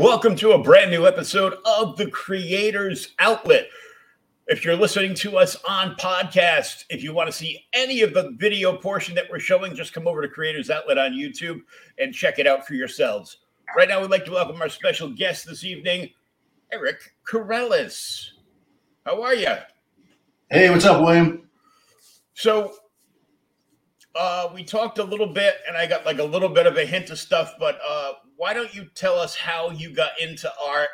Welcome 0.00 0.34
to 0.36 0.52
a 0.52 0.58
brand 0.58 0.90
new 0.90 1.06
episode 1.06 1.54
of 1.64 1.96
the 1.96 2.10
Creators 2.10 3.14
Outlet. 3.20 3.68
If 4.48 4.64
you're 4.64 4.74
listening 4.74 5.14
to 5.16 5.38
us 5.38 5.56
on 5.68 5.94
podcast, 5.94 6.84
if 6.90 7.02
you 7.02 7.14
want 7.14 7.28
to 7.28 7.32
see 7.32 7.64
any 7.72 8.02
of 8.02 8.12
the 8.12 8.32
video 8.36 8.76
portion 8.76 9.14
that 9.14 9.26
we're 9.30 9.38
showing, 9.38 9.76
just 9.76 9.92
come 9.92 10.08
over 10.08 10.20
to 10.20 10.28
Creators 10.28 10.68
Outlet 10.68 10.98
on 10.98 11.12
YouTube 11.12 11.60
and 11.98 12.12
check 12.12 12.40
it 12.40 12.46
out 12.46 12.66
for 12.66 12.74
yourselves. 12.74 13.38
Right 13.76 13.88
now, 13.88 14.00
we'd 14.00 14.10
like 14.10 14.24
to 14.24 14.32
welcome 14.32 14.60
our 14.60 14.68
special 14.68 15.08
guest 15.08 15.46
this 15.46 15.62
evening, 15.62 16.10
Eric 16.72 17.14
Karalis. 17.24 18.30
How 19.06 19.22
are 19.22 19.34
you? 19.34 19.54
Hey, 20.50 20.70
what's 20.70 20.84
up, 20.86 21.02
William? 21.02 21.48
So, 22.34 22.74
uh, 24.16 24.50
we 24.52 24.64
talked 24.64 24.98
a 24.98 25.04
little 25.04 25.32
bit, 25.32 25.58
and 25.68 25.76
I 25.76 25.86
got 25.86 26.04
like 26.04 26.18
a 26.18 26.24
little 26.24 26.48
bit 26.48 26.66
of 26.66 26.76
a 26.76 26.84
hint 26.84 27.10
of 27.10 27.18
stuff, 27.18 27.54
but 27.60 27.78
uh, 27.88 28.12
why 28.36 28.52
don't 28.54 28.74
you 28.74 28.86
tell 28.94 29.18
us 29.18 29.34
how 29.36 29.70
you 29.70 29.94
got 29.94 30.12
into 30.20 30.50
art 30.64 30.88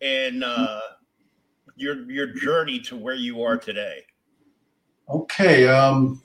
and 0.00 0.42
uh, 0.44 0.80
your 1.76 2.10
your 2.10 2.28
journey 2.34 2.80
to 2.80 2.96
where 2.96 3.14
you 3.14 3.42
are 3.42 3.56
today? 3.56 4.04
Okay, 5.08 5.66
um, 5.68 6.22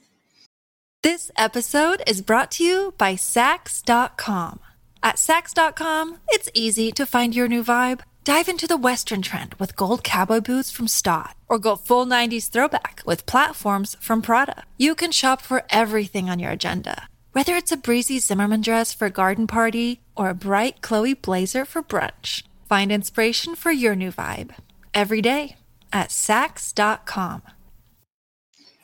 This 1.02 1.30
episode 1.36 2.02
is 2.06 2.22
brought 2.22 2.50
to 2.52 2.64
you 2.64 2.94
by 2.96 3.14
Saks.com. 3.14 4.60
At 5.02 5.16
Saks.com, 5.16 6.18
it's 6.28 6.48
easy 6.54 6.90
to 6.92 7.06
find 7.06 7.34
your 7.34 7.48
new 7.48 7.62
vibe. 7.62 8.00
Dive 8.24 8.48
into 8.48 8.66
the 8.66 8.76
Western 8.76 9.22
trend 9.22 9.54
with 9.54 9.76
gold 9.76 10.04
cowboy 10.04 10.40
boots 10.40 10.70
from 10.70 10.86
Staud, 10.88 11.34
or 11.48 11.58
go 11.58 11.76
full 11.76 12.04
90s 12.04 12.48
throwback 12.50 13.02
with 13.06 13.26
platforms 13.26 13.96
from 14.00 14.20
Prada. 14.22 14.64
You 14.76 14.94
can 14.94 15.12
shop 15.12 15.40
for 15.40 15.62
everything 15.70 16.28
on 16.28 16.38
your 16.38 16.50
agenda, 16.50 17.08
whether 17.32 17.54
it's 17.56 17.72
a 17.72 17.76
breezy 17.76 18.18
Zimmermann 18.18 18.62
dress 18.62 18.92
for 18.92 19.06
a 19.06 19.10
garden 19.10 19.46
party 19.46 20.00
or 20.16 20.30
a 20.30 20.34
bright 20.34 20.80
Chloe 20.80 21.14
blazer 21.14 21.64
for 21.64 21.82
brunch. 21.82 22.42
Find 22.68 22.92
inspiration 22.92 23.54
for 23.54 23.70
your 23.70 23.94
new 23.94 24.10
vibe 24.10 24.50
every 24.94 25.22
day 25.22 25.56
at 25.92 26.08
Saks.com. 26.10 27.42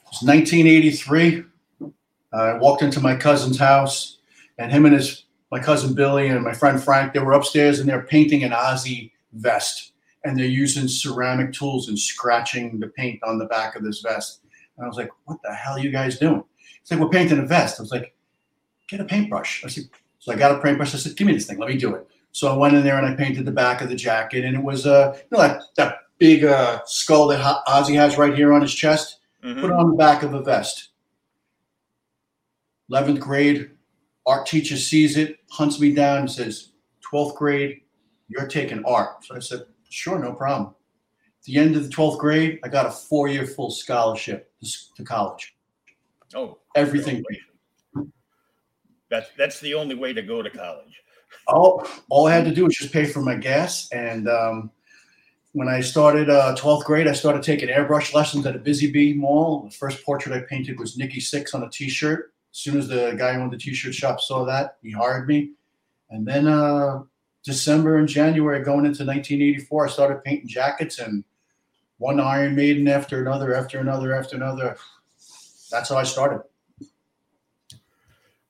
it's 0.08 0.22
1983. 0.22 1.44
I 2.32 2.54
walked 2.54 2.82
into 2.82 3.00
my 3.00 3.14
cousin's 3.14 3.58
house, 3.58 4.18
and 4.58 4.72
him 4.72 4.86
and 4.86 4.94
his 4.94 5.24
my 5.50 5.60
cousin 5.60 5.94
Billy 5.94 6.28
and 6.28 6.42
my 6.42 6.52
friend 6.52 6.82
Frank 6.82 7.12
they 7.12 7.20
were 7.20 7.32
upstairs 7.32 7.78
and 7.78 7.88
they're 7.88 8.02
painting 8.02 8.42
an 8.42 8.50
Ozzy 8.50 9.12
vest, 9.32 9.92
and 10.24 10.36
they're 10.38 10.46
using 10.46 10.88
ceramic 10.88 11.52
tools 11.52 11.88
and 11.88 11.98
scratching 11.98 12.80
the 12.80 12.88
paint 12.88 13.22
on 13.22 13.38
the 13.38 13.46
back 13.46 13.76
of 13.76 13.84
this 13.84 14.00
vest. 14.00 14.40
And 14.76 14.84
I 14.84 14.88
was 14.88 14.96
like, 14.96 15.10
"What 15.26 15.38
the 15.44 15.54
hell 15.54 15.74
are 15.74 15.80
you 15.80 15.90
guys 15.90 16.18
doing?" 16.18 16.42
It's 16.80 16.90
like 16.90 17.00
we're 17.00 17.08
painting 17.08 17.38
a 17.38 17.46
vest. 17.46 17.78
I 17.78 17.82
was 17.82 17.92
like, 17.92 18.13
"Get 18.88 19.00
a 19.00 19.04
paintbrush." 19.04 19.64
I 19.64 19.68
said, 19.68 19.84
"So 20.18 20.32
I 20.32 20.36
got 20.36 20.56
a 20.56 20.60
paintbrush." 20.60 20.94
I 20.94 20.98
said, 20.98 21.16
"Give 21.16 21.26
me 21.26 21.34
this 21.34 21.46
thing. 21.46 21.58
Let 21.58 21.68
me 21.68 21.76
do 21.76 21.94
it." 21.94 22.06
So 22.32 22.52
I 22.52 22.56
went 22.56 22.74
in 22.74 22.82
there 22.82 22.98
and 22.98 23.06
I 23.06 23.14
painted 23.14 23.44
the 23.44 23.52
back 23.52 23.80
of 23.80 23.88
the 23.88 23.94
jacket, 23.94 24.44
and 24.44 24.56
it 24.56 24.62
was 24.62 24.86
uh, 24.86 25.16
you 25.16 25.36
know 25.36 25.42
that 25.42 25.62
that 25.76 25.98
big 26.18 26.44
uh, 26.44 26.80
skull 26.86 27.28
that 27.28 27.40
Ozzy 27.66 27.94
has 27.94 28.18
right 28.18 28.34
here 28.34 28.52
on 28.52 28.62
his 28.62 28.74
chest. 28.74 29.20
Mhm. 29.44 29.60
Put 29.60 29.70
it 29.70 29.76
on 29.76 29.90
the 29.90 29.96
back 29.96 30.22
of 30.22 30.34
a 30.34 30.42
vest. 30.42 30.90
11th 32.90 33.20
grade, 33.20 33.70
art 34.26 34.46
teacher 34.46 34.76
sees 34.76 35.16
it, 35.16 35.38
hunts 35.50 35.80
me 35.80 35.94
down, 35.94 36.18
and 36.18 36.30
says, 36.30 36.72
12th 37.10 37.36
grade, 37.36 37.80
you're 38.28 38.46
taking 38.46 38.84
art. 38.84 39.24
So 39.24 39.36
I 39.36 39.38
said, 39.38 39.62
sure, 39.88 40.18
no 40.18 40.32
problem. 40.32 40.74
At 41.18 41.44
the 41.44 41.58
end 41.58 41.76
of 41.76 41.84
the 41.84 41.88
12th 41.88 42.18
grade, 42.18 42.58
I 42.64 42.68
got 42.68 42.86
a 42.86 42.90
four 42.90 43.28
year 43.28 43.46
full 43.46 43.70
scholarship 43.70 44.50
to, 44.62 44.94
to 44.96 45.04
college. 45.04 45.56
Oh, 46.34 46.58
Everything. 46.74 47.22
That's 49.10 49.28
that's 49.36 49.60
the 49.60 49.74
only 49.74 49.94
way 49.94 50.12
to 50.12 50.22
go 50.22 50.42
to 50.42 50.50
college. 50.50 51.00
All, 51.46 51.86
all 52.08 52.26
I 52.26 52.34
had 52.34 52.44
to 52.46 52.54
do 52.54 52.64
was 52.64 52.74
just 52.74 52.92
pay 52.92 53.04
for 53.04 53.20
my 53.20 53.34
gas. 53.34 53.90
And 53.92 54.28
um, 54.28 54.70
when 55.52 55.68
I 55.68 55.80
started 55.80 56.30
uh, 56.30 56.54
12th 56.56 56.84
grade, 56.84 57.06
I 57.06 57.12
started 57.12 57.42
taking 57.42 57.68
airbrush 57.68 58.14
lessons 58.14 58.46
at 58.46 58.56
a 58.56 58.58
Busy 58.58 58.90
Bee 58.90 59.12
Mall. 59.12 59.64
The 59.64 59.70
first 59.70 60.04
portrait 60.04 60.34
I 60.34 60.44
painted 60.48 60.78
was 60.78 60.96
Nikki 60.96 61.20
Sixx 61.20 61.54
on 61.54 61.62
a 61.62 61.70
t 61.70 61.88
shirt. 61.88 62.32
As 62.52 62.58
soon 62.58 62.78
as 62.78 62.88
the 62.88 63.14
guy 63.18 63.34
who 63.34 63.40
owned 63.40 63.52
the 63.52 63.58
t 63.58 63.74
shirt 63.74 63.94
shop 63.94 64.20
saw 64.20 64.44
that, 64.44 64.78
he 64.82 64.90
hired 64.90 65.28
me. 65.28 65.52
And 66.10 66.26
then 66.26 66.46
uh, 66.46 67.02
December 67.44 67.98
and 67.98 68.08
January 68.08 68.62
going 68.64 68.86
into 68.86 69.04
1984, 69.04 69.86
I 69.86 69.90
started 69.90 70.24
painting 70.24 70.48
jackets 70.48 70.98
and 70.98 71.24
one 71.98 72.20
Iron 72.20 72.54
Maiden 72.54 72.88
after 72.88 73.20
another, 73.20 73.54
after 73.54 73.78
another, 73.78 74.14
after 74.14 74.36
another. 74.36 74.76
That's 75.70 75.88
how 75.88 75.96
I 75.96 76.04
started. 76.04 76.42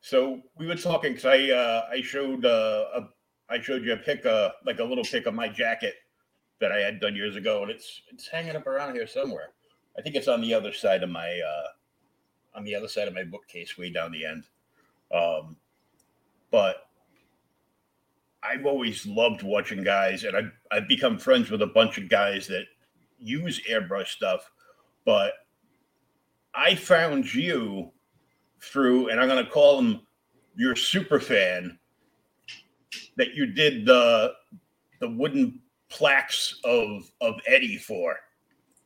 So 0.04 0.42
we 0.58 0.66
were 0.66 0.74
talking 0.74 1.14
because 1.14 1.24
I 1.24 1.50
uh, 1.50 1.86
I 1.90 2.02
showed 2.02 2.44
uh, 2.44 2.84
a 2.94 3.08
I 3.48 3.58
showed 3.58 3.82
you 3.84 3.94
a 3.94 3.96
pic 3.96 4.26
uh, 4.26 4.50
like 4.66 4.78
a 4.78 4.84
little 4.84 5.02
pic 5.02 5.24
of 5.24 5.32
my 5.32 5.48
jacket 5.48 5.94
that 6.60 6.70
I 6.70 6.80
had 6.80 7.00
done 7.00 7.16
years 7.16 7.36
ago, 7.36 7.62
and 7.62 7.70
it's 7.70 8.02
it's 8.12 8.28
hanging 8.28 8.54
up 8.54 8.66
around 8.66 8.96
here 8.96 9.06
somewhere. 9.06 9.54
I 9.98 10.02
think 10.02 10.14
it's 10.14 10.28
on 10.28 10.42
the 10.42 10.52
other 10.52 10.74
side 10.74 11.02
of 11.02 11.08
my 11.08 11.40
uh, 11.40 11.68
on 12.54 12.64
the 12.64 12.74
other 12.74 12.86
side 12.86 13.08
of 13.08 13.14
my 13.14 13.24
bookcase, 13.24 13.78
way 13.78 13.90
down 13.90 14.12
the 14.12 14.26
end. 14.26 14.44
Um, 15.10 15.56
but 16.50 16.86
I've 18.42 18.66
always 18.66 19.06
loved 19.06 19.42
watching 19.42 19.82
guys, 19.82 20.24
and 20.24 20.36
I've, 20.36 20.52
I've 20.70 20.86
become 20.86 21.18
friends 21.18 21.50
with 21.50 21.62
a 21.62 21.68
bunch 21.68 21.96
of 21.96 22.10
guys 22.10 22.46
that 22.48 22.66
use 23.18 23.58
airbrush 23.70 24.08
stuff. 24.08 24.50
But 25.06 25.32
I 26.54 26.74
found 26.74 27.32
you 27.32 27.90
through, 28.64 29.08
and 29.08 29.20
I'm 29.20 29.28
going 29.28 29.44
to 29.44 29.50
call 29.50 29.78
him 29.78 30.00
your 30.56 30.76
super 30.76 31.20
fan, 31.20 31.78
that 33.16 33.34
you 33.34 33.46
did 33.46 33.86
the 33.86 34.32
the 35.00 35.08
wooden 35.08 35.60
plaques 35.88 36.60
of 36.64 37.10
of 37.20 37.34
Eddie 37.46 37.76
for. 37.76 38.16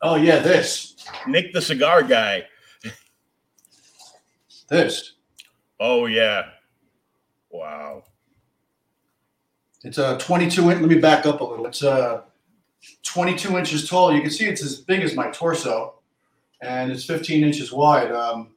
Oh 0.03 0.17
yeah, 0.17 0.39
this. 0.39 0.97
Nick 1.27 1.53
the 1.53 1.63
cigar 1.63 2.03
guy. 2.03 2.45
This. 4.69 5.15
Oh 5.81 6.07
yeah. 6.07 6.51
Wow. 7.51 8.05
It's 9.85 9.99
a 9.99 10.19
22 10.19 10.71
inch. 10.71 10.81
Let 10.81 10.91
me 10.91 10.99
back 10.99 11.25
up 11.25 11.41
a 11.41 11.45
little. 11.45 11.67
It's 11.67 11.83
a 11.83 12.25
22 13.05 13.57
inches 13.57 13.89
tall. 13.89 14.13
You 14.13 14.21
can 14.21 14.31
see 14.31 14.47
it's 14.47 14.63
as 14.63 14.77
big 14.81 15.03
as 15.03 15.15
my 15.15 15.31
torso, 15.31 15.95
and 16.61 16.91
it's 16.91 17.05
15 17.05 17.45
inches 17.45 17.73
wide. 17.73 18.13
Um, 18.13 18.51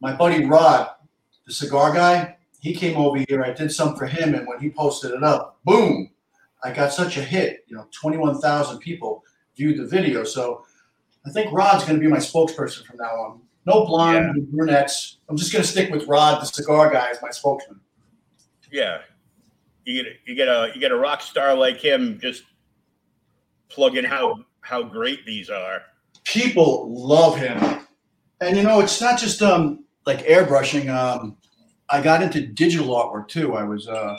my 0.00 0.14
buddy 0.14 0.44
Rod, 0.44 0.90
the 1.46 1.52
cigar 1.52 1.92
guy, 1.92 2.36
he 2.60 2.74
came 2.74 2.96
over 2.96 3.18
here. 3.28 3.42
I 3.44 3.52
did 3.52 3.70
some 3.72 3.96
for 3.96 4.06
him, 4.06 4.34
and 4.34 4.46
when 4.46 4.58
he 4.60 4.70
posted 4.70 5.10
it 5.12 5.22
up, 5.22 5.58
boom! 5.64 6.10
I 6.62 6.72
got 6.72 6.92
such 6.92 7.16
a 7.18 7.22
hit. 7.22 7.64
You 7.68 7.76
know, 7.76 7.86
21,000 7.92 8.78
people 8.78 9.22
viewed 9.56 9.78
the 9.78 9.86
video. 9.86 10.24
So 10.24 10.64
I 11.26 11.30
think 11.30 11.52
Rod's 11.52 11.84
going 11.84 11.96
to 11.96 12.00
be 12.00 12.10
my 12.10 12.16
spokesperson 12.18 12.84
from 12.86 12.96
now 12.98 13.10
on. 13.10 13.40
No 13.66 13.84
blonde 13.86 14.32
Yeah. 14.36 14.42
brunettes. 14.50 15.18
I'm 15.28 15.36
just 15.36 15.52
going 15.52 15.62
to 15.62 15.68
stick 15.70 15.90
with 15.90 16.06
Rod, 16.06 16.40
the 16.40 16.46
cigar 16.46 16.90
guy, 16.90 17.10
as 17.10 17.18
my 17.22 17.30
spokesman. 17.30 17.80
Yeah. 18.72 18.98
You 19.84 20.02
get 20.02 20.12
you 20.26 20.34
get 20.34 20.48
a 20.48 20.70
you 20.74 20.80
get 20.80 20.90
a 20.90 20.96
rock 20.96 21.20
star 21.20 21.54
like 21.54 21.76
him 21.76 22.18
just 22.20 22.44
plugging 23.68 24.04
how 24.04 24.36
how 24.62 24.82
great 24.82 25.26
these 25.26 25.50
are. 25.50 25.82
people 26.24 26.88
love 26.90 27.36
him. 27.36 27.86
And 28.40 28.56
you 28.56 28.62
know, 28.62 28.80
it's 28.80 29.00
not 29.00 29.18
just 29.18 29.42
um 29.42 29.83
like 30.06 30.24
airbrushing. 30.26 30.88
Um, 30.88 31.36
I 31.88 32.02
got 32.02 32.22
into 32.22 32.46
digital 32.46 32.94
artwork 32.94 33.28
too. 33.28 33.54
I 33.54 33.64
was 33.64 33.88
uh, 33.88 34.16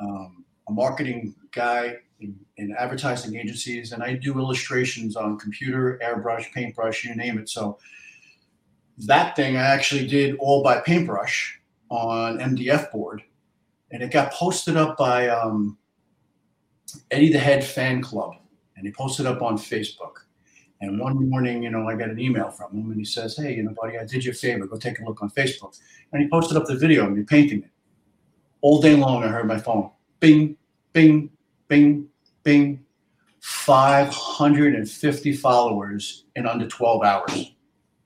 um, 0.00 0.44
a 0.68 0.72
marketing 0.72 1.34
guy 1.52 1.96
in, 2.20 2.38
in 2.56 2.74
advertising 2.78 3.36
agencies, 3.36 3.92
and 3.92 4.02
I 4.02 4.14
do 4.14 4.38
illustrations 4.38 5.16
on 5.16 5.38
computer, 5.38 6.00
airbrush, 6.02 6.52
paintbrush, 6.52 7.04
you 7.04 7.14
name 7.14 7.38
it. 7.38 7.48
So 7.48 7.78
that 8.98 9.36
thing 9.36 9.56
I 9.56 9.62
actually 9.62 10.06
did 10.06 10.36
all 10.38 10.62
by 10.62 10.80
paintbrush 10.80 11.60
on 11.90 12.38
MDF 12.38 12.90
board, 12.90 13.22
and 13.90 14.02
it 14.02 14.10
got 14.10 14.32
posted 14.32 14.76
up 14.76 14.96
by 14.96 15.28
um, 15.28 15.78
Eddie 17.10 17.32
the 17.32 17.38
Head 17.38 17.64
fan 17.64 18.02
club, 18.02 18.34
and 18.76 18.86
he 18.86 18.92
posted 18.92 19.26
up 19.26 19.42
on 19.42 19.56
Facebook. 19.56 20.24
And 20.80 21.00
one 21.00 21.28
morning, 21.28 21.62
you 21.62 21.70
know, 21.70 21.88
I 21.88 21.96
got 21.96 22.08
an 22.08 22.20
email 22.20 22.50
from 22.50 22.72
him 22.72 22.90
and 22.90 22.98
he 22.98 23.04
says, 23.04 23.36
Hey, 23.36 23.56
you 23.56 23.64
know, 23.64 23.74
buddy, 23.80 23.98
I 23.98 24.04
did 24.04 24.24
you 24.24 24.30
a 24.30 24.34
favor. 24.34 24.66
Go 24.66 24.76
take 24.76 25.00
a 25.00 25.04
look 25.04 25.22
on 25.22 25.30
Facebook. 25.30 25.78
And 26.12 26.22
he 26.22 26.28
posted 26.28 26.56
up 26.56 26.66
the 26.66 26.76
video 26.76 27.06
of 27.06 27.12
me 27.12 27.24
painting 27.24 27.64
it. 27.64 27.70
All 28.60 28.80
day 28.80 28.94
long, 28.94 29.24
I 29.24 29.28
heard 29.28 29.46
my 29.46 29.58
phone 29.58 29.90
bing, 30.20 30.56
bing, 30.92 31.30
bing, 31.68 32.08
bing. 32.42 32.84
550 33.40 35.32
followers 35.34 36.24
in 36.36 36.46
under 36.46 36.66
12 36.66 37.02
hours. 37.02 37.52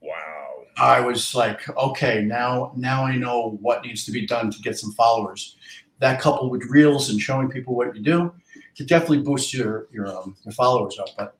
Wow. 0.01 0.63
I 0.77 0.99
was 0.99 1.35
like, 1.35 1.67
okay, 1.77 2.23
now 2.23 2.71
now 2.75 3.05
I 3.05 3.15
know 3.15 3.57
what 3.61 3.83
needs 3.83 4.05
to 4.05 4.11
be 4.11 4.25
done 4.25 4.51
to 4.51 4.59
get 4.59 4.77
some 4.77 4.91
followers. 4.93 5.57
That 5.99 6.21
coupled 6.21 6.51
with 6.51 6.63
reels 6.69 7.09
and 7.09 7.19
showing 7.19 7.49
people 7.49 7.75
what 7.75 7.95
you 7.95 8.01
do, 8.01 8.33
to 8.75 8.85
definitely 8.85 9.21
boost 9.21 9.53
your 9.53 9.87
your 9.91 10.07
um, 10.07 10.35
your 10.43 10.53
followers 10.53 10.97
up. 10.99 11.09
But 11.17 11.35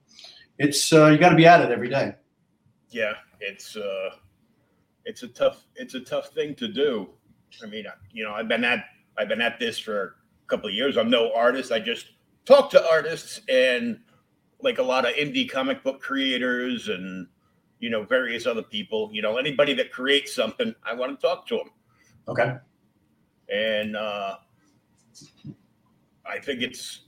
it's 0.60 0.92
uh, 0.94 1.08
you 1.08 1.18
got 1.18 1.30
to 1.30 1.36
be 1.36 1.46
at 1.46 1.62
it 1.62 1.72
every 1.72 1.90
day. 1.90 2.16
Yeah, 2.90 3.14
it's 3.40 3.76
uh 3.76 4.10
it's 5.06 5.24
a 5.24 5.28
tough 5.28 5.66
it's 5.76 5.96
a 5.96 6.00
tough 6.00 6.30
thing 6.30 6.56
to 6.56 6.68
do. 6.68 7.10
I 7.64 7.68
mean, 7.68 7.86
you 8.12 8.24
know, 8.24 8.34
I've 8.34 8.48
been 8.48 8.64
at 8.64 8.86
I've 9.18 9.28
been 9.28 9.42
at 9.42 9.60
this 9.60 9.80
for 9.80 10.04
a 10.46 10.48
couple 10.48 10.70
of 10.70 10.76
years. 10.76 10.98
I'm 10.98 11.10
no 11.10 11.34
artist. 11.34 11.72
I 11.72 11.80
just 11.80 12.08
talk 12.46 12.70
to 12.72 12.90
artists 12.90 13.42
and 13.50 14.00
like 14.62 14.78
a 14.78 14.84
lot 14.84 15.06
of 15.06 15.14
indie 15.16 15.50
comic 15.50 15.84
book 15.84 16.02
creators 16.02 16.90
and 16.90 17.28
you 17.80 17.90
know 17.90 18.04
various 18.04 18.46
other 18.46 18.64
people. 18.64 19.10
You 19.12 19.22
know, 19.22 19.38
anybody 19.38 19.74
that 19.76 19.92
creates 19.92 20.34
something, 20.34 20.74
I 20.84 20.94
want 20.94 21.20
to 21.20 21.28
talk 21.28 21.48
to 21.48 21.58
them. 21.58 21.70
Okay. 22.28 22.56
and 23.50 23.96
uh, 23.98 24.38
I 26.26 26.40
think 26.40 26.62
it's 26.62 27.02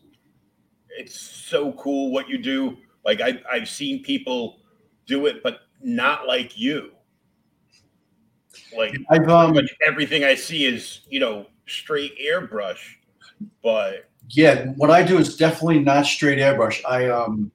it's 0.89 1.19
so 1.19 1.71
cool 1.73 2.11
what 2.11 2.27
you 2.29 2.37
do. 2.37 2.77
Like 3.05 3.21
I 3.21 3.41
I've 3.49 3.69
seen 3.69 4.03
people 4.03 4.57
do 5.05 5.27
it, 5.27 5.43
but 5.43 5.59
not 5.81 6.27
like 6.27 6.57
you. 6.57 6.91
Like 8.75 8.95
I've 9.09 9.29
um, 9.29 9.57
everything 9.85 10.23
I 10.23 10.35
see 10.35 10.65
is 10.65 11.01
you 11.09 11.19
know 11.19 11.45
straight 11.67 12.17
airbrush, 12.19 12.79
but 13.61 14.09
yeah, 14.29 14.67
what 14.75 14.89
I 14.89 15.03
do 15.03 15.17
is 15.17 15.37
definitely 15.37 15.79
not 15.79 16.05
straight 16.05 16.39
airbrush. 16.39 16.81
I 16.87 17.09
um 17.09 17.51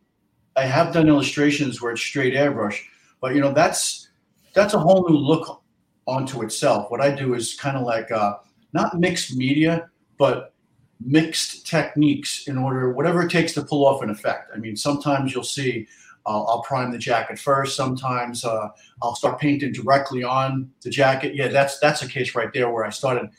I 0.56 0.64
have 0.64 0.92
done 0.92 1.08
illustrations 1.08 1.80
where 1.80 1.92
it's 1.92 2.02
straight 2.02 2.34
airbrush, 2.34 2.80
but 3.20 3.34
you 3.34 3.40
know 3.40 3.52
that's 3.52 4.08
that's 4.52 4.74
a 4.74 4.78
whole 4.78 5.08
new 5.08 5.16
look 5.16 5.62
onto 6.06 6.42
itself. 6.42 6.90
What 6.90 7.00
I 7.00 7.10
do 7.14 7.34
is 7.34 7.54
kind 7.54 7.76
of 7.76 7.84
like 7.84 8.10
uh, 8.10 8.34
not 8.72 8.98
mixed 8.98 9.36
media, 9.36 9.88
but 10.18 10.54
mixed 11.00 11.66
techniques 11.66 12.46
in 12.46 12.58
order 12.58 12.92
whatever 12.92 13.22
it 13.22 13.30
takes 13.30 13.52
to 13.54 13.62
pull 13.62 13.86
off 13.86 14.02
an 14.02 14.10
effect. 14.10 14.50
I 14.54 14.58
mean, 14.58 14.76
sometimes 14.76 15.34
you'll 15.34 15.44
see 15.44 15.86
uh, 16.26 16.44
I'll 16.44 16.62
prime 16.62 16.92
the 16.92 16.98
jacket 16.98 17.38
first. 17.38 17.76
Sometimes 17.76 18.44
uh, 18.44 18.68
I'll 19.02 19.14
start 19.14 19.40
painting 19.40 19.72
directly 19.72 20.22
on 20.22 20.70
the 20.82 20.90
jacket. 20.90 21.34
Yeah, 21.34 21.48
that's 21.48 21.78
that's 21.78 22.02
a 22.02 22.08
case 22.08 22.34
right 22.34 22.52
there 22.52 22.70
where 22.70 22.84
I 22.84 22.90
started 22.90 23.30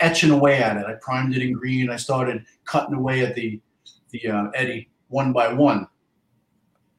etching 0.00 0.30
away 0.30 0.62
at 0.62 0.76
it. 0.76 0.86
I 0.86 0.94
primed 0.94 1.36
it 1.36 1.42
in 1.42 1.52
green. 1.52 1.90
I 1.90 1.96
started 1.96 2.44
cutting 2.64 2.94
away 2.94 3.24
at 3.24 3.34
the 3.34 3.60
the 4.10 4.28
uh, 4.28 4.50
Eddie 4.54 4.88
one 5.08 5.32
by 5.32 5.52
one 5.52 5.86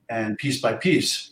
and 0.10 0.38
piece 0.38 0.62
by 0.62 0.74
piece. 0.74 1.32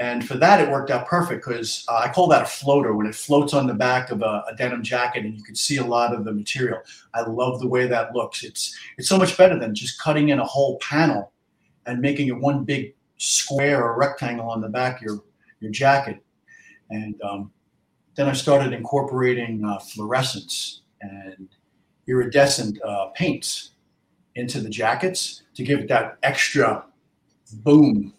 And 0.00 0.26
for 0.26 0.34
that, 0.38 0.60
it 0.60 0.68
worked 0.68 0.90
out 0.90 1.06
perfect 1.06 1.46
because 1.46 1.84
uh, 1.88 1.98
I 1.98 2.12
call 2.12 2.26
that 2.28 2.42
a 2.42 2.46
floater 2.46 2.94
when 2.94 3.06
it 3.06 3.14
floats 3.14 3.54
on 3.54 3.66
the 3.66 3.74
back 3.74 4.10
of 4.10 4.22
a, 4.22 4.44
a 4.50 4.54
denim 4.56 4.82
jacket 4.82 5.24
and 5.24 5.36
you 5.36 5.44
can 5.44 5.54
see 5.54 5.76
a 5.76 5.84
lot 5.84 6.12
of 6.12 6.24
the 6.24 6.32
material. 6.32 6.80
I 7.14 7.22
love 7.22 7.60
the 7.60 7.68
way 7.68 7.86
that 7.86 8.14
looks. 8.14 8.42
It's 8.42 8.76
it's 8.98 9.08
so 9.08 9.18
much 9.18 9.36
better 9.36 9.58
than 9.58 9.74
just 9.74 10.00
cutting 10.00 10.30
in 10.30 10.40
a 10.40 10.44
whole 10.44 10.78
panel 10.78 11.32
and 11.86 12.00
making 12.00 12.26
it 12.28 12.36
one 12.36 12.64
big 12.64 12.94
square 13.18 13.84
or 13.84 13.96
rectangle 13.96 14.50
on 14.50 14.60
the 14.60 14.68
back 14.68 14.96
of 14.96 15.02
your 15.02 15.24
your 15.60 15.70
jacket. 15.70 16.18
And 16.90 17.20
um, 17.22 17.52
then 18.16 18.28
I 18.28 18.32
started 18.32 18.72
incorporating 18.72 19.64
uh, 19.64 19.78
fluorescence 19.78 20.82
and 21.00 21.48
iridescent 22.06 22.82
uh, 22.82 23.06
paints 23.14 23.70
into 24.34 24.60
the 24.60 24.68
jackets 24.68 25.42
to 25.54 25.62
give 25.62 25.80
it 25.80 25.88
that 25.88 26.18
extra 26.22 26.84
boom. 27.62 28.12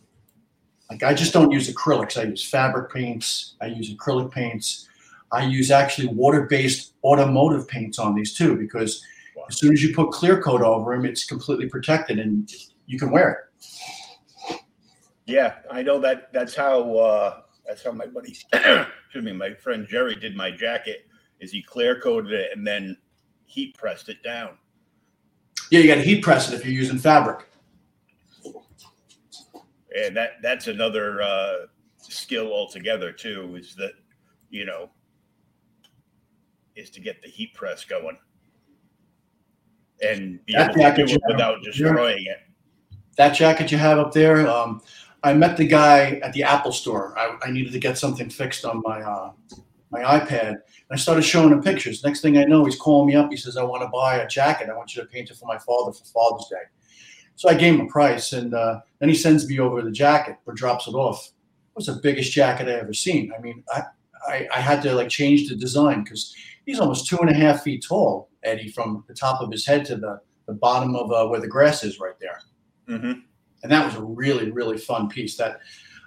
Like 0.90 1.04
I 1.04 1.14
just 1.14 1.34
don't 1.34 1.52
use 1.52 1.72
acrylics. 1.72 2.18
I 2.18 2.24
use 2.24 2.44
fabric 2.44 2.92
paints. 2.92 3.56
I 3.62 3.68
use 3.68 3.94
acrylic 3.94 4.32
paints. 4.32 4.88
I 5.32 5.44
use 5.44 5.72
actually 5.72 6.08
water-based 6.08 6.94
automotive 7.04 7.68
paints 7.68 7.98
on 8.00 8.16
these 8.16 8.34
too, 8.34 8.56
because 8.56 9.04
as 9.50 9.58
soon 9.58 9.74
as 9.74 9.84
you 9.84 9.94
put 9.94 10.12
clear 10.12 10.42
coat 10.42 10.62
over 10.62 10.96
them, 10.96 11.06
it's 11.06 11.26
completely 11.26 11.68
protected 11.68 12.20
and 12.20 12.52
you 12.86 13.00
can 13.00 13.10
wear 13.12 13.50
it. 14.50 14.60
yeah, 15.26 15.56
I 15.72 15.82
know 15.82 16.00
that 16.00 16.32
that's 16.32 16.56
how 16.56 16.96
uh, 16.96 17.42
that's 17.66 17.84
how 17.84 17.92
my 17.92 18.06
buddy, 18.06 18.38
excuse 18.54 19.24
me, 19.24 19.34
my 19.34 19.54
friend 19.56 19.88
Jerry 19.88 20.16
did 20.16 20.36
my 20.36 20.52
jacket. 20.52 21.08
Is 21.40 21.52
he 21.52 21.62
clear 21.62 22.00
coated 22.00 22.32
it 22.32 22.52
and 22.56 22.66
then 22.66 22.98
heat 23.56 23.76
pressed 23.78 24.10
it 24.10 24.22
down. 24.22 24.58
Yeah, 25.72 25.80
you 25.80 25.88
got 25.88 25.96
to 25.96 26.02
heat 26.02 26.22
press 26.22 26.52
it 26.52 26.56
if 26.56 26.66
you're 26.66 26.74
using 26.74 26.98
fabric. 26.98 27.48
And 29.96 30.16
that 30.16 30.34
that's 30.42 30.68
another 30.68 31.22
uh, 31.22 31.56
skill 31.98 32.52
altogether 32.52 33.12
too 33.12 33.56
is 33.56 33.76
that 33.76 33.94
you 34.50 34.66
know 34.66 34.90
is 36.76 36.90
to 36.90 37.00
get 37.00 37.22
the 37.22 37.28
heat 37.28 37.54
press 37.54 37.86
going 37.86 38.18
and 40.02 40.46
be 40.46 40.54
That 40.54 40.78
able 40.78 40.96
to 40.96 41.06
do 41.06 41.14
it 41.16 41.22
without 41.28 41.64
destroying 41.64 42.26
it 42.26 42.40
That 43.18 43.30
jacket 43.30 43.72
you 43.72 43.78
have 43.78 43.98
up 43.98 44.12
there, 44.12 44.48
um, 44.48 44.82
I 45.24 45.34
met 45.34 45.58
the 45.58 45.66
guy 45.66 46.20
at 46.22 46.34
the 46.34 46.44
Apple 46.44 46.74
store. 46.74 47.18
I, 47.18 47.38
I 47.44 47.52
needed 47.52 47.72
to 47.74 47.80
get 47.80 47.98
something 47.98 48.30
fixed 48.30 48.66
on 48.66 48.82
my 48.86 49.02
uh, 49.02 49.32
my 49.90 50.02
iPad. 50.02 50.50
And 50.50 50.60
I 50.92 50.98
started 50.98 51.24
showing 51.24 51.52
him 51.52 51.64
pictures. 51.64 52.04
Next 52.04 52.22
thing 52.22 52.38
I 52.38 52.44
know, 52.44 52.66
he's 52.66 52.76
calling 52.76 53.08
me 53.08 53.16
up. 53.16 53.30
He 53.32 53.38
says, 53.38 53.58
"I 53.58 53.64
want 53.64 53.82
to 53.84 53.88
buy 53.88 54.18
a 54.18 54.28
jacket. 54.28 54.70
I 54.70 54.76
want 54.76 54.96
you 54.96 55.02
to 55.02 55.08
paint 55.08 55.32
it 55.32 55.38
for 55.38 55.46
my 55.46 55.58
father 55.58 55.94
for 55.94 56.06
Father's 56.06 56.48
Day." 56.50 56.66
So 57.36 57.50
I 57.50 57.54
gave 57.54 57.76
him 57.76 57.82
a 57.82 57.88
price, 57.88 58.34
and 58.34 58.54
uh, 58.54 58.80
then 59.00 59.10
he 59.10 59.16
sends 59.16 59.48
me 59.48 59.60
over 59.60 59.82
the 59.82 59.92
jacket 59.92 60.38
or 60.46 60.54
drops 60.54 60.88
it 60.88 60.94
off. 60.94 61.28
It 61.28 61.76
was 61.76 61.88
the 61.88 62.00
biggest 62.02 62.32
jacket 62.32 62.70
I 62.70 62.80
ever 62.80 62.94
seen. 62.94 63.32
I 63.38 63.42
mean, 63.42 63.64
I 63.74 63.84
I, 64.28 64.48
I 64.54 64.60
had 64.60 64.82
to 64.84 64.94
like 64.94 65.10
change 65.10 65.50
the 65.50 65.56
design 65.56 66.04
because 66.04 66.36
he's 66.66 66.80
almost 66.80 67.08
two 67.08 67.18
and 67.20 67.30
a 67.30 67.34
half 67.34 67.64
feet 67.64 67.86
tall, 67.88 68.30
Eddie, 68.44 68.70
from 68.70 69.04
the 69.08 69.14
top 69.14 69.42
of 69.42 69.52
his 69.52 69.66
head 69.66 69.86
to 69.86 69.96
the, 69.96 70.20
the 70.48 70.54
bottom 70.54 70.96
of 70.96 71.12
uh, 71.12 71.28
where 71.28 71.40
the 71.40 71.48
grass 71.48 71.84
is 71.84 72.00
right 72.00 72.16
there. 72.20 72.42
Mm-hmm. 72.90 73.20
And 73.64 73.72
that 73.72 73.86
was 73.86 73.96
a 73.96 74.04
really, 74.04 74.52
really 74.52 74.78
fun 74.78 75.10
piece. 75.10 75.38
That 75.38 75.60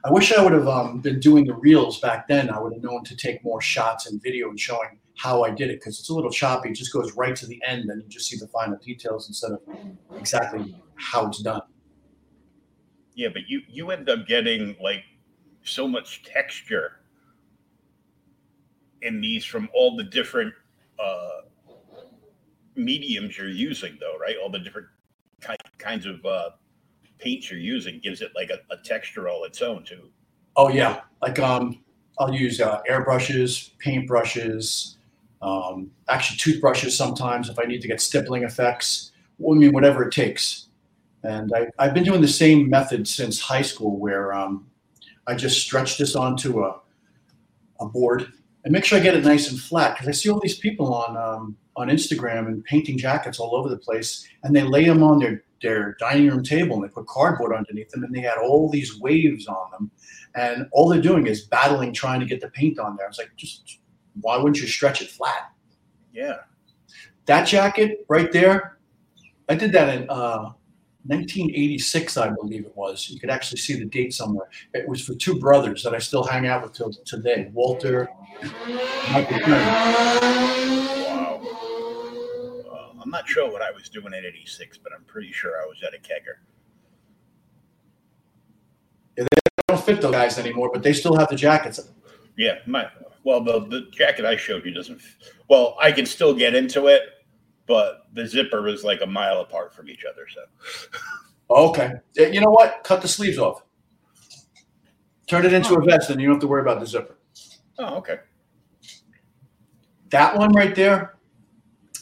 I 0.04 0.12
wish 0.12 0.32
I 0.32 0.42
would 0.42 0.52
have 0.52 0.68
um, 0.68 1.00
been 1.00 1.20
doing 1.20 1.44
the 1.44 1.54
reels 1.54 2.00
back 2.00 2.28
then. 2.28 2.50
I 2.50 2.60
would 2.60 2.72
have 2.72 2.82
known 2.82 3.04
to 3.04 3.16
take 3.16 3.42
more 3.42 3.60
shots 3.60 4.06
and 4.08 4.22
video 4.22 4.48
and 4.48 4.58
showing 4.58 4.98
how 5.18 5.42
I 5.42 5.50
did 5.50 5.68
it 5.68 5.80
because 5.80 5.98
it's 5.98 6.08
a 6.10 6.14
little 6.14 6.30
choppy. 6.30 6.70
It 6.70 6.74
just 6.74 6.92
goes 6.92 7.12
right 7.14 7.34
to 7.36 7.46
the 7.46 7.60
end 7.66 7.90
and 7.90 8.02
you 8.02 8.08
just 8.08 8.28
see 8.28 8.36
the 8.38 8.46
final 8.48 8.78
details 8.78 9.28
instead 9.28 9.50
of 9.50 9.60
exactly 10.16 10.74
how 10.94 11.26
it's 11.26 11.42
done. 11.42 11.60
Yeah, 13.14 13.28
but 13.32 13.42
you 13.48 13.62
you 13.68 13.90
end 13.90 14.08
up 14.08 14.28
getting 14.28 14.76
like 14.80 15.02
so 15.64 15.88
much 15.88 16.22
texture 16.22 17.00
in 19.02 19.20
these 19.20 19.44
from 19.44 19.68
all 19.74 19.96
the 19.96 20.04
different 20.04 20.54
uh, 21.00 21.42
mediums 22.76 23.36
you're 23.36 23.48
using, 23.48 23.98
though, 24.00 24.16
right? 24.18 24.36
All 24.40 24.50
the 24.50 24.60
different 24.60 24.86
ki- 25.40 25.56
kinds 25.78 26.06
of 26.06 26.24
uh, 26.24 26.50
paints 27.18 27.50
you're 27.50 27.58
using 27.58 27.98
gives 27.98 28.22
it 28.22 28.30
like 28.36 28.50
a, 28.50 28.58
a 28.72 28.76
texture 28.84 29.28
all 29.28 29.42
its 29.44 29.62
own 29.62 29.82
too. 29.82 30.10
Oh 30.56 30.68
yeah, 30.68 31.00
like 31.22 31.40
um, 31.40 31.82
I'll 32.20 32.32
use 32.32 32.60
uh, 32.60 32.80
airbrushes, 32.88 33.76
paint 33.78 34.06
brushes, 34.06 34.97
um, 35.42 35.90
actually 36.08 36.36
toothbrushes 36.38 36.96
sometimes 36.96 37.48
if 37.48 37.58
I 37.58 37.64
need 37.64 37.80
to 37.82 37.88
get 37.88 38.00
stippling 38.00 38.42
effects. 38.42 39.12
I 39.40 39.54
mean, 39.54 39.72
whatever 39.72 40.02
it 40.06 40.12
takes. 40.12 40.68
And 41.22 41.52
I, 41.54 41.68
I've 41.78 41.94
been 41.94 42.04
doing 42.04 42.20
the 42.20 42.28
same 42.28 42.68
method 42.68 43.06
since 43.06 43.40
high 43.40 43.62
school, 43.62 43.98
where 43.98 44.32
um, 44.32 44.68
I 45.26 45.34
just 45.34 45.60
stretch 45.60 45.98
this 45.98 46.14
onto 46.16 46.64
a, 46.64 46.80
a 47.80 47.86
board 47.86 48.32
and 48.64 48.72
make 48.72 48.84
sure 48.84 48.98
I 48.98 49.02
get 49.02 49.14
it 49.14 49.24
nice 49.24 49.50
and 49.50 49.58
flat. 49.58 49.94
Because 49.94 50.08
I 50.08 50.12
see 50.12 50.30
all 50.30 50.40
these 50.40 50.58
people 50.58 50.94
on 50.94 51.16
um, 51.16 51.56
on 51.76 51.88
Instagram 51.88 52.46
and 52.46 52.64
painting 52.64 52.98
jackets 52.98 53.38
all 53.38 53.54
over 53.54 53.68
the 53.68 53.78
place, 53.78 54.28
and 54.42 54.54
they 54.54 54.62
lay 54.62 54.84
them 54.84 55.02
on 55.02 55.18
their 55.18 55.42
their 55.60 55.96
dining 55.98 56.28
room 56.28 56.44
table 56.44 56.76
and 56.76 56.84
they 56.84 56.88
put 56.88 57.06
cardboard 57.06 57.52
underneath 57.52 57.90
them, 57.90 58.04
and 58.04 58.14
they 58.14 58.20
had 58.20 58.38
all 58.38 58.70
these 58.70 58.98
waves 59.00 59.46
on 59.48 59.70
them, 59.72 59.90
and 60.36 60.66
all 60.72 60.88
they're 60.88 61.02
doing 61.02 61.26
is 61.26 61.46
battling 61.46 61.92
trying 61.92 62.20
to 62.20 62.26
get 62.26 62.40
the 62.40 62.50
paint 62.50 62.78
on 62.78 62.96
there. 62.96 63.06
I 63.06 63.08
was 63.08 63.18
like, 63.18 63.30
just 63.36 63.80
why 64.20 64.36
wouldn't 64.36 64.60
you 64.60 64.66
stretch 64.66 65.02
it 65.02 65.10
flat? 65.10 65.50
Yeah. 66.12 66.36
That 67.26 67.44
jacket 67.44 68.04
right 68.08 68.32
there, 68.32 68.78
I 69.48 69.54
did 69.54 69.72
that 69.72 69.94
in 69.94 70.08
uh, 70.08 70.52
1986, 71.08 72.16
I 72.16 72.28
believe 72.30 72.66
it 72.66 72.76
was. 72.76 73.08
You 73.08 73.18
could 73.18 73.30
actually 73.30 73.58
see 73.58 73.78
the 73.78 73.86
date 73.86 74.12
somewhere. 74.12 74.48
It 74.74 74.86
was 74.86 75.00
for 75.02 75.14
two 75.14 75.38
brothers 75.38 75.82
that 75.82 75.94
I 75.94 75.98
still 75.98 76.22
hang 76.24 76.46
out 76.46 76.62
with 76.62 76.72
till 76.72 76.92
today, 76.92 77.50
Walter, 77.54 78.10
Michael. 79.12 79.38
Wow. 81.08 81.40
Uh, 82.70 83.00
I'm 83.02 83.10
not 83.10 83.26
sure 83.26 83.50
what 83.50 83.62
I 83.62 83.70
was 83.70 83.88
doing 83.88 84.12
at 84.12 84.24
86, 84.24 84.78
but 84.78 84.92
I'm 84.92 85.04
pretty 85.04 85.32
sure 85.32 85.62
I 85.62 85.66
was 85.66 85.82
at 85.82 85.94
a 85.94 85.98
kegger. 85.98 86.40
They 89.16 89.26
don't 89.68 89.82
fit 89.82 90.00
those 90.00 90.12
guys 90.12 90.38
anymore, 90.38 90.70
but 90.72 90.82
they 90.82 90.92
still 90.92 91.16
have 91.16 91.28
the 91.28 91.36
jackets. 91.36 91.80
Yeah, 92.38 92.60
my 92.64 92.88
well, 93.24 93.42
the 93.42 93.66
the 93.66 93.88
jacket 93.92 94.24
I 94.24 94.36
showed 94.36 94.64
you 94.64 94.72
doesn't. 94.72 95.02
Well, 95.50 95.76
I 95.82 95.92
can 95.92 96.06
still 96.06 96.32
get 96.32 96.54
into 96.54 96.86
it, 96.86 97.02
but 97.66 98.06
the 98.14 98.26
zipper 98.26 98.66
is 98.68 98.84
like 98.84 99.02
a 99.02 99.06
mile 99.06 99.40
apart 99.40 99.74
from 99.74 99.90
each 99.90 100.04
other. 100.10 100.26
So 100.32 100.40
Okay. 101.50 101.94
You 102.16 102.40
know 102.40 102.50
what? 102.50 102.82
Cut 102.84 103.02
the 103.02 103.08
sleeves 103.08 103.38
off. 103.38 103.62
Turn 105.26 105.44
it 105.44 105.52
into 105.52 105.74
a 105.74 105.84
vest, 105.84 106.10
and 106.10 106.20
you 106.20 106.26
don't 106.26 106.36
have 106.36 106.40
to 106.40 106.48
worry 106.48 106.62
about 106.62 106.80
the 106.80 106.86
zipper. 106.86 107.18
oh, 107.78 107.96
okay. 107.96 108.18
That 110.10 110.36
one 110.36 110.52
right 110.52 110.74
there, 110.74 111.16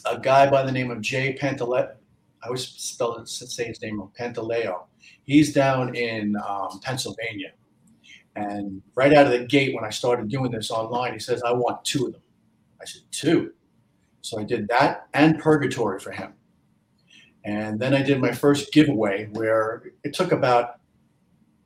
a 0.05 0.17
guy 0.17 0.49
by 0.49 0.63
the 0.63 0.71
name 0.71 0.91
of 0.91 1.01
Jay 1.01 1.37
Pantalet. 1.39 1.95
I 2.41 2.45
always 2.45 2.65
spell 2.65 3.17
it, 3.17 3.27
say 3.27 3.65
his 3.65 3.81
name 3.81 3.99
wrong, 3.99 4.11
Pantaleo. 4.17 4.85
He's 5.23 5.53
down 5.53 5.93
in 5.95 6.37
um, 6.37 6.79
Pennsylvania. 6.81 7.51
And 8.37 8.83
right 8.93 9.13
out 9.13 9.25
of 9.25 9.31
the 9.31 9.45
gate, 9.45 9.73
when 9.73 9.83
I 9.83 9.89
started 9.89 10.29
doing 10.29 10.51
this 10.51 10.69
online, 10.69 11.13
he 11.13 11.19
says, 11.19 11.41
I 11.41 11.53
want 11.53 11.83
two 11.83 12.05
of 12.05 12.13
them. 12.13 12.21
I 12.79 12.85
said, 12.85 13.01
two. 13.09 13.53
So 14.21 14.39
I 14.39 14.43
did 14.43 14.67
that 14.67 15.07
and 15.15 15.39
Purgatory 15.39 15.99
for 15.99 16.11
him. 16.11 16.33
And 17.45 17.79
then 17.79 17.95
I 17.95 18.03
did 18.03 18.21
my 18.21 18.31
first 18.31 18.71
giveaway 18.71 19.27
where 19.31 19.91
it 20.03 20.13
took 20.13 20.33
about 20.33 20.79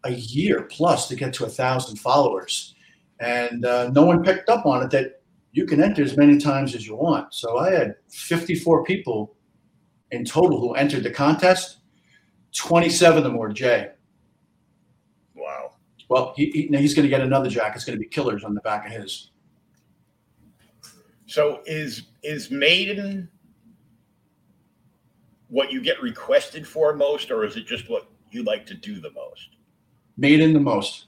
a 0.06 0.12
year 0.12 0.62
plus 0.64 1.10
to 1.10 1.16
get 1.16 1.34
to 1.34 1.46
a 1.46 1.50
thousand 1.50 1.98
followers. 1.98 2.74
And 3.20 3.66
uh, 3.66 3.90
no 3.90 4.06
one 4.06 4.24
picked 4.24 4.48
up 4.48 4.66
on 4.66 4.82
it 4.82 4.92
that 4.92 5.24
you 5.52 5.66
can 5.66 5.84
enter 5.84 6.04
as 6.04 6.16
many 6.16 6.38
times 6.38 6.74
as 6.74 6.88
you 6.88 6.96
want. 6.96 7.34
So 7.34 7.58
I 7.58 7.72
had 7.72 7.96
54 8.08 8.86
people 8.86 9.36
in 10.12 10.24
total 10.24 10.62
who 10.62 10.74
entered 10.76 11.04
the 11.04 11.12
contest. 11.12 11.80
27 12.56 13.18
of 13.18 13.24
them 13.26 13.36
were 13.36 13.50
Jay. 13.50 13.90
Well, 16.12 16.34
he, 16.36 16.48
he, 16.48 16.68
now 16.68 16.80
he's 16.80 16.94
going 16.94 17.06
to 17.06 17.10
get 17.10 17.22
another 17.22 17.50
jacket. 17.50 17.78
It's 17.78 17.86
going 17.86 17.98
to 17.98 18.02
be 18.02 18.06
killers 18.06 18.44
on 18.44 18.54
the 18.54 18.60
back 18.60 18.86
of 18.86 18.92
his. 18.92 19.32
So 21.26 21.62
is 21.66 22.08
is 22.22 22.52
Maiden 22.52 23.30
what 25.48 25.72
you 25.72 25.82
get 25.82 26.02
requested 26.02 26.68
for 26.68 26.94
most, 26.98 27.32
or 27.32 27.46
is 27.46 27.56
it 27.56 27.66
just 27.66 27.90
what 27.90 28.10
you 28.30 28.44
like 28.44 28.66
to 28.66 28.74
do 28.74 29.00
the 29.00 29.12
most? 29.12 29.56
Maiden 30.18 30.52
the 30.52 30.60
most. 30.60 31.06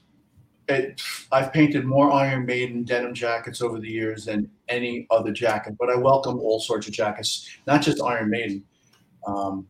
It, 0.70 1.02
I've 1.30 1.52
painted 1.52 1.84
more 1.84 2.10
Iron 2.10 2.46
Maiden 2.46 2.82
denim 2.82 3.12
jackets 3.12 3.60
over 3.60 3.78
the 3.78 3.90
years 3.90 4.24
than 4.24 4.50
any 4.70 5.06
other 5.10 5.32
jacket, 5.32 5.74
but 5.78 5.90
I 5.90 5.96
welcome 5.96 6.38
all 6.38 6.60
sorts 6.60 6.88
of 6.88 6.94
jackets, 6.94 7.58
not 7.66 7.82
just 7.82 8.00
Iron 8.00 8.30
Maiden. 8.30 8.64
Um, 9.26 9.68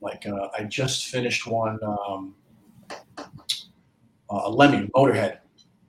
like 0.00 0.28
uh, 0.28 0.46
I 0.56 0.62
just 0.62 1.06
finished 1.06 1.44
one, 1.44 1.80
um, 1.82 2.36
uh, 4.30 4.48
Lemmy 4.48 4.88
Motorhead, 4.94 5.38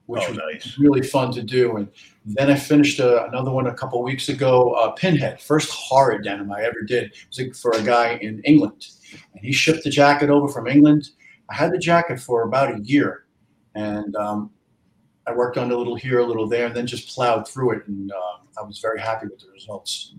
which 0.06 0.22
Oh, 0.24 0.28
was 0.30 0.38
nice. 0.38 0.78
really 0.78 1.02
fun 1.02 1.32
to 1.32 1.42
do. 1.42 1.76
And 1.76 1.88
then 2.24 2.50
I 2.50 2.54
finished 2.54 3.00
uh, 3.00 3.26
another 3.28 3.50
one 3.50 3.66
a 3.66 3.74
couple 3.74 4.02
weeks 4.02 4.28
ago, 4.28 4.72
uh, 4.72 4.90
Pinhead, 4.92 5.40
first 5.40 5.70
horror 5.70 6.18
denim 6.18 6.52
I 6.52 6.62
ever 6.62 6.82
did. 6.82 7.12
It 7.36 7.48
was 7.48 7.60
for 7.60 7.72
a 7.72 7.82
guy 7.82 8.18
in 8.22 8.40
England, 8.44 8.86
and 9.34 9.44
he 9.44 9.52
shipped 9.52 9.84
the 9.84 9.90
jacket 9.90 10.30
over 10.30 10.48
from 10.48 10.66
England. 10.66 11.10
I 11.50 11.54
had 11.54 11.72
the 11.72 11.78
jacket 11.78 12.18
for 12.20 12.42
about 12.42 12.74
a 12.74 12.80
year, 12.80 13.26
and 13.74 14.14
um, 14.16 14.50
I 15.26 15.32
worked 15.32 15.58
on 15.58 15.70
a 15.70 15.76
little 15.76 15.94
here, 15.96 16.18
a 16.20 16.24
little 16.26 16.48
there, 16.48 16.66
and 16.66 16.74
then 16.74 16.86
just 16.86 17.08
plowed 17.14 17.46
through 17.48 17.72
it, 17.72 17.86
and 17.86 18.10
uh, 18.12 18.60
I 18.60 18.62
was 18.64 18.78
very 18.80 19.00
happy 19.00 19.26
with 19.28 19.40
the 19.40 19.50
results. 19.52 20.14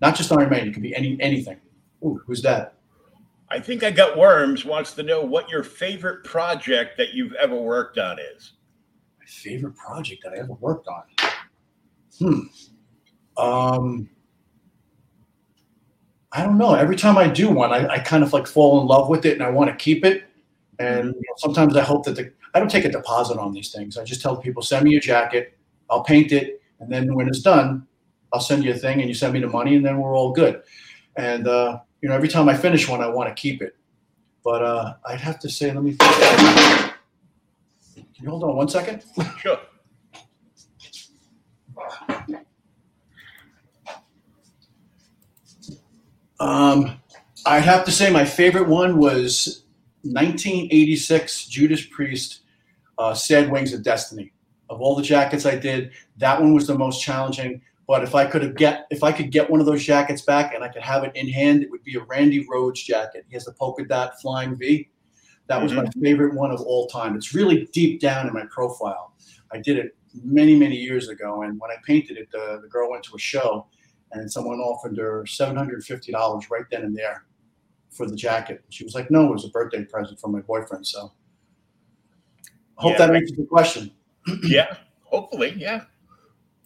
Not 0.00 0.16
just 0.16 0.32
Iron 0.32 0.48
Man; 0.48 0.68
it 0.68 0.72
could 0.72 0.82
be 0.82 0.94
any 0.96 1.18
anything. 1.20 1.58
Ooh, 2.02 2.20
who's 2.26 2.40
that? 2.42 2.74
I 3.50 3.58
think 3.58 3.82
I 3.82 3.90
got 3.90 4.16
worms 4.16 4.64
wants 4.64 4.92
to 4.94 5.02
know 5.02 5.22
what 5.22 5.48
your 5.50 5.64
favorite 5.64 6.22
project 6.24 6.96
that 6.98 7.14
you've 7.14 7.32
ever 7.34 7.56
worked 7.56 7.98
on 7.98 8.18
is. 8.36 8.52
My 9.18 9.26
favorite 9.26 9.76
project 9.76 10.22
that 10.22 10.32
I 10.32 10.38
ever 10.38 10.52
worked 10.54 10.86
on. 10.86 11.02
Hmm. 12.18 13.42
Um, 13.42 14.10
I 16.32 16.44
don't 16.44 16.58
know. 16.58 16.74
Every 16.74 16.96
time 16.96 17.18
I 17.18 17.26
do 17.26 17.50
one, 17.50 17.72
I, 17.72 17.88
I 17.88 17.98
kind 17.98 18.22
of 18.22 18.32
like 18.32 18.46
fall 18.46 18.80
in 18.80 18.86
love 18.86 19.08
with 19.08 19.26
it 19.26 19.34
and 19.34 19.42
I 19.42 19.50
want 19.50 19.68
to 19.70 19.76
keep 19.76 20.04
it. 20.04 20.24
And 20.78 21.06
you 21.06 21.12
know, 21.12 21.34
sometimes 21.38 21.76
I 21.76 21.82
hope 21.82 22.04
that 22.04 22.16
the 22.16 22.32
I 22.54 22.58
don't 22.58 22.70
take 22.70 22.84
a 22.84 22.90
deposit 22.90 23.38
on 23.38 23.52
these 23.52 23.72
things. 23.72 23.96
I 23.96 24.04
just 24.04 24.22
tell 24.22 24.36
people, 24.36 24.62
send 24.62 24.84
me 24.84 24.90
your 24.92 25.00
jacket, 25.00 25.56
I'll 25.88 26.02
paint 26.02 26.32
it, 26.32 26.60
and 26.80 26.90
then 26.90 27.14
when 27.14 27.28
it's 27.28 27.42
done, 27.42 27.86
I'll 28.32 28.40
send 28.40 28.64
you 28.64 28.72
a 28.72 28.76
thing 28.76 29.00
and 29.00 29.08
you 29.08 29.14
send 29.14 29.34
me 29.34 29.40
the 29.40 29.48
money, 29.48 29.76
and 29.76 29.84
then 29.84 29.98
we're 29.98 30.16
all 30.16 30.32
good. 30.32 30.62
And 31.16 31.46
uh, 31.46 31.80
you 32.00 32.08
know, 32.08 32.14
every 32.14 32.28
time 32.28 32.48
I 32.48 32.56
finish 32.56 32.88
one, 32.88 33.00
I 33.00 33.08
want 33.08 33.28
to 33.28 33.40
keep 33.40 33.62
it. 33.62 33.76
But 34.42 34.62
uh, 34.62 34.94
I'd 35.06 35.20
have 35.20 35.38
to 35.40 35.50
say, 35.50 35.72
let 35.72 35.82
me. 35.82 35.96
Can 35.96 36.92
you 38.24 38.30
hold 38.30 38.44
on 38.44 38.56
one 38.56 38.68
second? 38.68 39.04
Sure. 39.38 39.58
Um, 46.38 46.98
I'd 47.46 47.64
have 47.64 47.84
to 47.84 47.90
say 47.90 48.10
my 48.10 48.24
favorite 48.24 48.66
one 48.66 48.98
was 48.98 49.64
1986 50.02 51.46
Judas 51.46 51.84
Priest, 51.84 52.40
uh, 52.98 53.14
Sad 53.14 53.50
Wings 53.50 53.72
of 53.74 53.82
Destiny. 53.82 54.32
Of 54.70 54.80
all 54.80 54.94
the 54.94 55.02
jackets 55.02 55.44
I 55.46 55.56
did, 55.56 55.90
that 56.18 56.40
one 56.40 56.54
was 56.54 56.66
the 56.66 56.76
most 56.76 57.02
challenging. 57.02 57.60
But 57.90 58.04
if 58.04 58.14
I 58.14 58.24
could 58.24 58.42
have 58.42 58.54
get 58.54 58.86
if 58.90 59.02
I 59.02 59.10
could 59.10 59.32
get 59.32 59.50
one 59.50 59.58
of 59.58 59.66
those 59.66 59.82
jackets 59.82 60.22
back 60.22 60.54
and 60.54 60.62
I 60.62 60.68
could 60.68 60.80
have 60.80 61.02
it 61.02 61.10
in 61.16 61.28
hand, 61.28 61.64
it 61.64 61.72
would 61.72 61.82
be 61.82 61.96
a 61.96 62.04
Randy 62.04 62.46
Rhoads 62.46 62.84
jacket. 62.84 63.24
He 63.28 63.34
has 63.34 63.46
the 63.46 63.52
polka 63.52 63.84
dot 63.84 64.12
flying 64.22 64.54
V. 64.56 64.88
That 65.48 65.60
was 65.60 65.72
my 65.72 65.82
mm-hmm. 65.82 66.00
favorite 66.00 66.34
one 66.36 66.52
of 66.52 66.60
all 66.60 66.86
time. 66.86 67.16
It's 67.16 67.34
really 67.34 67.68
deep 67.72 68.00
down 68.00 68.28
in 68.28 68.32
my 68.32 68.44
profile. 68.48 69.16
I 69.52 69.58
did 69.58 69.76
it 69.76 69.96
many 70.22 70.54
many 70.54 70.76
years 70.76 71.08
ago, 71.08 71.42
and 71.42 71.58
when 71.58 71.72
I 71.72 71.78
painted 71.84 72.16
it, 72.16 72.30
the, 72.30 72.60
the 72.62 72.68
girl 72.68 72.88
went 72.92 73.02
to 73.06 73.16
a 73.16 73.18
show, 73.18 73.66
and 74.12 74.30
someone 74.30 74.60
offered 74.60 74.96
her 74.96 75.26
seven 75.26 75.56
hundred 75.56 75.74
and 75.74 75.84
fifty 75.84 76.12
dollars 76.12 76.48
right 76.48 76.66
then 76.70 76.84
and 76.84 76.96
there 76.96 77.24
for 77.90 78.06
the 78.06 78.14
jacket. 78.14 78.62
She 78.68 78.84
was 78.84 78.94
like, 78.94 79.10
"No, 79.10 79.26
it 79.26 79.32
was 79.32 79.46
a 79.46 79.48
birthday 79.48 79.84
present 79.84 80.20
from 80.20 80.30
my 80.30 80.42
boyfriend." 80.42 80.86
So, 80.86 81.10
I 82.78 82.82
hope 82.82 82.92
Yeah. 82.92 83.06
that 83.08 83.16
answers 83.16 83.36
the 83.36 83.46
question. 83.46 83.90
yeah, 84.44 84.76
hopefully, 85.02 85.56
yeah. 85.58 85.86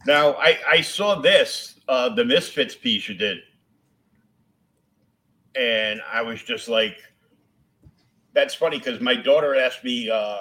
Now 0.06 0.34
I 0.34 0.58
I 0.68 0.80
saw 0.80 1.20
this 1.20 1.80
uh, 1.88 2.08
the 2.10 2.24
Misfits 2.24 2.74
piece 2.74 3.08
you 3.08 3.14
did, 3.14 3.38
and 5.56 6.00
I 6.10 6.22
was 6.22 6.42
just 6.42 6.68
like, 6.68 6.98
"That's 8.32 8.54
funny," 8.54 8.78
because 8.78 9.00
my 9.00 9.14
daughter 9.14 9.54
asked 9.54 9.84
me. 9.84 10.10
Uh, 10.10 10.38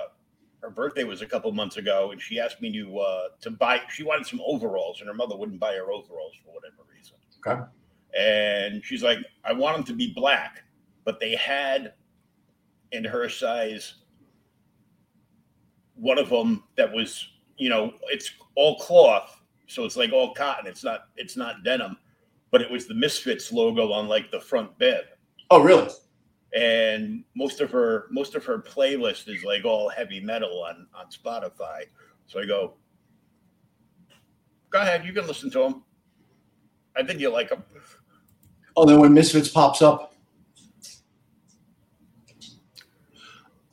her 0.61 0.69
birthday 0.69 1.03
was 1.03 1.21
a 1.21 1.25
couple 1.25 1.51
months 1.51 1.75
ago, 1.75 2.11
and 2.11 2.21
she 2.21 2.39
asked 2.39 2.61
me 2.61 2.71
to 2.71 2.99
uh, 2.99 3.27
to 3.41 3.51
buy. 3.51 3.81
She 3.89 4.03
wanted 4.03 4.25
some 4.25 4.41
overalls, 4.45 5.01
and 5.01 5.07
her 5.07 5.13
mother 5.13 5.35
wouldn't 5.35 5.59
buy 5.59 5.73
her 5.73 5.91
overalls 5.91 6.33
for 6.43 6.53
whatever 6.53 6.83
reason. 6.89 7.17
Okay. 7.45 7.61
And 8.17 8.83
she's 8.83 9.03
like, 9.03 9.19
"I 9.43 9.51
want 9.51 9.75
them 9.75 9.85
to 9.85 9.93
be 9.93 10.13
black," 10.13 10.63
but 11.03 11.19
they 11.19 11.35
had 11.35 11.93
in 12.93 13.03
her 13.03 13.27
size 13.27 13.95
one 15.95 16.17
of 16.17 16.29
them 16.29 16.63
that 16.75 16.91
was, 16.91 17.27
you 17.57 17.69
know, 17.69 17.93
it's 18.09 18.31
all 18.55 18.77
cloth, 18.79 19.41
so 19.73 19.83
it's 19.85 19.97
like 19.97 20.11
all 20.13 20.33
cotton. 20.33 20.67
It's 20.67 20.83
not 20.83 21.07
it's 21.17 21.35
not 21.35 21.63
denim, 21.63 21.97
but 22.51 22.61
it 22.61 22.69
was 22.69 22.85
the 22.87 22.93
Misfits 22.93 23.51
logo 23.51 23.91
on 23.91 24.07
like 24.07 24.29
the 24.31 24.39
front 24.39 24.77
bed 24.77 25.05
Oh, 25.49 25.61
really? 25.61 25.89
and 26.55 27.23
most 27.35 27.59
of 27.61 27.71
her 27.71 28.05
most 28.11 28.35
of 28.35 28.45
her 28.45 28.59
playlist 28.59 29.27
is 29.27 29.43
like 29.43 29.65
all 29.65 29.89
heavy 29.89 30.19
metal 30.19 30.63
on 30.63 30.87
on 30.93 31.07
Spotify. 31.07 31.85
So 32.27 32.39
I 32.39 32.45
go, 32.45 32.75
go 34.69 34.79
ahead, 34.81 35.03
you 35.05 35.13
can 35.13 35.25
listen 35.27 35.49
to 35.51 35.59
them. 35.59 35.83
I 36.95 37.03
think 37.03 37.19
you 37.19 37.29
like 37.29 37.49
them. 37.49 37.63
Oh, 38.77 38.85
then 38.85 38.99
when 38.99 39.13
Misfits 39.13 39.49
pops 39.49 39.81
up, 39.81 40.13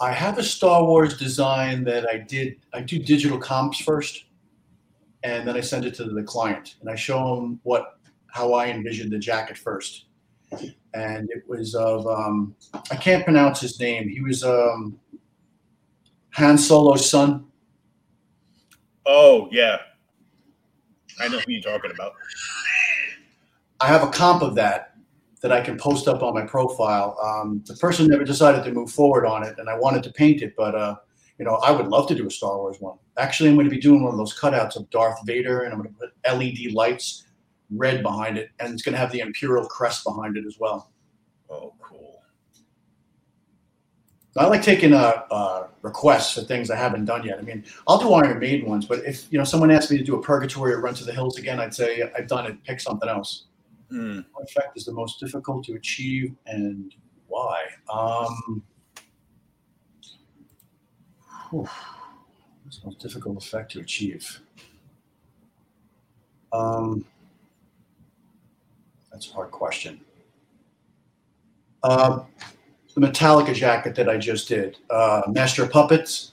I 0.01 0.13
have 0.13 0.39
a 0.39 0.43
Star 0.43 0.83
Wars 0.85 1.19
design 1.19 1.85
that 1.85 2.09
I 2.09 2.17
did. 2.17 2.57
I 2.73 2.81
do 2.81 2.99
digital 2.99 3.39
comps 3.39 3.79
first, 3.81 4.25
and 5.23 5.47
then 5.47 5.57
I 5.57 5.61
send 5.61 5.85
it 5.85 5.95
to 5.95 6.05
the 6.05 6.23
client, 6.23 6.77
and 6.81 6.89
I 6.89 6.95
show 6.95 7.37
them 7.37 7.61
what 7.63 7.99
how 8.29 8.53
I 8.53 8.69
envisioned 8.69 9.13
the 9.13 9.19
jacket 9.19 9.59
first. 9.59 10.07
And 10.95 11.31
it 11.31 11.45
was 11.47 11.75
of 11.75 12.07
um, 12.07 12.55
I 12.91 12.97
can't 12.97 13.25
pronounce 13.25 13.61
his 13.61 13.79
name. 13.79 14.09
He 14.09 14.21
was 14.21 14.43
um, 14.43 14.99
Han 16.33 16.59
Solo's 16.59 17.09
son. 17.09 17.47
Oh 19.07 19.49
yeah, 19.53 19.79
I 21.21 21.29
know 21.29 21.39
who 21.39 21.53
you're 21.53 21.63
talking 21.63 21.91
about. 21.91 22.13
I 23.81 23.87
have 23.87 24.03
a 24.03 24.09
comp 24.11 24.43
of 24.43 24.55
that 24.57 24.95
that 25.41 25.53
I 25.53 25.61
can 25.61 25.79
post 25.79 26.07
up 26.07 26.23
on 26.23 26.35
my 26.35 26.45
profile. 26.45 27.17
Um, 27.23 27.63
the 27.67 27.75
person 27.77 28.07
never 28.07 28.25
decided 28.25 28.63
to 28.65 28.73
move 28.73 28.91
forward 28.91 29.27
on 29.27 29.43
it, 29.43 29.59
and 29.59 29.69
I 29.69 29.79
wanted 29.79 30.03
to 30.05 30.13
paint 30.13 30.43
it, 30.43 30.55
but 30.57 30.75
uh, 30.75 30.97
you 31.41 31.47
know, 31.47 31.55
I 31.55 31.71
would 31.71 31.89
love 31.89 32.07
to 32.09 32.15
do 32.15 32.27
a 32.27 32.31
Star 32.31 32.59
Wars 32.59 32.77
one. 32.81 32.99
Actually, 33.17 33.49
I'm 33.49 33.57
going 33.57 33.65
to 33.65 33.75
be 33.75 33.81
doing 33.81 34.03
one 34.03 34.13
of 34.13 34.19
those 34.19 34.39
cutouts 34.39 34.77
of 34.77 34.91
Darth 34.91 35.25
Vader, 35.25 35.63
and 35.63 35.73
I'm 35.73 35.81
going 35.81 35.89
to 35.89 35.99
put 35.99 36.13
LED 36.31 36.75
lights, 36.75 37.25
red 37.71 38.03
behind 38.03 38.37
it, 38.37 38.51
and 38.61 38.75
it's 38.75 38.83
going 38.83 38.93
to 38.93 38.99
have 38.99 39.11
the 39.11 39.21
Imperial 39.21 39.67
crest 39.67 40.05
behind 40.05 40.37
it 40.37 40.45
as 40.47 40.59
well. 40.61 40.93
Oh, 41.49 41.73
cool. 41.81 42.21
I 44.37 44.47
like 44.49 44.63
taking 44.63 44.93
uh, 44.93 45.23
uh, 45.31 45.69
requests 45.81 46.35
for 46.35 46.43
things 46.43 46.71
I 46.71 46.77
haven't 46.77 47.07
done 47.07 47.25
yet. 47.25 47.39
I 47.39 47.43
mean, 47.43 47.65
I'll 47.89 47.99
do 47.99 48.13
Iron 48.13 48.39
Maiden 48.39 48.69
ones, 48.69 48.85
but 48.85 49.03
if 49.07 49.27
you 49.33 49.39
know 49.39 49.45
someone 49.45 49.71
asked 49.71 49.91
me 49.91 49.97
to 49.97 50.05
do 50.05 50.17
a 50.17 50.23
Purgatory 50.23 50.75
or 50.75 50.83
Run 50.83 50.93
to 50.93 51.05
the 51.05 51.13
Hills 51.13 51.39
again, 51.39 51.59
I'd 51.59 51.73
say 51.73 52.03
I've 52.17 52.29
done 52.29 52.45
it. 52.45 52.63
Pick 52.65 52.81
something 52.81 53.09
else. 53.09 53.47
Hmm. 53.89 54.21
What 54.35 54.45
effect 54.45 54.77
is 54.77 54.85
the 54.85 54.93
most 54.93 55.19
difficult 55.21 55.65
to 55.65 55.73
achieve 55.73 56.35
and 56.45 56.95
why? 57.29 57.63
Um, 57.93 58.63
what's 61.51 62.79
the 62.81 62.87
most 62.87 62.99
difficult 62.99 63.43
effect 63.43 63.73
to 63.73 63.81
achieve? 63.81 64.41
Um, 66.53 67.05
that's 69.13 69.31
a 69.31 69.33
hard 69.33 69.51
question. 69.51 70.01
Uh, 71.83 72.21
the 72.95 73.01
Metallica 73.01 73.55
jacket 73.55 73.95
that 73.95 74.09
I 74.09 74.19
just 74.19 74.49
did, 74.49 74.79
uh, 74.91 75.23
Master 75.29 75.67
Puppets, 75.67 76.33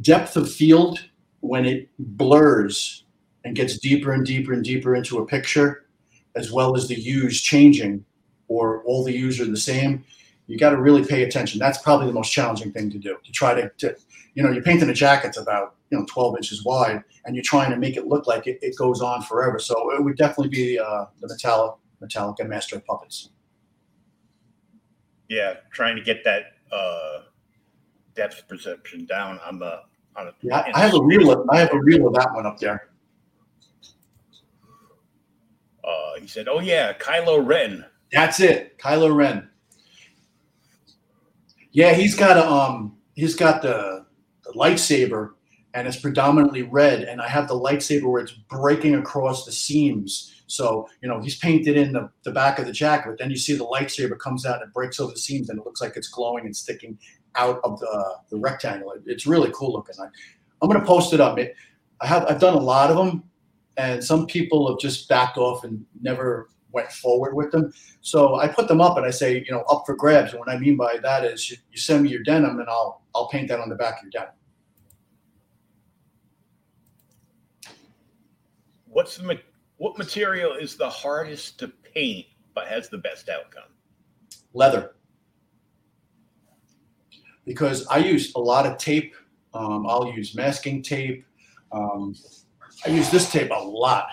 depth 0.00 0.36
of 0.36 0.50
field 0.50 1.04
when 1.40 1.66
it 1.66 1.88
blurs 1.98 3.04
and 3.44 3.54
gets 3.54 3.78
deeper 3.78 4.12
and 4.12 4.24
deeper 4.24 4.52
and 4.52 4.64
deeper 4.64 4.94
into 4.94 5.18
a 5.18 5.26
picture 5.26 5.86
as 6.36 6.52
well 6.52 6.76
as 6.76 6.88
the 6.88 6.94
hues 6.94 7.40
changing 7.40 8.04
or 8.48 8.82
all 8.84 9.04
the 9.04 9.12
hues 9.12 9.40
are 9.40 9.46
the 9.46 9.56
same, 9.56 10.04
you 10.46 10.58
got 10.58 10.70
to 10.70 10.80
really 10.80 11.04
pay 11.04 11.24
attention. 11.24 11.58
That's 11.58 11.78
probably 11.78 12.06
the 12.06 12.12
most 12.12 12.32
challenging 12.32 12.72
thing 12.72 12.90
to 12.90 12.98
do. 12.98 13.18
To 13.22 13.32
try 13.32 13.54
to, 13.54 13.70
to 13.78 13.96
you 14.38 14.44
know, 14.44 14.52
you're 14.52 14.62
painting 14.62 14.88
a 14.88 14.94
jacket 14.94 15.24
that's 15.24 15.36
about 15.36 15.74
you 15.90 15.98
know 15.98 16.06
12 16.08 16.36
inches 16.36 16.64
wide, 16.64 17.02
and 17.24 17.34
you're 17.34 17.42
trying 17.42 17.72
to 17.72 17.76
make 17.76 17.96
it 17.96 18.06
look 18.06 18.28
like 18.28 18.46
it, 18.46 18.60
it 18.62 18.78
goes 18.78 19.00
on 19.00 19.20
forever. 19.22 19.58
So 19.58 19.92
it 19.96 20.04
would 20.04 20.16
definitely 20.16 20.50
be 20.50 20.78
uh, 20.78 21.06
the 21.20 21.26
Metallic, 21.26 21.74
Metallica 22.00 22.46
Master 22.46 22.76
of 22.76 22.86
Puppets. 22.86 23.30
Yeah, 25.28 25.54
trying 25.72 25.96
to 25.96 26.02
get 26.02 26.22
that 26.22 26.52
uh, 26.70 27.22
depth 28.14 28.46
perception 28.46 29.06
down 29.06 29.40
on 29.44 29.58
the 29.58 29.80
on. 30.14 30.28
A, 30.28 30.34
Yeah, 30.40 30.70
I 30.72 30.82
have 30.82 30.94
a 30.94 31.02
reel. 31.02 31.32
Of, 31.32 31.50
I 31.50 31.58
have 31.58 31.72
a 31.72 31.80
reel 31.80 32.06
of 32.06 32.14
that 32.14 32.32
one 32.32 32.46
up 32.46 32.60
there. 32.60 32.90
Uh, 35.82 36.20
he 36.20 36.28
said, 36.28 36.46
"Oh 36.46 36.60
yeah, 36.60 36.92
Kylo 36.92 37.44
Ren." 37.44 37.84
That's 38.12 38.38
it, 38.38 38.78
Kylo 38.78 39.12
Ren. 39.12 39.50
Yeah, 41.72 41.94
he's 41.94 42.14
got 42.14 42.36
a 42.36 42.48
um, 42.48 42.98
he's 43.18 43.34
got 43.34 43.62
the, 43.62 43.72
the 43.72 43.97
lightsaber, 44.54 45.30
and 45.74 45.86
it's 45.86 45.98
predominantly 45.98 46.62
red. 46.62 47.02
And 47.02 47.20
I 47.20 47.28
have 47.28 47.48
the 47.48 47.54
lightsaber 47.54 48.10
where 48.10 48.22
it's 48.22 48.32
breaking 48.32 48.94
across 48.94 49.44
the 49.44 49.52
seams. 49.52 50.34
So 50.46 50.88
you 51.02 51.08
know 51.08 51.20
he's 51.20 51.38
painted 51.38 51.76
in 51.76 51.92
the, 51.92 52.10
the 52.24 52.32
back 52.32 52.58
of 52.58 52.66
the 52.66 52.72
jacket, 52.72 53.10
but 53.10 53.18
then 53.18 53.30
you 53.30 53.36
see 53.36 53.54
the 53.54 53.66
lightsaber 53.66 54.18
comes 54.18 54.46
out 54.46 54.60
and 54.60 54.68
it 54.68 54.74
breaks 54.74 54.98
over 54.98 55.12
the 55.12 55.18
seams, 55.18 55.50
and 55.50 55.58
it 55.58 55.64
looks 55.64 55.80
like 55.80 55.96
it's 55.96 56.08
glowing 56.08 56.46
and 56.46 56.56
sticking 56.56 56.98
out 57.36 57.60
of 57.64 57.78
the 57.80 58.16
the 58.30 58.38
rectangle. 58.38 58.94
It's 59.06 59.26
really 59.26 59.50
cool 59.54 59.72
looking. 59.74 59.94
I, 60.00 60.06
I'm 60.62 60.70
gonna 60.70 60.84
post 60.84 61.12
it 61.12 61.20
up. 61.20 61.38
It, 61.38 61.54
I 62.00 62.06
have 62.06 62.24
I've 62.26 62.40
done 62.40 62.54
a 62.54 62.60
lot 62.60 62.90
of 62.90 62.96
them, 62.96 63.24
and 63.76 64.02
some 64.02 64.26
people 64.26 64.68
have 64.68 64.78
just 64.78 65.08
backed 65.08 65.36
off 65.36 65.64
and 65.64 65.84
never 66.00 66.48
went 66.72 66.90
forward 66.92 67.34
with 67.34 67.50
them. 67.50 67.72
So 68.00 68.36
I 68.36 68.48
put 68.48 68.68
them 68.68 68.80
up 68.80 68.96
and 68.96 69.06
I 69.06 69.10
say, 69.10 69.42
you 69.46 69.52
know, 69.52 69.64
up 69.70 69.84
for 69.86 69.94
grabs. 69.94 70.32
And 70.32 70.40
what 70.40 70.50
I 70.50 70.58
mean 70.58 70.76
by 70.76 70.98
that 71.02 71.24
is 71.24 71.50
you, 71.50 71.56
you 71.72 71.78
send 71.78 72.02
me 72.02 72.10
your 72.10 72.22
denim 72.22 72.58
and 72.60 72.68
I'll 72.68 73.02
I'll 73.14 73.28
paint 73.28 73.48
that 73.48 73.60
on 73.60 73.68
the 73.68 73.74
back 73.74 73.98
of 73.98 74.04
your 74.04 74.10
denim. 74.10 74.34
What's 78.98 79.16
the 79.16 79.38
what 79.76 79.96
material 79.96 80.54
is 80.54 80.74
the 80.74 80.90
hardest 80.90 81.60
to 81.60 81.68
paint 81.68 82.26
but 82.52 82.66
has 82.66 82.88
the 82.88 82.98
best 82.98 83.28
outcome? 83.28 83.70
Leather. 84.54 84.96
Because 87.44 87.86
I 87.86 87.98
use 87.98 88.34
a 88.34 88.40
lot 88.40 88.66
of 88.66 88.76
tape. 88.76 89.14
Um, 89.54 89.86
I'll 89.86 90.12
use 90.12 90.34
masking 90.34 90.82
tape. 90.82 91.24
Um, 91.70 92.16
I 92.84 92.88
use 92.90 93.08
this 93.08 93.30
tape 93.30 93.52
a 93.52 93.62
lot. 93.62 94.08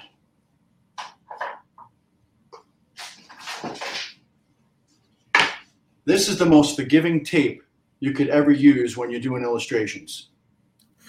This 6.05 6.29
is 6.29 6.37
the 6.37 6.45
most 6.45 6.75
forgiving 6.75 7.25
tape 7.25 7.63
you 8.01 8.11
could 8.11 8.27
ever 8.27 8.51
use 8.51 8.95
when 8.95 9.09
you're 9.09 9.19
doing 9.19 9.41
illustrations. 9.41 10.29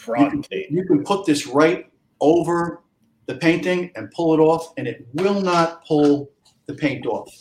You 0.08 0.30
can, 0.30 0.40
tape. 0.40 0.68
you 0.70 0.86
can 0.86 1.04
put 1.04 1.26
this 1.26 1.46
right 1.46 1.92
over 2.22 2.80
the 3.26 3.36
painting 3.36 3.90
and 3.96 4.10
pull 4.10 4.34
it 4.34 4.38
off, 4.38 4.72
and 4.76 4.86
it 4.86 5.06
will 5.14 5.40
not 5.40 5.84
pull 5.84 6.30
the 6.66 6.74
paint 6.74 7.06
off. 7.06 7.32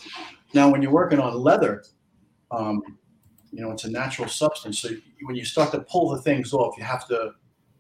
Now, 0.54 0.69
when 0.69 0.82
you're 0.82 0.91
working 0.91 1.19
on 1.19 1.36
leather, 1.36 1.84
um, 2.52 2.82
you 3.52 3.62
know, 3.62 3.71
it's 3.71 3.86
a 3.86 3.91
natural 3.91 4.28
substance. 4.28 4.80
So 4.80 4.89
when 5.24 5.36
you 5.36 5.45
start 5.45 5.71
to 5.71 5.80
pull 5.82 6.10
the 6.10 6.21
things 6.21 6.54
off, 6.54 6.78
you 6.78 6.84
have 6.84 7.08
to 7.08 7.32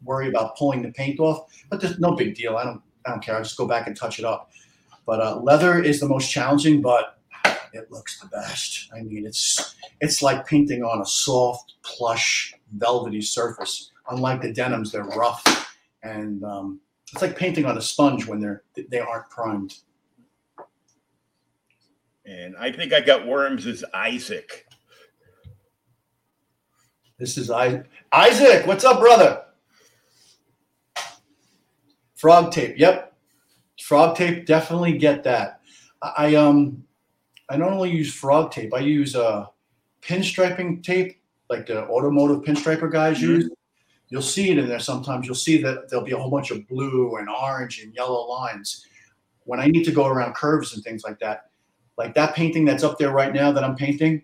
worry 0.03 0.29
about 0.29 0.55
pulling 0.55 0.81
the 0.81 0.91
paint 0.91 1.19
off. 1.19 1.45
But 1.69 1.81
there's 1.81 1.99
no 1.99 2.15
big 2.15 2.35
deal. 2.35 2.57
I 2.57 2.63
don't, 2.63 2.81
I 3.05 3.11
don't 3.11 3.23
care. 3.23 3.35
I 3.35 3.41
just 3.41 3.57
go 3.57 3.67
back 3.67 3.87
and 3.87 3.95
touch 3.95 4.19
it 4.19 4.25
up. 4.25 4.51
But 5.05 5.21
uh, 5.21 5.39
leather 5.41 5.81
is 5.81 5.99
the 5.99 6.07
most 6.07 6.31
challenging, 6.31 6.81
but 6.81 7.19
it 7.73 7.91
looks 7.91 8.19
the 8.19 8.27
best. 8.27 8.89
I 8.95 9.01
mean, 9.01 9.25
it's 9.25 9.75
it's 10.01 10.21
like 10.21 10.47
painting 10.47 10.83
on 10.83 11.01
a 11.01 11.05
soft, 11.05 11.75
plush, 11.83 12.53
velvety 12.77 13.21
surface. 13.21 13.91
Unlike 14.09 14.41
the 14.41 14.53
denims, 14.53 14.91
they're 14.91 15.03
rough, 15.03 15.75
and 16.03 16.43
um, 16.43 16.79
it's 17.15 17.21
like 17.21 17.37
painting 17.37 17.63
on 17.65 17.77
a 17.77 17.81
sponge 17.81 18.25
when 18.27 18.41
they're 18.41 18.63
they 18.89 18.99
aren't 18.99 19.29
primed. 19.29 19.73
And 22.25 22.57
I 22.57 22.73
think 22.73 22.91
I 22.91 22.99
got 22.99 23.25
worms 23.25 23.65
as 23.65 23.85
Isaac. 23.93 24.65
This 27.17 27.37
is 27.37 27.49
I 27.49 27.83
Isaac. 28.11 28.67
What's 28.67 28.83
up, 28.83 28.99
brother? 28.99 29.43
Frog 32.17 32.51
tape. 32.51 32.75
Yep, 32.77 33.15
frog 33.81 34.17
tape. 34.17 34.45
Definitely 34.45 34.97
get 34.97 35.23
that. 35.23 35.61
I, 36.01 36.11
I 36.17 36.35
um, 36.35 36.83
I 37.47 37.55
don't 37.55 37.71
only 37.71 37.91
use 37.91 38.13
frog 38.13 38.51
tape. 38.51 38.73
I 38.73 38.79
use 38.79 39.15
uh, 39.15 39.45
pinstriping 40.01 40.83
tape, 40.83 41.21
like 41.49 41.65
the 41.67 41.87
automotive 41.87 42.43
pinstriper 42.43 42.91
guys 42.91 43.19
Mhm. 43.19 43.21
use. 43.21 43.49
You'll 44.09 44.21
see 44.21 44.51
it 44.51 44.57
in 44.57 44.67
there 44.67 44.79
sometimes. 44.79 45.25
You'll 45.25 45.35
see 45.35 45.61
that 45.61 45.89
there'll 45.89 46.05
be 46.05 46.11
a 46.11 46.17
whole 46.17 46.29
bunch 46.29 46.51
of 46.51 46.67
blue 46.67 47.15
and 47.17 47.27
orange 47.29 47.81
and 47.81 47.93
yellow 47.93 48.27
lines. 48.27 48.85
when 49.45 49.59
I 49.59 49.67
need 49.67 49.83
to 49.83 49.91
go 49.91 50.07
around 50.07 50.33
curves 50.33 50.73
and 50.73 50.83
things 50.83 51.03
like 51.03 51.19
that, 51.19 51.51
like 51.97 52.15
that 52.15 52.33
painting 52.33 52.65
that's 52.65 52.83
up 52.83 52.97
there 52.97 53.11
right 53.11 53.31
now 53.31 53.51
that 53.51 53.63
I'm 53.63 53.75
painting, 53.75 54.23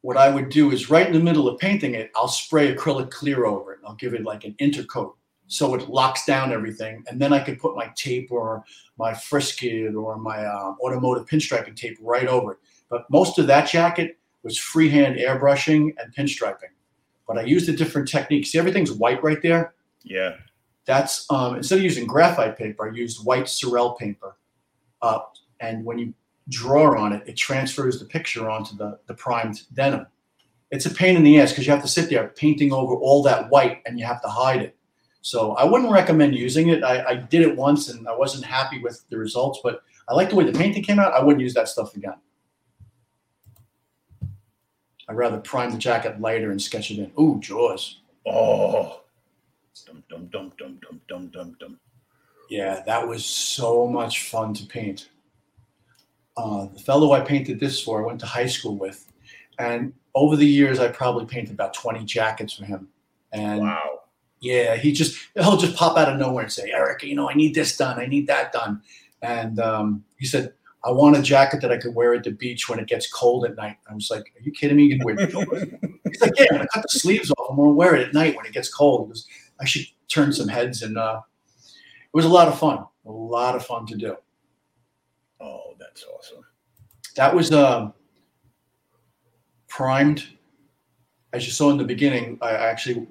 what 0.00 0.16
I 0.16 0.28
would 0.28 0.48
do 0.48 0.72
is 0.72 0.90
right 0.90 1.06
in 1.06 1.12
the 1.12 1.20
middle 1.20 1.48
of 1.48 1.60
painting 1.60 1.94
it, 1.94 2.10
I'll 2.16 2.26
spray 2.26 2.74
acrylic 2.74 3.10
clear 3.10 3.46
over 3.46 3.74
it. 3.74 3.78
I'll 3.86 3.94
give 3.94 4.14
it 4.14 4.24
like 4.24 4.44
an 4.44 4.54
intercoat 4.60 5.12
so 5.52 5.74
it 5.74 5.88
locks 5.88 6.24
down 6.24 6.52
everything. 6.52 7.04
And 7.08 7.20
then 7.20 7.32
I 7.32 7.38
could 7.38 7.58
put 7.58 7.76
my 7.76 7.92
tape 7.94 8.32
or 8.32 8.64
my 8.96 9.12
Frisket 9.12 9.94
or 9.94 10.16
my 10.16 10.44
uh, 10.44 10.74
automotive 10.82 11.26
pinstriping 11.26 11.76
tape 11.76 11.98
right 12.00 12.26
over 12.26 12.52
it. 12.52 12.58
But 12.88 13.04
most 13.10 13.38
of 13.38 13.46
that 13.48 13.68
jacket 13.68 14.18
was 14.42 14.58
freehand 14.58 15.16
airbrushing 15.16 15.94
and 15.98 16.14
pinstriping. 16.14 16.72
But 17.26 17.38
I 17.38 17.42
used 17.42 17.68
a 17.68 17.72
different 17.72 18.08
technique. 18.08 18.46
See, 18.46 18.58
everything's 18.58 18.92
white 18.92 19.22
right 19.22 19.40
there. 19.42 19.74
Yeah. 20.02 20.36
That's 20.84 21.26
um, 21.30 21.56
instead 21.56 21.78
of 21.78 21.84
using 21.84 22.06
graphite 22.06 22.58
paper, 22.58 22.88
I 22.88 22.94
used 22.94 23.24
white 23.24 23.44
Saral 23.44 23.96
paper. 23.98 24.36
Uh, 25.00 25.20
and 25.60 25.84
when 25.84 25.98
you 25.98 26.14
draw 26.48 26.98
on 27.00 27.12
it, 27.12 27.22
it 27.26 27.36
transfers 27.36 27.98
the 27.98 28.04
picture 28.04 28.50
onto 28.50 28.76
the, 28.76 28.98
the 29.06 29.14
primed 29.14 29.62
denim. 29.74 30.06
It's 30.70 30.86
a 30.86 30.90
pain 30.90 31.16
in 31.16 31.22
the 31.22 31.38
ass 31.38 31.50
because 31.50 31.66
you 31.66 31.72
have 31.72 31.82
to 31.82 31.88
sit 31.88 32.08
there 32.08 32.28
painting 32.28 32.72
over 32.72 32.94
all 32.94 33.22
that 33.24 33.50
white 33.50 33.82
and 33.86 33.98
you 33.98 34.04
have 34.06 34.22
to 34.22 34.28
hide 34.28 34.62
it. 34.62 34.76
So 35.20 35.52
I 35.52 35.64
wouldn't 35.64 35.92
recommend 35.92 36.34
using 36.34 36.68
it. 36.68 36.82
I, 36.82 37.04
I 37.04 37.14
did 37.14 37.42
it 37.42 37.56
once 37.56 37.88
and 37.88 38.08
I 38.08 38.16
wasn't 38.16 38.44
happy 38.44 38.80
with 38.80 39.04
the 39.08 39.18
results, 39.18 39.60
but 39.62 39.82
I 40.08 40.14
like 40.14 40.30
the 40.30 40.36
way 40.36 40.44
the 40.44 40.58
painting 40.58 40.82
came 40.82 40.98
out. 40.98 41.12
I 41.12 41.22
wouldn't 41.22 41.42
use 41.42 41.54
that 41.54 41.68
stuff 41.68 41.94
again. 41.94 42.14
I'd 45.08 45.16
rather 45.16 45.38
prime 45.38 45.70
the 45.70 45.78
jacket 45.78 46.20
lighter 46.20 46.50
and 46.50 46.60
sketch 46.62 46.90
it 46.90 46.98
in. 46.98 47.12
Ooh, 47.20 47.38
Jaws. 47.40 48.00
Oh. 48.26 49.02
Dum 49.86 50.02
dum 50.08 50.26
dum 50.32 50.52
dum 50.58 50.78
dum 50.80 51.00
dum 51.08 51.28
dum 51.28 51.56
dum. 51.58 51.80
Yeah, 52.48 52.82
that 52.86 53.06
was 53.06 53.24
so 53.24 53.86
much 53.86 54.28
fun 54.28 54.52
to 54.54 54.66
paint. 54.66 55.08
Uh, 56.36 56.66
the 56.72 56.78
fellow 56.80 57.12
I 57.12 57.20
painted 57.20 57.58
this 57.58 57.80
for, 57.82 58.02
I 58.02 58.06
went 58.06 58.20
to 58.20 58.26
high 58.26 58.46
school 58.46 58.76
with, 58.76 59.10
and 59.58 59.92
over 60.14 60.36
the 60.36 60.46
years, 60.46 60.78
I 60.78 60.88
probably 60.88 61.26
painted 61.26 61.52
about 61.52 61.74
20 61.74 62.04
jackets 62.04 62.52
for 62.52 62.64
him. 62.64 62.88
And 63.32 63.62
Wow. 63.62 64.00
yeah, 64.40 64.76
he 64.76 64.92
just 64.92 65.18
he'll 65.34 65.56
just 65.56 65.76
pop 65.76 65.96
out 65.96 66.12
of 66.12 66.18
nowhere 66.18 66.44
and 66.44 66.52
say, 66.52 66.70
Eric, 66.70 67.02
you 67.02 67.14
know, 67.14 67.28
I 67.28 67.34
need 67.34 67.54
this 67.54 67.76
done, 67.76 67.98
I 67.98 68.06
need 68.06 68.26
that 68.28 68.52
done. 68.52 68.82
And 69.22 69.58
um, 69.60 70.04
he 70.18 70.26
said, 70.26 70.52
I 70.84 70.90
want 70.90 71.16
a 71.16 71.22
jacket 71.22 71.60
that 71.60 71.70
I 71.70 71.78
could 71.78 71.94
wear 71.94 72.14
at 72.14 72.24
the 72.24 72.32
beach 72.32 72.68
when 72.68 72.78
it 72.78 72.88
gets 72.88 73.10
cold 73.10 73.44
at 73.44 73.56
night. 73.56 73.76
I 73.88 73.94
was 73.94 74.10
like, 74.10 74.22
Are 74.22 74.42
you 74.42 74.50
kidding 74.50 74.76
me? 74.76 74.84
You 74.84 74.98
can 74.98 75.04
wear 75.04 75.26
He's 76.06 76.20
like, 76.20 76.32
Yeah, 76.38 76.46
I'm 76.50 76.56
gonna 76.56 76.68
cut 76.72 76.82
the 76.82 76.98
sleeves 76.98 77.30
off. 77.30 77.46
I'm 77.50 77.56
gonna 77.56 77.72
wear 77.72 77.94
it 77.94 78.08
at 78.08 78.14
night 78.14 78.36
when 78.36 78.46
it 78.46 78.52
gets 78.52 78.72
cold. 78.72 79.08
Goes, 79.08 79.26
I 79.60 79.64
should 79.64 79.86
turn 80.08 80.32
some 80.32 80.48
heads, 80.48 80.82
and 80.82 80.98
uh, 80.98 81.20
it 81.66 82.16
was 82.16 82.24
a 82.24 82.28
lot 82.28 82.48
of 82.48 82.58
fun. 82.58 82.84
A 83.06 83.10
lot 83.10 83.54
of 83.54 83.64
fun 83.64 83.86
to 83.86 83.96
do. 83.96 84.16
Oh, 85.40 85.74
that's 85.78 86.04
awesome. 86.04 86.44
That 87.16 87.34
was 87.34 87.52
um, 87.52 87.94
primed. 89.68 90.26
As 91.32 91.46
you 91.46 91.52
saw 91.52 91.70
in 91.70 91.78
the 91.78 91.84
beginning, 91.84 92.38
I 92.42 92.52
actually 92.52 93.06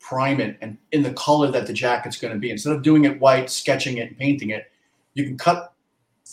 prime 0.00 0.38
it 0.38 0.58
and 0.60 0.76
in 0.92 1.02
the 1.02 1.12
color 1.14 1.50
that 1.50 1.66
the 1.66 1.72
jacket's 1.72 2.18
going 2.18 2.32
to 2.32 2.38
be. 2.38 2.50
Instead 2.50 2.74
of 2.74 2.82
doing 2.82 3.06
it 3.06 3.18
white, 3.20 3.48
sketching 3.48 3.96
it, 3.96 4.08
and 4.08 4.18
painting 4.18 4.50
it, 4.50 4.70
you 5.14 5.24
can 5.24 5.38
cut 5.38 5.73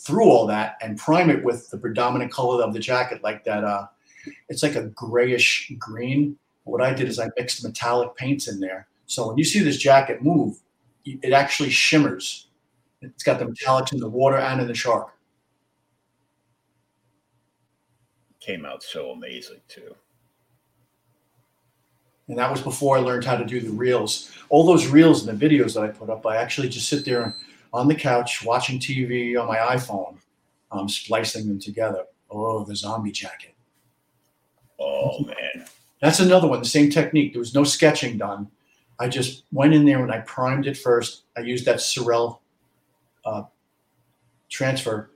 through 0.01 0.25
all 0.25 0.47
that 0.47 0.77
and 0.81 0.97
prime 0.97 1.29
it 1.29 1.43
with 1.43 1.69
the 1.69 1.77
predominant 1.77 2.31
color 2.31 2.63
of 2.63 2.73
the 2.73 2.79
jacket, 2.79 3.23
like 3.23 3.43
that. 3.43 3.63
Uh, 3.63 3.85
it's 4.49 4.63
like 4.63 4.75
a 4.75 4.87
grayish 4.87 5.71
green. 5.77 6.37
What 6.63 6.81
I 6.81 6.93
did 6.93 7.07
is 7.07 7.19
I 7.19 7.29
mixed 7.37 7.63
metallic 7.63 8.15
paints 8.15 8.47
in 8.47 8.59
there. 8.59 8.87
So 9.05 9.27
when 9.27 9.37
you 9.37 9.43
see 9.43 9.59
this 9.59 9.77
jacket 9.77 10.23
move, 10.23 10.57
it 11.05 11.33
actually 11.33 11.69
shimmers. 11.69 12.47
It's 13.01 13.23
got 13.23 13.39
the 13.39 13.45
metallics 13.45 13.93
in 13.93 13.99
the 13.99 14.09
water 14.09 14.37
and 14.37 14.61
in 14.61 14.67
the 14.67 14.75
shark. 14.75 15.09
Came 18.39 18.65
out 18.65 18.81
so 18.83 19.11
amazing 19.11 19.61
too. 19.67 19.95
And 22.27 22.37
that 22.39 22.49
was 22.49 22.61
before 22.61 22.97
I 22.97 23.01
learned 23.01 23.25
how 23.25 23.35
to 23.35 23.45
do 23.45 23.59
the 23.59 23.69
reels. 23.69 24.31
All 24.49 24.65
those 24.65 24.87
reels 24.87 25.27
and 25.27 25.37
the 25.37 25.47
videos 25.47 25.73
that 25.73 25.83
I 25.83 25.87
put 25.89 26.09
up, 26.09 26.25
I 26.25 26.37
actually 26.37 26.69
just 26.69 26.87
sit 26.87 27.03
there 27.03 27.35
on 27.73 27.87
the 27.87 27.95
couch 27.95 28.43
watching 28.43 28.79
TV 28.79 29.39
on 29.39 29.47
my 29.47 29.57
iPhone, 29.57 30.17
um, 30.71 30.89
splicing 30.89 31.47
them 31.47 31.59
together. 31.59 32.05
Oh, 32.29 32.63
the 32.63 32.75
zombie 32.75 33.11
jacket. 33.11 33.55
Oh 34.79 35.23
man. 35.23 35.65
That's 36.01 36.19
another 36.19 36.47
one, 36.47 36.59
the 36.59 36.65
same 36.65 36.89
technique. 36.89 37.33
There 37.33 37.39
was 37.39 37.53
no 37.53 37.63
sketching 37.63 38.17
done. 38.17 38.49
I 38.99 39.07
just 39.07 39.43
went 39.51 39.73
in 39.73 39.85
there 39.85 40.01
and 40.01 40.11
I 40.11 40.19
primed 40.19 40.67
it 40.67 40.77
first. 40.77 41.23
I 41.37 41.41
used 41.41 41.65
that 41.65 41.77
Saral 41.77 42.39
uh, 43.23 43.43
transfer 44.49 45.11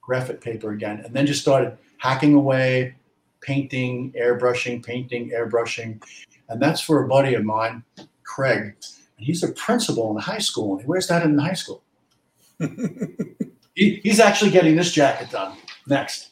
graphic 0.00 0.40
paper 0.40 0.72
again, 0.72 1.02
and 1.04 1.14
then 1.14 1.26
just 1.26 1.42
started 1.42 1.76
hacking 1.98 2.32
away, 2.32 2.94
painting, 3.42 4.12
airbrushing, 4.18 4.84
painting, 4.84 5.30
airbrushing. 5.30 6.02
And 6.48 6.60
that's 6.60 6.80
for 6.80 7.04
a 7.04 7.08
buddy 7.08 7.34
of 7.34 7.44
mine, 7.44 7.82
Craig. 8.24 8.74
And 9.18 9.26
he's 9.26 9.42
a 9.42 9.52
principal 9.52 10.10
in 10.12 10.22
high 10.22 10.38
school. 10.38 10.72
And 10.72 10.80
he 10.80 10.86
wears 10.86 11.08
that 11.08 11.22
in 11.24 11.36
high 11.36 11.52
school. 11.54 11.82
he, 13.74 14.00
he's 14.02 14.20
actually 14.20 14.50
getting 14.50 14.76
this 14.76 14.92
jacket 14.92 15.30
done 15.30 15.56
next. 15.86 16.30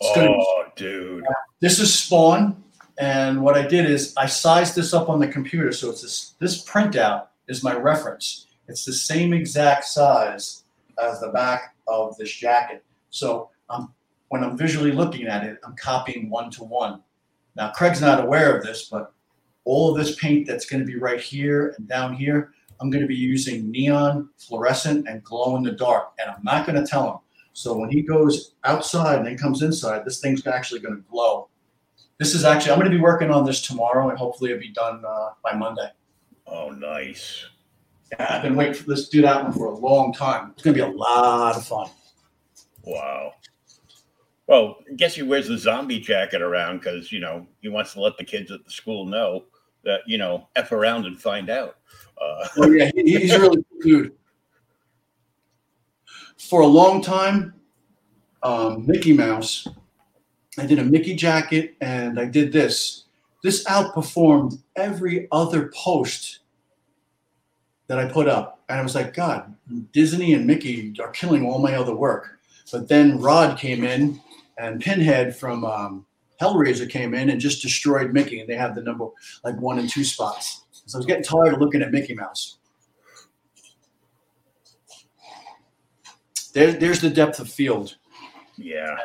It's 0.00 0.14
gonna 0.14 0.28
be- 0.28 0.36
Oh, 0.48 0.64
dude. 0.76 1.24
This 1.60 1.78
is 1.78 1.92
Spawn, 1.92 2.62
and 2.98 3.42
what 3.42 3.56
I 3.56 3.66
did 3.66 3.88
is 3.88 4.14
I 4.16 4.26
sized 4.26 4.74
this 4.74 4.94
up 4.94 5.10
on 5.10 5.20
the 5.20 5.28
computer, 5.28 5.72
so 5.72 5.90
it's 5.90 6.00
this. 6.02 6.34
This 6.38 6.64
printout 6.64 7.26
is 7.48 7.62
my 7.62 7.74
reference. 7.76 8.46
It's 8.66 8.84
the 8.84 8.92
same 8.94 9.34
exact 9.34 9.84
size 9.84 10.64
as 11.02 11.20
the 11.20 11.28
back 11.28 11.74
of 11.86 12.16
this 12.16 12.32
jacket. 12.32 12.82
So 13.10 13.50
um, 13.68 13.92
when 14.30 14.42
I'm 14.42 14.56
visually 14.56 14.92
looking 14.92 15.26
at 15.26 15.44
it, 15.44 15.58
I'm 15.64 15.76
copying 15.76 16.30
one 16.30 16.50
to 16.52 16.64
one. 16.64 17.02
Now 17.56 17.70
Craig's 17.72 18.00
not 18.00 18.24
aware 18.24 18.56
of 18.56 18.64
this, 18.64 18.88
but 18.88 19.12
all 19.64 19.90
of 19.90 19.98
this 19.98 20.16
paint 20.16 20.46
that's 20.46 20.66
going 20.66 20.80
to 20.80 20.86
be 20.86 20.96
right 20.96 21.20
here 21.20 21.74
and 21.76 21.86
down 21.86 22.14
here, 22.14 22.52
I'm 22.80 22.90
going 22.90 23.02
to 23.02 23.08
be 23.08 23.14
using 23.14 23.70
neon, 23.70 24.30
fluorescent, 24.38 25.06
and 25.06 25.22
glow 25.22 25.56
in 25.56 25.62
the 25.62 25.72
dark, 25.72 26.12
and 26.18 26.30
I'm 26.30 26.42
not 26.42 26.64
going 26.64 26.82
to 26.82 26.88
tell 26.88 27.10
him. 27.10 27.18
So 27.52 27.76
when 27.76 27.90
he 27.90 28.02
goes 28.02 28.54
outside 28.64 29.18
and 29.18 29.26
then 29.26 29.36
comes 29.36 29.62
inside, 29.62 30.04
this 30.04 30.20
thing's 30.20 30.46
actually 30.46 30.80
going 30.80 30.94
to 30.94 31.02
glow. 31.10 31.48
This 32.18 32.34
is 32.34 32.44
actually, 32.44 32.72
I'm 32.72 32.78
going 32.78 32.90
to 32.90 32.96
be 32.96 33.02
working 33.02 33.30
on 33.30 33.44
this 33.44 33.60
tomorrow 33.60 34.08
and 34.10 34.18
hopefully 34.18 34.50
it'll 34.50 34.60
be 34.60 34.72
done 34.72 35.02
uh, 35.06 35.30
by 35.42 35.54
Monday. 35.54 35.90
Oh, 36.46 36.70
nice. 36.70 37.44
Yeah, 38.12 38.26
I've 38.30 38.42
been 38.42 38.56
waiting 38.56 38.74
for 38.74 38.84
this 38.84 39.08
to 39.08 39.16
do 39.16 39.22
that 39.22 39.42
one 39.42 39.52
for 39.52 39.66
a 39.66 39.74
long 39.74 40.12
time. 40.12 40.52
It's 40.52 40.62
going 40.62 40.76
to 40.76 40.84
be 40.84 40.88
a 40.88 40.96
lot 40.96 41.56
of 41.56 41.66
fun. 41.66 41.90
Wow. 42.84 43.34
Well, 44.50 44.78
I 44.90 44.94
guess 44.94 45.14
he 45.14 45.22
wears 45.22 45.46
the 45.46 45.56
zombie 45.56 46.00
jacket 46.00 46.42
around 46.42 46.78
because, 46.78 47.12
you 47.12 47.20
know, 47.20 47.46
he 47.60 47.68
wants 47.68 47.92
to 47.92 48.00
let 48.00 48.18
the 48.18 48.24
kids 48.24 48.50
at 48.50 48.64
the 48.64 48.70
school 48.70 49.06
know 49.06 49.44
that, 49.84 50.00
you 50.08 50.18
know, 50.18 50.48
F 50.56 50.72
around 50.72 51.06
and 51.06 51.22
find 51.22 51.48
out. 51.48 51.76
Uh, 52.20 52.48
Oh, 52.56 52.68
yeah, 52.68 52.90
he's 52.96 53.30
really 53.38 53.64
good 53.80 53.80
dude. 53.80 54.12
For 56.36 56.62
a 56.62 56.66
long 56.66 57.00
time, 57.00 57.54
um, 58.42 58.88
Mickey 58.88 59.12
Mouse, 59.12 59.68
I 60.58 60.66
did 60.66 60.80
a 60.80 60.84
Mickey 60.84 61.14
jacket 61.14 61.76
and 61.80 62.18
I 62.18 62.24
did 62.24 62.52
this. 62.52 63.04
This 63.44 63.62
outperformed 63.66 64.60
every 64.74 65.28
other 65.30 65.70
post 65.76 66.40
that 67.86 68.00
I 68.00 68.08
put 68.08 68.26
up. 68.26 68.64
And 68.68 68.80
I 68.80 68.82
was 68.82 68.96
like, 68.96 69.14
God, 69.14 69.54
Disney 69.92 70.34
and 70.34 70.44
Mickey 70.44 70.92
are 71.00 71.10
killing 71.12 71.46
all 71.46 71.60
my 71.60 71.76
other 71.76 71.94
work. 71.94 72.40
But 72.72 72.88
then 72.88 73.20
Rod 73.20 73.56
came 73.56 73.84
in 73.84 74.20
and 74.60 74.80
Pinhead 74.80 75.34
from 75.34 75.64
um, 75.64 76.06
Hellraiser 76.40 76.88
came 76.88 77.14
in 77.14 77.30
and 77.30 77.40
just 77.40 77.62
destroyed 77.62 78.12
Mickey. 78.12 78.40
And 78.40 78.48
they 78.48 78.56
have 78.56 78.74
the 78.74 78.82
number 78.82 79.06
like 79.42 79.58
one 79.58 79.78
and 79.78 79.88
two 79.88 80.04
spots. 80.04 80.64
So 80.70 80.96
I 80.96 80.98
was 80.98 81.06
getting 81.06 81.24
tired 81.24 81.54
of 81.54 81.60
looking 81.60 81.82
at 81.82 81.90
Mickey 81.90 82.14
Mouse. 82.14 82.58
There, 86.52 86.72
there's 86.72 87.00
the 87.00 87.10
depth 87.10 87.38
of 87.38 87.48
field, 87.48 87.96
yeah. 88.56 88.96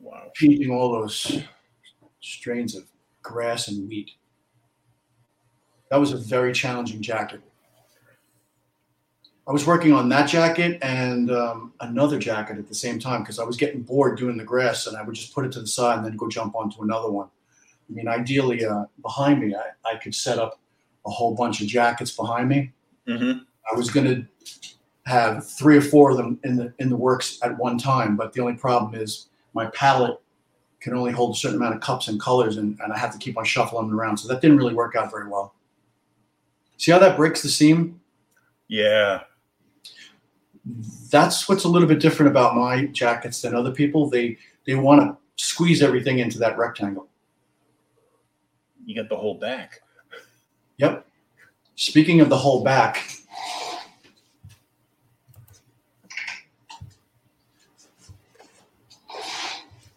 Wow. 0.00 0.32
painting 0.34 0.72
all 0.72 0.90
those 0.90 1.44
strains 2.20 2.74
of 2.74 2.84
grass 3.22 3.68
and 3.68 3.88
wheat. 3.88 4.10
That 5.90 6.00
was 6.00 6.12
a 6.12 6.16
very 6.16 6.52
challenging 6.52 7.00
jacket. 7.00 7.42
I 9.48 9.52
was 9.52 9.66
working 9.66 9.92
on 9.92 10.08
that 10.10 10.28
jacket 10.28 10.78
and 10.82 11.30
um, 11.30 11.72
another 11.80 12.18
jacket 12.18 12.58
at 12.58 12.68
the 12.68 12.74
same 12.74 12.98
time 12.98 13.22
because 13.22 13.38
I 13.38 13.44
was 13.44 13.56
getting 13.56 13.82
bored 13.82 14.18
doing 14.18 14.36
the 14.36 14.44
grass 14.44 14.86
and 14.86 14.96
I 14.96 15.02
would 15.02 15.14
just 15.14 15.34
put 15.34 15.44
it 15.44 15.52
to 15.52 15.60
the 15.60 15.66
side 15.66 15.98
and 15.98 16.06
then 16.06 16.16
go 16.16 16.28
jump 16.28 16.54
onto 16.54 16.82
another 16.82 17.10
one. 17.10 17.28
I 17.88 17.92
mean, 17.92 18.06
ideally, 18.06 18.64
uh, 18.64 18.84
behind 19.02 19.40
me, 19.40 19.54
I, 19.54 19.90
I 19.90 19.96
could 19.96 20.14
set 20.14 20.38
up 20.38 20.60
a 21.06 21.10
whole 21.10 21.34
bunch 21.34 21.60
of 21.60 21.66
jackets 21.66 22.12
behind 22.12 22.48
me. 22.48 22.72
hmm 23.06 23.32
I 23.70 23.76
was 23.76 23.90
going 23.90 24.06
to 24.06 24.26
have 25.06 25.48
three 25.48 25.76
or 25.76 25.80
four 25.80 26.10
of 26.10 26.16
them 26.16 26.40
in 26.44 26.56
the 26.56 26.72
in 26.78 26.88
the 26.88 26.96
works 26.96 27.38
at 27.42 27.56
one 27.56 27.78
time, 27.78 28.16
but 28.16 28.32
the 28.32 28.40
only 28.40 28.54
problem 28.54 29.00
is 29.00 29.28
my 29.54 29.66
palette 29.66 30.20
can 30.80 30.94
only 30.94 31.12
hold 31.12 31.34
a 31.34 31.38
certain 31.38 31.56
amount 31.56 31.74
of 31.74 31.80
cups 31.80 32.08
and 32.08 32.20
colors, 32.20 32.56
and, 32.56 32.78
and 32.80 32.92
I 32.92 32.98
have 32.98 33.12
to 33.12 33.18
keep 33.18 33.36
on 33.36 33.44
shuffling 33.44 33.88
them 33.88 33.98
around. 33.98 34.16
So 34.16 34.28
that 34.28 34.40
didn't 34.40 34.56
really 34.56 34.74
work 34.74 34.96
out 34.96 35.10
very 35.10 35.28
well. 35.28 35.54
See 36.78 36.90
how 36.90 36.98
that 36.98 37.16
breaks 37.16 37.42
the 37.42 37.48
seam? 37.48 38.00
Yeah. 38.68 39.22
That's 41.10 41.48
what's 41.48 41.64
a 41.64 41.68
little 41.68 41.88
bit 41.88 42.00
different 42.00 42.30
about 42.30 42.54
my 42.54 42.86
jackets 42.86 43.40
than 43.42 43.54
other 43.54 43.70
people. 43.72 44.08
They 44.08 44.36
they 44.66 44.74
want 44.74 45.00
to 45.00 45.16
squeeze 45.42 45.82
everything 45.82 46.18
into 46.18 46.38
that 46.38 46.58
rectangle. 46.58 47.08
You 48.84 48.94
get 48.94 49.08
the 49.08 49.16
whole 49.16 49.34
back. 49.38 49.80
Yep. 50.78 51.06
Speaking 51.76 52.20
of 52.20 52.28
the 52.28 52.36
whole 52.36 52.62
back, 52.62 53.06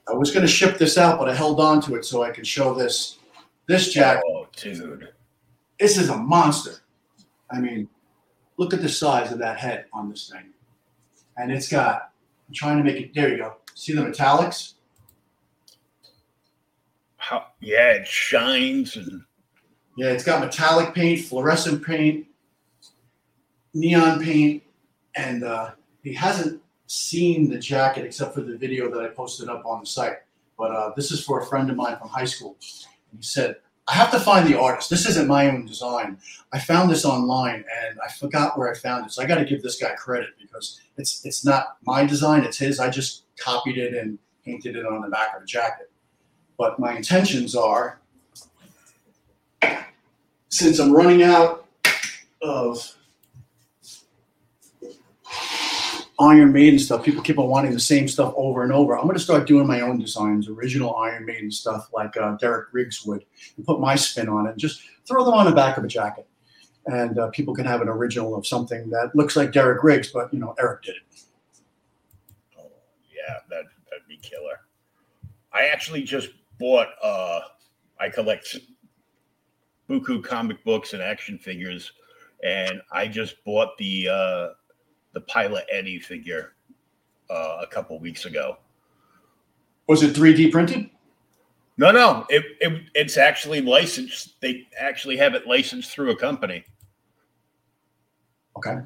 I 0.10 0.14
was 0.14 0.32
going 0.32 0.46
to 0.46 0.52
ship 0.52 0.78
this 0.78 0.98
out, 0.98 1.18
but 1.20 1.30
I 1.30 1.36
held 1.36 1.60
on 1.60 1.82
to 1.84 1.96
it 1.96 2.06
so 2.06 2.24
I 2.24 2.32
could 2.32 2.46
show 2.46 2.74
this. 2.74 3.18
This 3.66 3.94
jacket, 3.94 4.24
Oh, 4.28 4.48
dude. 4.62 5.08
this 5.80 5.98
is 5.98 6.10
a 6.10 6.18
monster. 6.18 6.82
I 7.50 7.60
mean, 7.60 7.88
look 8.58 8.74
at 8.74 8.82
the 8.82 8.90
size 8.90 9.32
of 9.32 9.40
that 9.40 9.58
head 9.58 9.86
on 9.94 10.10
this 10.10 10.30
thing. 10.30 10.53
And 11.38 11.52
it's 11.52 11.70
got, 11.70 12.12
I'm 12.48 12.54
trying 12.54 12.78
to 12.78 12.84
make 12.84 12.98
it, 12.98 13.14
there 13.14 13.30
you 13.30 13.38
go. 13.38 13.56
See 13.76 13.94
the 13.94 14.02
metallics? 14.02 14.74
How? 17.18 17.48
Yeah, 17.62 17.94
it 17.94 18.08
shines 18.08 18.96
and 18.96 19.24
Yeah, 19.98 20.10
it's 20.10 20.24
got 20.24 20.42
metallic 20.42 20.94
paint, 20.94 21.22
fluorescent 21.22 21.86
paint, 21.86 22.28
neon 23.74 24.22
paint, 24.22 24.64
and 25.16 25.44
uh, 25.44 25.72
he 26.04 26.14
hasn't 26.14 26.62
seen 26.88 27.50
the 27.50 27.58
jacket 27.58 28.06
except 28.06 28.36
for 28.36 28.42
the 28.42 28.58
video 28.58 28.90
that 28.92 29.04
I 29.04 29.08
posted 29.08 29.50
up 29.50 29.66
on 29.66 29.80
the 29.82 29.86
site. 29.86 30.18
But 30.58 30.72
uh, 30.72 30.92
this 30.96 31.12
is 31.12 31.24
for 31.24 31.40
a 31.40 31.46
friend 31.46 31.70
of 31.70 31.76
mine 31.76 31.98
from 31.98 32.10
high 32.10 32.26
school. 32.26 32.58
He 32.60 33.22
said, 33.22 33.58
I 33.88 33.96
have 33.96 34.12
to 34.12 34.20
find 34.20 34.48
the 34.48 34.58
artist. 34.58 34.90
This 34.90 35.06
isn't 35.08 35.28
my 35.28 35.50
own 35.50 35.66
design. 35.66 36.18
I 36.54 36.60
found 36.60 36.90
this 36.90 37.04
online 37.04 37.66
and 37.86 38.00
I 38.06 38.12
forgot 38.12 38.58
where 38.58 38.72
I 38.72 38.76
found 38.76 39.06
it. 39.06 39.12
So 39.12 39.22
I 39.22 39.26
got 39.26 39.36
to 39.36 39.46
give 39.46 39.62
this 39.62 39.78
guy 39.78 39.94
credit 39.96 40.30
because 40.42 40.80
it's 40.98 41.26
it's 41.26 41.44
not 41.44 41.78
my 41.86 42.06
design, 42.06 42.44
it's 42.44 42.58
his. 42.58 42.80
I 42.80 42.90
just 42.90 43.24
copied 43.38 43.78
it 43.78 43.94
and 43.94 44.18
painted 44.46 44.76
it 44.76 44.86
on 44.86 45.02
the 45.02 45.10
back 45.10 45.36
of 45.36 45.42
the 45.42 45.48
jacket. 45.48 45.92
But 46.58 46.80
my 46.80 46.96
intentions 46.96 47.56
are 47.56 48.00
since 50.48 50.80
I'm 50.80 50.94
running 50.94 51.24
out 51.24 51.66
of 52.42 52.96
Iron 56.20 56.52
Maiden 56.52 56.78
stuff, 56.78 57.04
people 57.04 57.24
keep 57.24 57.40
on 57.40 57.50
wanting 57.50 57.72
the 57.72 57.80
same 57.80 58.08
stuff 58.08 58.34
over 58.38 58.64
and 58.64 58.72
over. 58.72 58.96
I'm 58.96 59.06
going 59.06 59.16
to 59.16 59.24
start 59.24 59.48
doing 59.48 59.66
my 59.66 59.82
own 59.82 59.98
designs, 59.98 60.48
original 60.48 60.96
Iron 60.96 61.26
Maiden 61.26 61.50
stuff 61.50 61.90
like 61.92 62.16
uh, 62.18 62.38
Derek 62.38 62.68
Riggs 62.72 63.04
would, 63.06 63.26
and 63.58 63.66
put 63.66 63.80
my 63.80 63.96
spin 63.96 64.30
on 64.30 64.46
it. 64.46 64.52
And 64.52 64.60
just 64.60 64.84
throw 65.08 65.26
them 65.26 65.34
on 65.34 65.46
the 65.46 65.52
back 65.52 65.78
of 65.78 65.84
a 65.84 65.88
jacket, 65.88 66.28
and 66.86 67.18
uh, 67.18 67.30
people 67.30 67.56
can 67.56 67.66
have 67.66 67.82
an 67.82 67.90
original 67.90 68.36
of 68.36 68.46
something 68.46 68.90
that 68.92 69.16
looks 69.16 69.36
like 69.36 69.52
Derek 69.52 69.84
Riggs, 69.84 70.12
but 70.12 70.32
you 70.32 70.40
know 70.40 70.54
Eric 70.60 70.84
did 70.84 70.96
it. 70.96 71.22
oh, 72.60 72.72
yeah, 73.12 73.40
that 73.50 73.64
that'd 73.90 74.08
be 74.08 74.18
killer. 74.18 74.60
I 75.52 75.66
actually 75.66 76.04
just 76.04 76.30
bought. 76.60 76.90
uh 77.02 77.42
I 78.00 78.10
collect 78.10 78.58
buku 79.90 80.24
comic 80.24 80.64
books 80.64 80.94
and 80.94 81.02
action 81.02 81.38
figures, 81.38 81.92
and 82.44 82.82
I 82.92 83.08
just 83.08 83.44
bought 83.46 83.78
the 83.78 84.10
uh 84.10 84.48
the 85.14 85.22
Pilot 85.22 85.66
Eddie 85.72 86.00
figure 86.00 86.54
uh, 87.30 87.60
a 87.62 87.68
couple 87.68 88.00
weeks 88.00 88.26
ago. 88.26 88.58
Was 89.88 90.04
it 90.04 90.16
3D 90.16 90.52
printed? 90.52 90.90
No, 91.78 91.92
no, 91.92 92.26
it, 92.30 92.44
it 92.62 92.84
it's 92.94 93.18
actually 93.18 93.62
licensed. 93.62 94.40
They 94.42 94.68
actually 94.80 95.18
have 95.18 95.34
it 95.34 95.48
licensed 95.48 95.92
through 95.92 96.12
a 96.12 96.16
company, 96.16 96.64
Okay, 98.56 98.78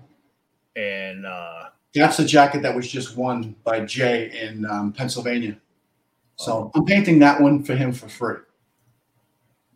and 0.78 1.26
uh, 1.26 1.66
that's 1.94 2.16
the 2.16 2.24
jacket 2.24 2.62
that 2.62 2.74
was 2.74 2.90
just 2.90 3.18
won 3.18 3.56
by 3.66 3.82
Jay 3.82 4.32
in 4.42 4.66
um, 4.66 4.94
Pennsylvania. 4.94 5.58
So 6.38 6.72
I'm 6.76 6.86
painting 6.86 7.20
that 7.20 7.42
one 7.42 7.62
for 7.63 7.76
him 7.76 7.92
for 7.92 8.08
free. 8.08 8.38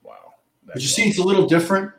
wow, 0.04 0.16
But 0.66 0.76
you 0.76 0.82
that's 0.82 0.94
see, 0.96 1.10
it's 1.10 1.18
a 1.18 1.24
little 1.24 1.48
different. 1.48 1.92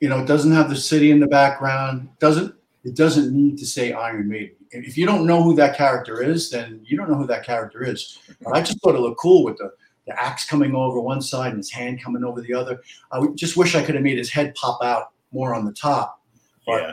You 0.00 0.10
know, 0.10 0.18
it 0.20 0.26
doesn't 0.26 0.52
have 0.52 0.68
the 0.68 0.76
city 0.76 1.10
in 1.12 1.20
the 1.20 1.28
background. 1.28 2.10
Doesn't 2.18 2.54
it? 2.86 2.94
Doesn't 2.94 3.34
need 3.34 3.58
to 3.58 3.66
say 3.66 3.92
Iron 3.92 4.28
Maiden. 4.28 4.56
If 4.70 4.96
you 4.96 5.06
don't 5.06 5.26
know 5.26 5.42
who 5.42 5.54
that 5.56 5.76
character 5.76 6.22
is, 6.22 6.50
then 6.50 6.80
you 6.84 6.96
don't 6.96 7.10
know 7.10 7.16
who 7.16 7.26
that 7.26 7.44
character 7.44 7.84
is. 7.84 8.18
But 8.42 8.54
I 8.54 8.60
just 8.60 8.80
thought 8.80 8.94
it 8.94 9.00
looked 9.00 9.20
cool 9.20 9.44
with 9.44 9.58
the 9.58 9.72
the 10.06 10.18
axe 10.20 10.44
coming 10.44 10.74
over 10.74 11.00
one 11.00 11.20
side 11.20 11.48
and 11.48 11.58
his 11.58 11.70
hand 11.70 12.02
coming 12.02 12.24
over 12.24 12.40
the 12.40 12.54
other. 12.54 12.80
I 13.12 13.26
just 13.34 13.56
wish 13.56 13.74
I 13.74 13.82
could 13.82 13.96
have 13.96 14.04
made 14.04 14.18
his 14.18 14.30
head 14.30 14.54
pop 14.54 14.82
out 14.82 15.10
more 15.32 15.54
on 15.54 15.64
the 15.64 15.72
top. 15.72 16.22
yeah. 16.68 16.92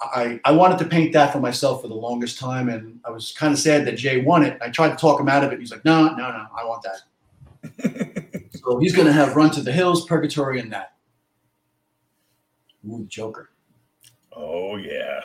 I, 0.00 0.40
I 0.44 0.52
wanted 0.52 0.78
to 0.78 0.84
paint 0.84 1.12
that 1.14 1.32
for 1.32 1.40
myself 1.40 1.82
for 1.82 1.88
the 1.88 1.94
longest 1.94 2.38
time, 2.38 2.68
and 2.68 3.00
I 3.04 3.10
was 3.10 3.32
kind 3.32 3.52
of 3.52 3.58
sad 3.58 3.84
that 3.86 3.96
Jay 3.96 4.20
won 4.20 4.44
it. 4.44 4.56
I 4.62 4.68
tried 4.68 4.90
to 4.90 4.96
talk 4.96 5.20
him 5.20 5.28
out 5.28 5.42
of 5.42 5.52
it. 5.52 5.58
He's 5.58 5.72
like, 5.72 5.84
no, 5.84 6.10
no, 6.10 6.16
no, 6.16 6.46
I 6.56 6.64
want 6.64 6.84
that. 6.84 8.50
so 8.62 8.78
he's 8.78 8.94
going 8.94 9.08
to 9.08 9.12
have 9.12 9.34
Run 9.34 9.50
to 9.52 9.60
the 9.60 9.72
Hills, 9.72 10.06
Purgatory, 10.06 10.60
and 10.60 10.72
that. 10.72 10.92
Ooh, 12.86 13.06
Joker. 13.08 13.50
Oh 14.38 14.76
yeah. 14.76 15.20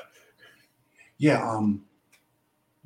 Yeah, 1.19 1.47
um, 1.47 1.85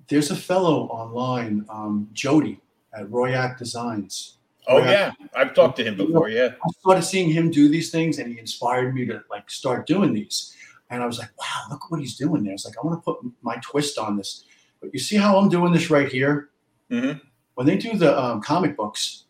there's 0.09 0.29
a 0.29 0.35
fellow 0.35 0.83
online, 0.87 1.65
um, 1.69 2.09
Jody 2.13 2.59
at 2.93 3.07
Royak 3.07 3.57
Designs. 3.57 4.37
Oh 4.67 4.79
Yeah. 4.79 4.91
yeah. 4.91 5.11
I've 5.35 5.53
talked 5.53 5.77
to 5.77 5.83
him 5.83 5.95
before. 5.95 6.29
Yeah. 6.29 6.49
I 6.61 6.69
started 6.79 7.03
seeing 7.03 7.29
him 7.29 7.49
do 7.49 7.69
these 7.69 7.89
things, 7.89 8.19
and 8.19 8.31
he 8.31 8.37
inspired 8.37 8.93
me 8.93 9.05
to 9.05 9.23
like 9.29 9.49
start 9.49 9.87
doing 9.87 10.13
these. 10.13 10.53
And 10.89 11.01
I 11.01 11.05
was 11.05 11.17
like, 11.19 11.29
wow, 11.39 11.63
look 11.69 11.89
what 11.89 11.99
he's 11.99 12.17
doing 12.17 12.43
there. 12.43 12.53
It's 12.53 12.65
like 12.65 12.75
I 12.81 12.85
want 12.85 12.99
to 12.99 13.03
put 13.03 13.19
my 13.41 13.55
twist 13.61 13.97
on 13.97 14.17
this. 14.17 14.43
But 14.81 14.93
you 14.93 14.99
see 14.99 15.15
how 15.15 15.37
I'm 15.37 15.49
doing 15.49 15.71
this 15.73 15.89
right 15.89 16.09
here? 16.09 16.49
Mhm. 16.91 17.21
When 17.55 17.65
they 17.65 17.77
do 17.77 17.97
the 17.97 18.17
um, 18.21 18.41
comic 18.41 18.75
books, 18.77 19.23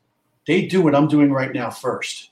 they 0.46 0.66
do 0.66 0.82
what 0.82 0.96
I'm 0.96 1.08
doing 1.08 1.32
right 1.32 1.54
now 1.54 1.70
first, 1.70 2.32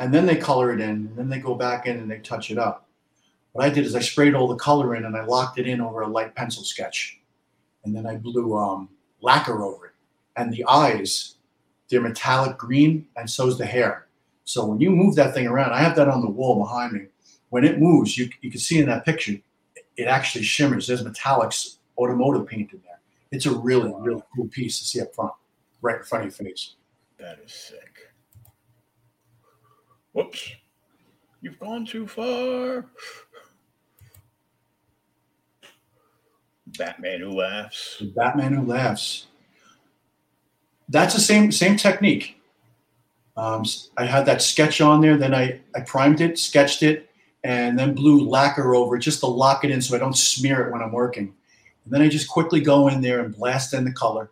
and 0.00 0.14
then 0.14 0.24
they 0.26 0.36
color 0.36 0.72
it 0.72 0.80
in, 0.80 0.88
and 0.90 1.16
then 1.16 1.28
they 1.28 1.38
go 1.38 1.54
back 1.54 1.86
in 1.86 1.98
and 1.98 2.10
they 2.10 2.18
touch 2.20 2.50
it 2.50 2.58
up. 2.58 2.85
What 3.56 3.64
I 3.64 3.70
did 3.70 3.86
is 3.86 3.94
I 3.96 4.00
sprayed 4.00 4.34
all 4.34 4.48
the 4.48 4.56
color 4.56 4.96
in 4.96 5.06
and 5.06 5.16
I 5.16 5.24
locked 5.24 5.58
it 5.58 5.66
in 5.66 5.80
over 5.80 6.02
a 6.02 6.06
light 6.06 6.34
pencil 6.34 6.62
sketch, 6.62 7.18
and 7.84 7.96
then 7.96 8.06
I 8.06 8.16
blew 8.16 8.54
um, 8.54 8.90
lacquer 9.22 9.62
over 9.62 9.86
it. 9.86 9.92
And 10.36 10.52
the 10.52 10.62
eyes, 10.68 11.36
they're 11.88 12.02
metallic 12.02 12.58
green, 12.58 13.06
and 13.16 13.30
so's 13.30 13.56
the 13.56 13.64
hair. 13.64 14.08
So 14.44 14.66
when 14.66 14.78
you 14.78 14.90
move 14.90 15.14
that 15.14 15.32
thing 15.32 15.46
around, 15.46 15.72
I 15.72 15.78
have 15.78 15.96
that 15.96 16.06
on 16.06 16.20
the 16.20 16.28
wall 16.28 16.62
behind 16.62 16.92
me. 16.92 17.06
When 17.48 17.64
it 17.64 17.80
moves, 17.80 18.18
you, 18.18 18.28
you 18.42 18.50
can 18.50 18.60
see 18.60 18.78
in 18.78 18.84
that 18.88 19.06
picture, 19.06 19.40
it 19.96 20.04
actually 20.04 20.44
shimmers. 20.44 20.86
There's 20.86 21.02
metallics, 21.02 21.78
automotive 21.96 22.46
paint 22.46 22.74
in 22.74 22.82
there. 22.84 23.00
It's 23.32 23.46
a 23.46 23.58
really, 23.58 23.90
really 23.98 24.22
cool 24.34 24.48
piece 24.48 24.78
to 24.80 24.84
see 24.84 25.00
up 25.00 25.14
front, 25.14 25.32
right 25.80 25.96
in 25.96 26.02
front 26.02 26.26
of 26.26 26.38
your 26.38 26.46
face. 26.46 26.74
That 27.18 27.38
is 27.42 27.52
sick. 27.54 28.12
Whoops. 30.12 30.52
You've 31.42 31.60
gone 31.60 31.86
too 31.86 32.06
far. 32.08 32.86
Batman 36.66 37.20
who 37.20 37.30
laughs. 37.30 38.02
Batman 38.14 38.52
Who 38.54 38.62
Laughs. 38.66 39.26
That's 40.88 41.14
the 41.14 41.20
same 41.20 41.50
same 41.52 41.76
technique. 41.76 42.40
Um, 43.36 43.64
I 43.96 44.06
had 44.06 44.24
that 44.26 44.40
sketch 44.40 44.80
on 44.80 45.00
there, 45.00 45.16
then 45.16 45.34
I, 45.34 45.60
I 45.74 45.80
primed 45.80 46.22
it, 46.22 46.38
sketched 46.38 46.82
it, 46.82 47.10
and 47.44 47.78
then 47.78 47.94
blew 47.94 48.26
lacquer 48.26 48.74
over 48.74 48.96
just 48.96 49.20
to 49.20 49.26
lock 49.26 49.62
it 49.62 49.70
in 49.70 49.82
so 49.82 49.94
I 49.94 49.98
don't 49.98 50.16
smear 50.16 50.66
it 50.66 50.72
when 50.72 50.80
I'm 50.80 50.92
working. 50.92 51.34
And 51.84 51.92
then 51.92 52.00
I 52.00 52.08
just 52.08 52.28
quickly 52.28 52.60
go 52.60 52.88
in 52.88 53.02
there 53.02 53.20
and 53.20 53.36
blast 53.36 53.74
in 53.74 53.84
the 53.84 53.92
color 53.92 54.30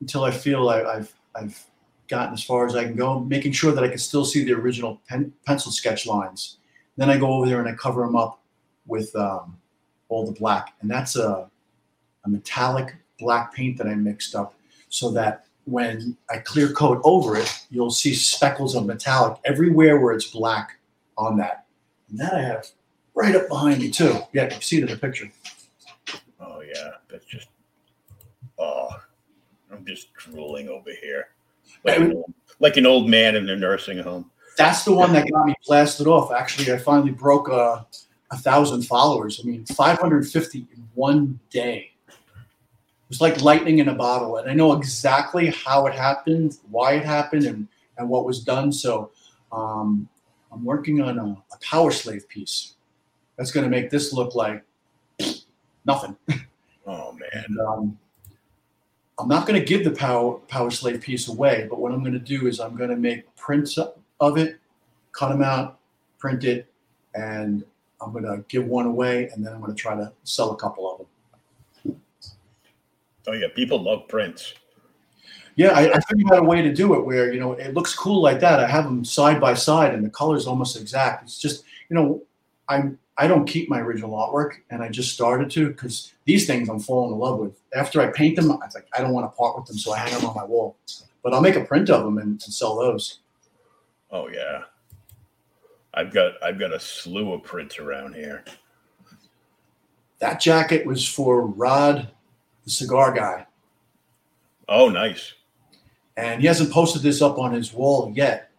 until 0.00 0.24
I 0.24 0.30
feel 0.30 0.68
I, 0.70 0.82
I've 0.82 1.14
I've 1.34 1.66
gotten 2.08 2.34
as 2.34 2.42
far 2.42 2.66
as 2.66 2.74
I 2.74 2.84
can 2.84 2.96
go, 2.96 3.20
making 3.20 3.52
sure 3.52 3.72
that 3.72 3.84
I 3.84 3.88
can 3.88 3.98
still 3.98 4.24
see 4.24 4.42
the 4.42 4.52
original 4.52 5.00
pen, 5.08 5.32
pencil 5.46 5.70
sketch 5.70 6.06
lines. 6.06 6.56
Then 6.96 7.10
I 7.10 7.18
go 7.18 7.32
over 7.32 7.46
there 7.46 7.60
and 7.60 7.68
I 7.68 7.74
cover 7.74 8.04
them 8.04 8.16
up 8.16 8.42
with 8.86 9.14
um, 9.14 9.56
all 10.10 10.26
the 10.26 10.38
black, 10.38 10.74
and 10.82 10.90
that's 10.90 11.16
a 11.16 11.48
a 12.24 12.28
metallic 12.28 12.96
black 13.18 13.54
paint 13.54 13.78
that 13.78 13.86
I 13.86 13.94
mixed 13.94 14.34
up 14.34 14.54
so 14.88 15.10
that 15.12 15.46
when 15.64 16.16
I 16.28 16.38
clear 16.38 16.72
coat 16.72 17.00
over 17.04 17.36
it, 17.36 17.66
you'll 17.70 17.90
see 17.90 18.14
speckles 18.14 18.74
of 18.74 18.86
metallic 18.86 19.38
everywhere 19.44 20.00
where 20.00 20.12
it's 20.12 20.30
black 20.30 20.78
on 21.16 21.36
that. 21.38 21.64
And 22.08 22.18
that 22.18 22.34
I 22.34 22.40
have 22.40 22.66
right 23.14 23.34
up 23.34 23.48
behind 23.48 23.80
me 23.80 23.90
too. 23.90 24.18
Yeah, 24.32 24.44
you 24.44 24.50
can 24.50 24.60
see 24.62 24.78
it 24.78 24.84
in 24.84 24.90
the 24.90 24.96
picture. 24.96 25.30
Oh 26.40 26.62
yeah. 26.62 26.90
That's 27.08 27.24
just 27.24 27.48
oh 28.58 28.88
I'm 29.72 29.84
just 29.84 30.12
drooling 30.14 30.68
over 30.68 30.90
here. 31.02 31.28
Like 31.84 31.98
an 31.98 32.12
old, 32.12 32.34
like 32.58 32.76
an 32.76 32.86
old 32.86 33.08
man 33.08 33.36
in 33.36 33.48
a 33.48 33.56
nursing 33.56 33.98
home. 33.98 34.30
That's 34.56 34.84
the 34.84 34.92
one 34.92 35.12
that 35.12 35.30
got 35.30 35.46
me 35.46 35.54
blasted 35.66 36.06
off. 36.06 36.32
Actually, 36.32 36.72
I 36.72 36.78
finally 36.78 37.12
broke 37.12 37.48
a, 37.48 37.86
a 38.30 38.36
thousand 38.36 38.82
followers. 38.82 39.40
I 39.42 39.46
mean, 39.46 39.64
550 39.66 40.58
in 40.58 40.88
one 40.94 41.38
day. 41.50 41.90
It 42.08 43.08
was 43.08 43.20
like 43.20 43.42
lightning 43.42 43.78
in 43.78 43.88
a 43.88 43.94
bottle, 43.94 44.36
and 44.36 44.48
I 44.48 44.54
know 44.54 44.72
exactly 44.72 45.50
how 45.50 45.86
it 45.86 45.94
happened, 45.94 46.58
why 46.70 46.94
it 46.94 47.04
happened, 47.04 47.44
and 47.44 47.66
and 47.98 48.08
what 48.08 48.24
was 48.24 48.42
done. 48.42 48.72
So 48.72 49.10
um, 49.52 50.08
I'm 50.52 50.64
working 50.64 51.02
on 51.02 51.18
a, 51.18 51.24
a 51.24 51.58
Powerslave 51.58 52.26
piece 52.28 52.74
that's 53.36 53.50
going 53.50 53.64
to 53.64 53.70
make 53.70 53.90
this 53.90 54.12
look 54.12 54.34
like 54.34 54.64
nothing. 55.84 56.16
Oh 56.86 57.12
man. 57.12 57.44
And 57.46 57.60
um, 57.60 57.98
I'm 59.18 59.28
not 59.28 59.46
going 59.46 59.60
to 59.60 59.64
give 59.64 59.84
the 59.84 59.90
power 59.90 60.40
Powerslave 60.48 61.00
piece 61.02 61.28
away, 61.28 61.66
but 61.68 61.78
what 61.78 61.92
I'm 61.92 62.00
going 62.00 62.14
to 62.14 62.18
do 62.18 62.46
is 62.46 62.58
I'm 62.58 62.74
going 62.74 62.90
to 62.90 62.96
make 62.96 63.34
prints 63.36 63.78
of 63.78 64.38
it, 64.38 64.58
cut 65.12 65.28
them 65.28 65.42
out, 65.42 65.78
print 66.18 66.44
it, 66.44 66.66
and 67.14 67.64
I'm 68.00 68.12
going 68.12 68.24
to 68.24 68.44
give 68.48 68.66
one 68.66 68.86
away, 68.86 69.28
and 69.28 69.44
then 69.44 69.52
I'm 69.52 69.60
going 69.60 69.74
to 69.74 69.80
try 69.80 69.94
to 69.94 70.12
sell 70.24 70.52
a 70.52 70.56
couple 70.56 70.90
of 70.90 70.98
them. 70.98 71.06
Oh 73.26 73.32
yeah, 73.32 73.48
people 73.54 73.82
love 73.82 74.08
prints. 74.08 74.54
Yeah, 75.56 75.70
I, 75.70 75.92
I 75.92 76.00
figured 76.00 76.32
out 76.32 76.38
a 76.38 76.42
way 76.42 76.62
to 76.62 76.72
do 76.72 76.94
it 76.94 77.04
where 77.04 77.32
you 77.32 77.38
know 77.38 77.52
it 77.52 77.74
looks 77.74 77.94
cool 77.94 78.22
like 78.22 78.40
that. 78.40 78.60
I 78.60 78.66
have 78.66 78.84
them 78.84 79.04
side 79.04 79.40
by 79.40 79.54
side, 79.54 79.94
and 79.94 80.04
the 80.04 80.10
color's 80.10 80.46
almost 80.46 80.76
exact. 80.76 81.24
It's 81.24 81.38
just 81.38 81.64
you 81.88 81.96
know 81.96 82.22
I'm 82.68 82.98
I 83.18 83.26
don't 83.26 83.44
keep 83.44 83.68
my 83.68 83.80
original 83.80 84.12
artwork, 84.12 84.54
and 84.70 84.82
I 84.82 84.88
just 84.88 85.12
started 85.12 85.50
to 85.50 85.68
because 85.68 86.14
these 86.24 86.46
things 86.46 86.70
I'm 86.70 86.80
falling 86.80 87.12
in 87.12 87.18
love 87.18 87.38
with. 87.38 87.60
After 87.74 88.00
I 88.00 88.06
paint 88.06 88.36
them, 88.36 88.50
I 88.50 88.56
like, 88.74 88.88
I 88.96 89.02
don't 89.02 89.12
want 89.12 89.30
to 89.30 89.36
part 89.36 89.56
with 89.56 89.66
them, 89.66 89.76
so 89.76 89.92
I 89.92 89.98
hang 89.98 90.18
them 90.18 90.24
on 90.28 90.34
my 90.34 90.44
wall. 90.44 90.76
But 91.22 91.34
I'll 91.34 91.42
make 91.42 91.56
a 91.56 91.64
print 91.64 91.90
of 91.90 92.02
them 92.02 92.16
and, 92.16 92.30
and 92.30 92.42
sell 92.42 92.76
those. 92.76 93.18
Oh 94.10 94.28
yeah, 94.28 94.62
I've 95.94 96.12
got 96.12 96.32
I've 96.42 96.58
got 96.58 96.72
a 96.72 96.80
slew 96.80 97.32
of 97.32 97.42
prints 97.42 97.78
around 97.78 98.14
here. 98.14 98.44
That 100.20 100.40
jacket 100.40 100.86
was 100.86 101.06
for 101.08 101.46
Rod, 101.46 102.08
the 102.64 102.70
cigar 102.70 103.12
guy, 103.12 103.46
Oh 104.68 104.88
nice. 104.88 105.32
and 106.16 106.40
he 106.40 106.46
hasn't 106.46 106.72
posted 106.72 107.02
this 107.02 107.22
up 107.22 107.38
on 107.38 107.52
his 107.52 107.72
wall 107.72 108.12
yet. 108.14 108.50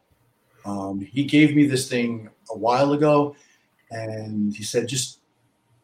Um, 0.65 0.99
he 0.99 1.23
gave 1.23 1.55
me 1.55 1.65
this 1.65 1.87
thing 1.87 2.29
a 2.51 2.57
while 2.57 2.93
ago, 2.93 3.35
and 3.91 4.55
he 4.55 4.63
said, 4.63 4.87
just 4.87 5.19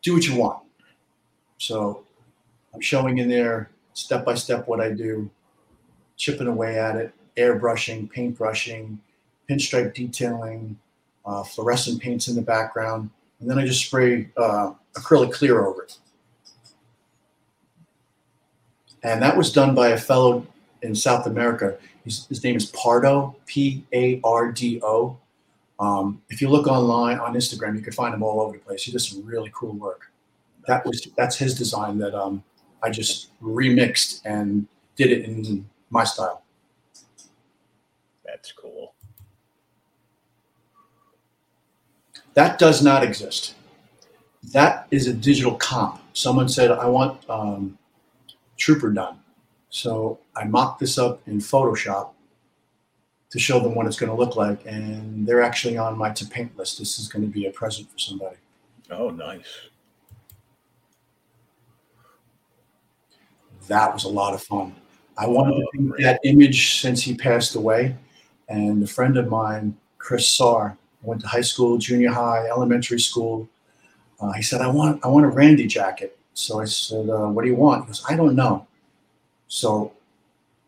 do 0.02 0.14
what 0.14 0.28
you 0.28 0.36
want. 0.36 0.64
So 1.58 2.04
I'm 2.74 2.82
showing 2.82 3.20
in 3.20 3.30
there 3.30 3.70
step 3.94 4.26
by 4.26 4.36
step 4.36 4.68
what 4.68 4.82
I 4.82 4.92
do, 4.92 5.30
chipping 6.16 6.48
away 6.48 6.78
at 6.80 6.96
it, 6.96 7.14
airbrushing, 7.38 8.10
paintbrushing, 8.10 9.00
pinstripe 9.50 9.94
detailing, 9.94 10.78
uh, 11.28 11.44
fluorescent 11.44 12.02
paints 12.02 12.28
in 12.30 12.36
the 12.36 12.42
background, 12.42 13.10
and 13.40 13.50
then 13.50 13.60
I 13.60 13.66
just 13.66 13.86
spray 13.86 14.30
uh, 14.38 14.72
acrylic 14.96 15.34
clear 15.34 15.66
over 15.66 15.84
it. 15.84 15.98
And 19.04 19.22
that 19.22 19.38
was 19.38 19.52
done 19.52 19.76
by 19.76 19.90
a 19.90 19.98
fellow 19.98 20.48
in 20.82 20.96
South 20.96 21.28
America. 21.28 21.78
His, 22.04 22.26
his 22.28 22.44
name 22.44 22.56
is 22.56 22.66
Pardo, 22.68 23.36
P 23.46 23.86
A 23.94 24.20
R 24.24 24.52
D 24.52 24.82
O. 24.84 25.18
Um, 25.80 26.22
if 26.30 26.42
you 26.42 26.50
look 26.50 26.66
online 26.68 27.20
on 27.20 27.36
Instagram, 27.36 27.76
you 27.76 27.84
can 27.84 27.94
find 27.94 28.14
him 28.14 28.24
all 28.24 28.42
over 28.42 28.54
the 28.54 28.64
place. 28.64 28.84
He 28.84 28.92
does 28.92 29.08
some 29.08 29.24
really 29.24 29.52
cool 29.54 29.74
work. 29.74 30.12
That 30.66 30.86
was 30.86 31.08
that's 31.16 31.38
his 31.38 31.56
design 31.56 31.98
that 32.00 32.16
um, 32.16 32.44
I 32.82 32.90
just 32.90 33.40
remixed 33.42 34.22
and 34.26 34.68
did 34.96 35.12
it 35.12 35.26
in 35.26 35.70
my 35.90 36.04
style. 36.04 36.44
That's 38.26 38.52
cool. 38.52 38.94
That 42.38 42.60
does 42.60 42.84
not 42.84 43.02
exist. 43.02 43.56
That 44.54 44.86
is 44.92 45.08
a 45.08 45.14
digital 45.14 45.56
comp. 45.56 46.00
Someone 46.14 46.48
said, 46.48 46.70
I 46.70 46.86
want 46.86 47.28
um, 47.28 47.80
Trooper 48.58 48.92
done. 48.92 49.18
So 49.72 50.20
I 50.36 50.44
mocked 50.44 50.80
this 50.80 51.00
up 51.00 51.20
in 51.28 51.40
Photoshop 51.40 52.12
to 53.32 53.40
show 53.40 53.60
them 53.60 53.74
what 53.74 53.88
it's 53.88 53.98
going 53.98 54.12
to 54.12 54.16
look 54.16 54.36
like. 54.36 54.64
And 54.68 55.26
they're 55.26 55.42
actually 55.42 55.80
on 55.80 55.98
my 55.98 56.12
to 56.12 56.28
paint 56.28 56.56
list. 56.56 56.78
This 56.78 57.00
is 57.00 57.08
going 57.08 57.26
to 57.26 57.28
be 57.28 57.48
a 57.48 57.52
present 57.52 57.92
for 57.92 57.98
somebody. 57.98 58.38
Oh 58.92 59.10
nice. 59.10 59.70
That 63.66 63.92
was 63.92 64.04
a 64.04 64.10
lot 64.10 64.36
of 64.36 64.44
fun. 64.44 64.76
I 65.18 65.26
wanted 65.26 65.56
to 65.56 65.64
Oh, 65.64 65.70
paint 65.74 65.94
that 66.02 66.20
image 66.24 66.80
since 66.82 67.02
he 67.02 67.16
passed 67.16 67.56
away. 67.56 67.96
And 68.48 68.84
a 68.84 68.88
friend 68.88 69.18
of 69.18 69.28
mine, 69.28 69.76
Chris 69.98 70.38
Sarr, 70.38 70.78
went 71.02 71.22
to 71.22 71.28
high 71.28 71.42
school, 71.42 71.78
junior 71.78 72.12
high, 72.12 72.48
elementary 72.48 73.00
school. 73.00 73.48
Uh, 74.20 74.32
he 74.34 74.42
said, 74.42 74.62
I 74.62 74.68
want, 74.68 75.04
I 75.06 75.08
want 75.08 75.26
a 75.26 75.30
Randy 75.30 75.68
jacket. 75.68 76.18
So 76.34 76.60
I 76.60 76.66
said, 76.66 77.10
uh, 77.10 77.28
What 77.28 77.44
do 77.44 77.50
you 77.50 77.56
want? 77.56 77.84
He 77.84 77.88
goes, 77.88 78.04
I 78.10 78.16
don't 78.16 78.36
know. 78.36 78.68
So 79.48 79.94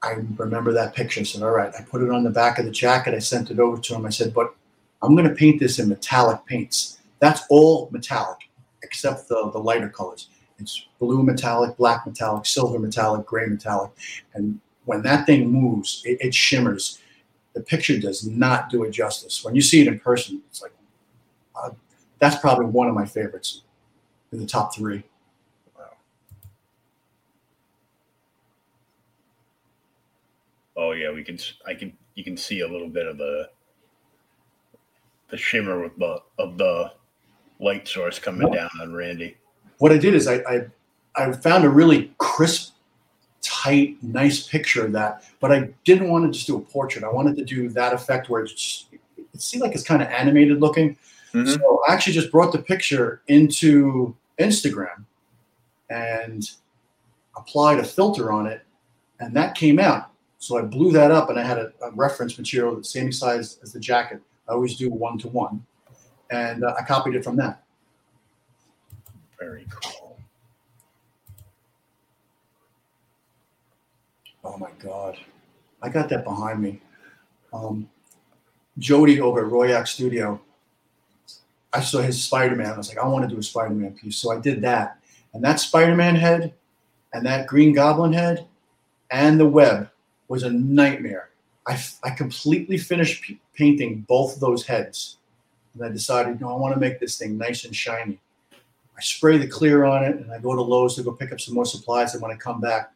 I 0.02 0.12
remember 0.38 0.72
that 0.74 0.96
picture. 0.96 1.22
I 1.22 1.24
said, 1.24 1.44
All 1.44 1.52
right. 1.52 1.74
I 1.78 1.84
put 1.84 2.02
it 2.02 2.10
on 2.10 2.24
the 2.24 2.30
back 2.30 2.60
of 2.60 2.66
the 2.66 2.72
jacket. 2.72 3.14
I 3.14 3.20
sent 3.20 3.52
it 3.52 3.60
over 3.60 3.80
to 3.80 3.96
him. 3.96 4.06
I 4.06 4.10
said, 4.10 4.34
But 4.34 4.56
I'm 5.02 5.16
going 5.16 5.28
to 5.28 5.36
paint 5.36 5.60
this 5.60 5.80
in 5.80 5.90
metallic 5.90 6.46
paints. 6.46 7.00
That's 7.20 7.44
all 7.50 7.90
metallic 7.92 8.50
except 8.84 9.28
the, 9.28 9.50
the 9.52 9.60
lighter 9.60 9.90
colors. 9.90 10.30
It's 10.58 10.88
blue 11.00 11.24
metallic, 11.24 11.78
black 11.78 12.06
metallic, 12.06 12.46
silver 12.46 12.80
metallic, 12.80 13.26
gray 13.26 13.46
metallic. 13.46 13.92
And 14.34 14.60
when 14.86 15.02
that 15.04 15.26
thing 15.26 15.50
moves, 15.50 16.02
it, 16.06 16.18
it 16.20 16.34
shimmers. 16.34 17.00
The 17.54 17.62
picture 17.62 17.98
does 18.00 18.26
not 18.26 18.70
do 18.70 18.84
it 18.84 18.92
justice. 18.92 19.44
When 19.44 19.56
you 19.56 19.62
see 19.62 19.82
it 19.82 19.88
in 19.88 20.00
person, 20.00 20.42
it's 20.50 20.62
like, 20.62 20.74
uh, 21.56 21.72
that's 22.20 22.38
probably 22.38 22.66
one 22.66 22.88
of 22.88 22.96
my 22.96 23.06
favorites 23.06 23.64
in 24.32 24.40
the 24.40 24.46
top 24.46 24.76
three. 24.76 25.04
Wow. 25.78 25.92
Oh 30.78 30.92
yeah, 30.92 31.12
we 31.12 31.24
can. 31.24 31.38
I 31.66 31.74
can. 31.74 31.92
You 32.16 32.24
can 32.24 32.38
see 32.38 32.62
a 32.62 32.68
little 32.68 32.90
bit 32.90 33.08
of 33.08 33.18
the 33.18 33.50
the 35.30 35.38
shimmer 35.38 35.84
of 35.84 35.98
the 35.98 36.22
of 36.38 36.58
the 36.58 36.92
light 37.60 37.88
source 37.88 38.20
coming 38.20 38.52
down 38.52 38.70
on 38.82 38.94
Randy. 38.94 39.38
What 39.78 39.92
I 39.92 39.98
did 39.98 40.16
is 40.16 40.28
I, 40.28 40.36
I, 40.36 40.62
I 41.16 41.32
found 41.32 41.66
a 41.66 41.70
really 41.70 42.14
crisp, 42.18 42.74
tight, 43.42 43.98
nice 44.02 44.48
picture 44.48 44.86
of 44.86 44.92
that, 44.94 45.24
but 45.40 45.52
I 45.52 45.70
didn't 45.86 46.10
want 46.10 46.26
to 46.26 46.32
just 46.32 46.48
do 46.48 46.58
a 46.58 46.62
portrait. 46.62 47.04
I 47.04 47.10
wanted 47.10 47.36
to 47.38 47.46
do 47.46 47.70
that 47.70 47.94
effect 47.94 48.30
where 48.30 48.42
it's 48.42 48.54
just, 48.54 48.88
it 49.18 49.42
seemed 49.42 49.62
like 49.62 49.74
it's 49.74 49.84
kind 49.84 50.02
of 50.02 50.08
animated 50.10 50.60
looking. 50.60 50.98
Mhm. 51.34 51.58
So 51.58 51.82
I 51.88 51.94
actually 51.94 52.14
just 52.14 52.32
brought 52.32 52.52
the 52.52 52.60
picture 52.60 53.22
into 53.28 54.16
Instagram 54.40 55.06
and 55.90 56.50
applied 57.38 57.80
a 57.80 57.84
filter 57.84 58.32
on 58.32 58.46
it, 58.48 58.62
and 59.20 59.36
that 59.36 59.56
came 59.56 59.80
out. 59.80 60.12
So 60.40 60.58
I 60.58 60.62
blew 60.62 60.92
that 60.94 61.12
up, 61.12 61.30
and 61.30 61.40
I 61.40 61.44
had 61.44 61.58
a, 61.58 61.72
a 61.82 61.92
reference 61.92 62.38
material 62.38 62.76
the 62.76 62.84
same 62.84 63.12
size 63.12 63.60
as 63.62 63.74
the 63.74 63.80
jacket. 63.80 64.22
I 64.48 64.54
always 64.54 64.78
do 64.78 64.90
one 64.90 65.18
to 65.20 65.28
one, 65.28 65.66
and 66.32 66.64
uh, 66.64 66.76
I 66.80 66.84
copied 66.84 67.16
it 67.16 67.24
from 67.24 67.36
that. 67.38 67.64
Very 69.40 69.66
cool. 69.70 70.09
Oh 74.44 74.58
my 74.58 74.72
God, 74.80 75.18
I 75.82 75.90
got 75.90 76.10
that 76.10 76.24
behind 76.24 76.62
me. 76.62 76.82
Um, 77.52 77.90
Jody 78.78 79.20
over 79.20 79.46
at 79.46 79.52
Royak 79.52 79.88
Studio. 79.88 80.40
I 81.74 81.82
saw 81.82 82.00
his 82.00 82.24
Spider 82.24 82.56
Man. 82.56 82.74
I 82.74 82.78
was 82.78 82.90
like, 82.90 82.98
I 82.98 83.08
want 83.08 83.28
to 83.28 83.34
do 83.34 83.40
a 83.40 83.44
Spider 83.44 83.74
Man 83.74 83.92
piece, 83.94 84.18
so 84.18 84.32
I 84.32 84.40
did 84.40 84.62
that. 84.62 84.98
And 85.34 85.44
that 85.44 85.60
Spider 85.60 85.96
Man 85.96 86.16
head, 86.16 86.54
and 87.14 87.26
that 87.26 87.48
Green 87.48 87.74
Goblin 87.74 88.14
head, 88.14 88.48
and 89.12 89.40
the 89.40 89.48
web 89.48 89.90
was 90.28 90.44
a 90.44 90.50
nightmare. 90.52 91.30
I, 91.68 91.80
I 92.04 92.12
completely 92.12 92.78
finished 92.78 93.24
p- 93.24 93.40
painting 93.54 94.06
both 94.08 94.36
of 94.36 94.40
those 94.40 94.66
heads, 94.66 95.18
and 95.74 95.84
I 95.84 95.90
decided, 95.90 96.40
no, 96.40 96.50
I 96.50 96.58
want 96.58 96.74
to 96.74 96.80
make 96.80 97.00
this 97.00 97.18
thing 97.18 97.38
nice 97.38 97.66
and 97.66 97.76
shiny. 97.76 98.20
I 98.52 99.02
spray 99.02 99.38
the 99.38 99.48
clear 99.48 99.86
on 99.86 100.04
it, 100.04 100.16
and 100.16 100.32
I 100.32 100.40
go 100.40 100.56
to 100.56 100.62
Lowe's 100.62 100.96
to 100.96 101.04
go 101.04 101.12
pick 101.12 101.32
up 101.32 101.40
some 101.40 101.56
more 101.56 101.66
supplies. 101.66 102.14
And 102.14 102.22
when 102.22 102.32
I 102.32 102.36
come 102.36 102.60
back, 102.62 102.92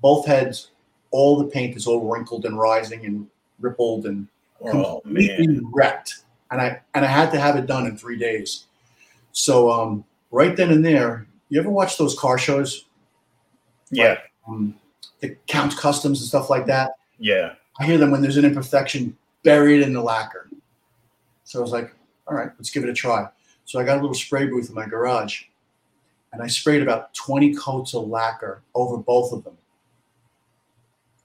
both 0.00 0.26
heads, 0.26 0.70
all 1.10 1.38
the 1.38 1.44
paint 1.46 1.76
is 1.76 1.86
all 1.86 2.08
wrinkled 2.10 2.44
and 2.44 2.58
rising 2.58 3.04
and 3.06 3.26
rippled 3.60 4.06
and 4.06 4.28
Oh 4.60 5.00
completely 5.02 5.46
man. 5.46 5.70
wrecked. 5.72 6.22
And 6.50 6.60
I 6.60 6.80
and 6.94 7.04
I 7.04 7.08
had 7.08 7.30
to 7.32 7.38
have 7.40 7.56
it 7.56 7.66
done 7.66 7.86
in 7.86 7.96
three 7.96 8.18
days. 8.18 8.64
So 9.32 9.70
um, 9.70 10.04
right 10.30 10.56
then 10.56 10.70
and 10.70 10.84
there, 10.84 11.26
you 11.48 11.60
ever 11.60 11.70
watch 11.70 11.96
those 11.96 12.18
car 12.18 12.38
shows, 12.38 12.86
Yeah. 13.90 14.18
um, 14.48 14.74
the 15.20 15.36
Count 15.46 15.76
Customs 15.76 16.20
and 16.20 16.28
stuff 16.28 16.50
like 16.50 16.66
that? 16.66 16.92
Yeah. 17.18 17.54
I 17.78 17.84
hear 17.84 17.98
them 17.98 18.10
when 18.10 18.20
there's 18.22 18.36
an 18.36 18.44
imperfection 18.44 19.16
buried 19.44 19.82
in 19.82 19.92
the 19.92 20.02
lacquer. 20.02 20.48
So 21.44 21.60
I 21.60 21.62
was 21.62 21.70
like, 21.72 21.94
all 22.26 22.34
right, 22.34 22.50
let's 22.58 22.70
give 22.70 22.82
it 22.82 22.90
a 22.90 22.94
try. 22.94 23.28
So 23.64 23.78
I 23.78 23.84
got 23.84 23.98
a 23.98 24.00
little 24.00 24.14
spray 24.14 24.46
booth 24.46 24.68
in 24.68 24.74
my 24.74 24.86
garage, 24.86 25.44
and 26.32 26.42
I 26.42 26.46
sprayed 26.48 26.82
about 26.82 27.14
20 27.14 27.54
coats 27.54 27.94
of 27.94 28.08
lacquer 28.08 28.62
over 28.74 28.96
both 28.96 29.32
of 29.32 29.44
them. 29.44 29.56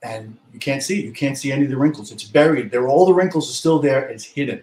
And 0.04 0.36
you 0.52 0.60
can't 0.60 0.82
see 0.82 1.00
it. 1.00 1.06
You 1.06 1.12
can't 1.12 1.36
see 1.36 1.50
any 1.50 1.64
of 1.64 1.70
the 1.70 1.76
wrinkles. 1.76 2.12
It's 2.12 2.24
buried. 2.24 2.70
There, 2.70 2.86
all 2.86 3.06
the 3.06 3.14
wrinkles 3.14 3.50
are 3.50 3.54
still 3.54 3.80
there. 3.80 4.06
It's 4.06 4.24
hidden. 4.24 4.62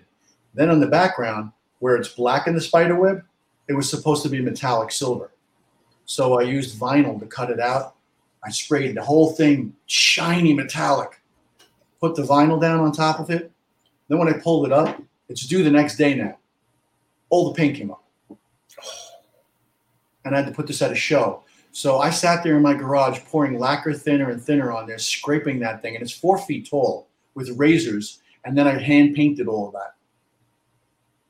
Then 0.54 0.70
on 0.70 0.80
the 0.80 0.88
background, 0.88 1.52
where 1.80 1.96
it's 1.96 2.10
black 2.10 2.48
in 2.48 2.54
the 2.54 2.62
spider 2.62 2.96
web, 2.96 3.24
it 3.68 3.74
was 3.74 3.90
supposed 3.90 4.22
to 4.24 4.30
be 4.30 4.40
metallic 4.40 4.92
silver. 4.92 5.32
So 6.06 6.40
I 6.40 6.44
used 6.44 6.80
vinyl 6.80 7.20
to 7.20 7.26
cut 7.26 7.50
it 7.50 7.60
out, 7.60 7.96
I 8.44 8.50
sprayed 8.50 8.96
the 8.96 9.04
whole 9.04 9.32
thing 9.34 9.74
shiny 9.86 10.54
metallic, 10.54 11.22
put 12.00 12.16
the 12.16 12.24
vinyl 12.24 12.60
down 12.60 12.80
on 12.80 12.92
top 12.92 13.20
of 13.20 13.30
it. 13.30 13.52
Then 14.08 14.18
when 14.18 14.28
I 14.28 14.34
pulled 14.34 14.66
it 14.66 14.72
up, 14.72 15.02
it's 15.30 15.46
due 15.46 15.64
the 15.64 15.72
next 15.72 15.98
day 15.98 16.16
now. 16.16 16.38
All 17.30 17.50
the 17.50 17.56
paint 17.56 17.78
came 17.78 17.92
up. 17.92 18.04
And 20.26 20.36
I 20.36 20.40
had 20.40 20.48
to 20.48 20.54
put 20.54 20.68
this 20.68 20.82
at 20.82 20.92
a 20.92 20.96
show. 20.96 21.44
So 21.72 22.00
I 22.00 22.10
sat 22.10 22.44
there 22.44 22.58
in 22.58 22.62
my 22.62 22.74
garage 22.74 23.20
pouring 23.26 23.58
lacquer 23.58 23.94
thinner 23.94 24.30
and 24.30 24.42
thinner 24.42 24.72
on 24.72 24.88
there, 24.88 24.98
scraping 24.98 25.60
that 25.60 25.82
thing. 25.82 25.96
And 25.96 26.04
it's 26.04 26.12
four 26.12 26.38
feet 26.38 26.70
tall 26.70 27.08
with 27.34 27.50
razors. 27.58 28.20
And 28.44 28.58
then 28.58 28.68
I 28.68 28.78
hand 28.78 29.16
painted 29.16 29.48
all 29.48 29.68
of 29.68 29.74
that. 29.74 29.96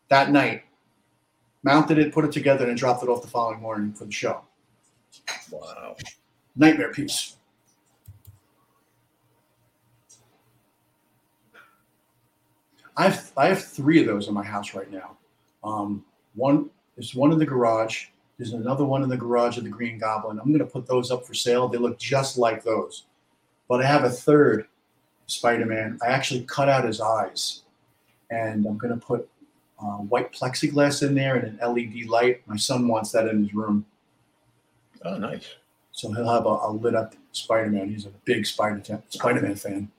That 0.10 0.32
night, 0.32 0.64
mounted 1.64 1.98
it, 2.00 2.14
put 2.14 2.26
it 2.26 2.32
together, 2.32 2.68
and 2.68 2.78
dropped 2.78 3.04
it 3.04 3.10
off 3.10 3.22
the 3.22 3.28
following 3.28 3.62
morning 3.62 3.94
for 3.94 4.06
the 4.06 4.12
show. 4.12 4.42
Wow. 5.52 5.96
Nightmare 6.56 6.92
piece. 6.92 7.38
I 12.98 13.04
have 13.10 13.32
I 13.38 13.48
have 13.48 13.64
three 13.64 14.00
of 14.02 14.06
those 14.06 14.28
in 14.28 14.34
my 14.34 14.44
house 14.44 14.74
right 14.74 14.92
now. 14.92 15.18
Um, 15.64 16.04
one 16.36 16.70
is 16.98 17.16
one 17.16 17.32
in 17.32 17.40
the 17.40 17.46
garage. 17.46 18.08
There's 18.42 18.54
another 18.54 18.86
one 18.86 19.04
in 19.04 19.10
the 19.10 19.18
garage 19.18 19.60
of 19.60 19.66
the 19.66 19.70
Green 19.70 20.00
Goblin. 20.00 20.40
I'm 20.40 20.48
going 20.48 20.58
to 20.58 20.66
put 20.66 20.88
those 20.88 21.12
up 21.12 21.28
for 21.28 21.36
sale. 21.36 21.68
They 21.68 21.78
look 21.78 22.00
just 22.00 22.40
like 22.40 22.64
those. 22.64 23.04
But 23.70 23.84
I 23.84 23.86
have 23.86 24.04
a 24.04 24.10
third 24.10 24.66
Spider-Man. 25.28 26.00
I 26.02 26.08
actually 26.08 26.44
cut 26.46 26.68
out 26.68 26.84
his 26.84 27.00
eyes, 27.02 27.62
and 28.32 28.66
I'm 28.66 28.80
going 28.80 29.00
to 29.00 29.06
put 29.06 29.30
uh, 29.80 29.98
white 29.98 30.34
plexiglass 30.34 31.08
in 31.08 31.14
there 31.14 31.36
and 31.36 31.60
an 31.60 31.72
LED 31.74 32.08
light. 32.10 32.42
My 32.48 32.56
son 32.58 32.88
wants 32.88 33.12
that 33.12 33.28
in 33.28 33.44
his 33.44 33.54
room, 33.54 33.86
Oh, 35.06 35.20
nice. 35.20 35.46
so 35.92 36.12
he'll 36.12 36.28
have 36.28 36.48
a, 36.48 36.50
a 36.50 36.72
lit 36.72 36.96
up 36.96 37.14
Spider-Man. 37.34 37.90
He's 37.90 38.08
a 38.08 38.12
big 38.26 38.48
Spider 38.48 38.82
Spider-Man 39.10 39.54
fan. 39.54 39.92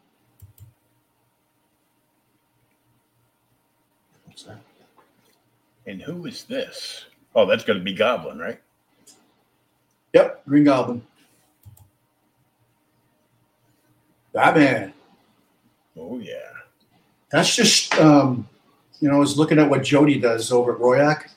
What's 4.26 4.42
that? 4.42 4.58
And 5.86 6.02
who 6.02 6.26
is 6.26 6.42
this? 6.42 7.04
Oh, 7.34 7.46
that's 7.46 7.64
going 7.64 7.78
to 7.78 7.84
be 7.84 7.94
Goblin, 7.94 8.38
right? 8.38 8.60
Yep, 10.12 10.44
Green 10.46 10.64
Goblin. 10.64 11.02
Batman. 14.32 14.92
Oh, 15.98 16.18
yeah. 16.18 16.34
That's 17.30 17.54
just 17.54 17.94
um, 17.98 18.48
you 19.00 19.08
know, 19.08 19.16
I 19.16 19.18
was 19.18 19.36
looking 19.38 19.58
at 19.58 19.68
what 19.68 19.82
Jody 19.82 20.18
does 20.18 20.52
over 20.52 20.74
at 20.74 20.80
Royak, 20.80 21.28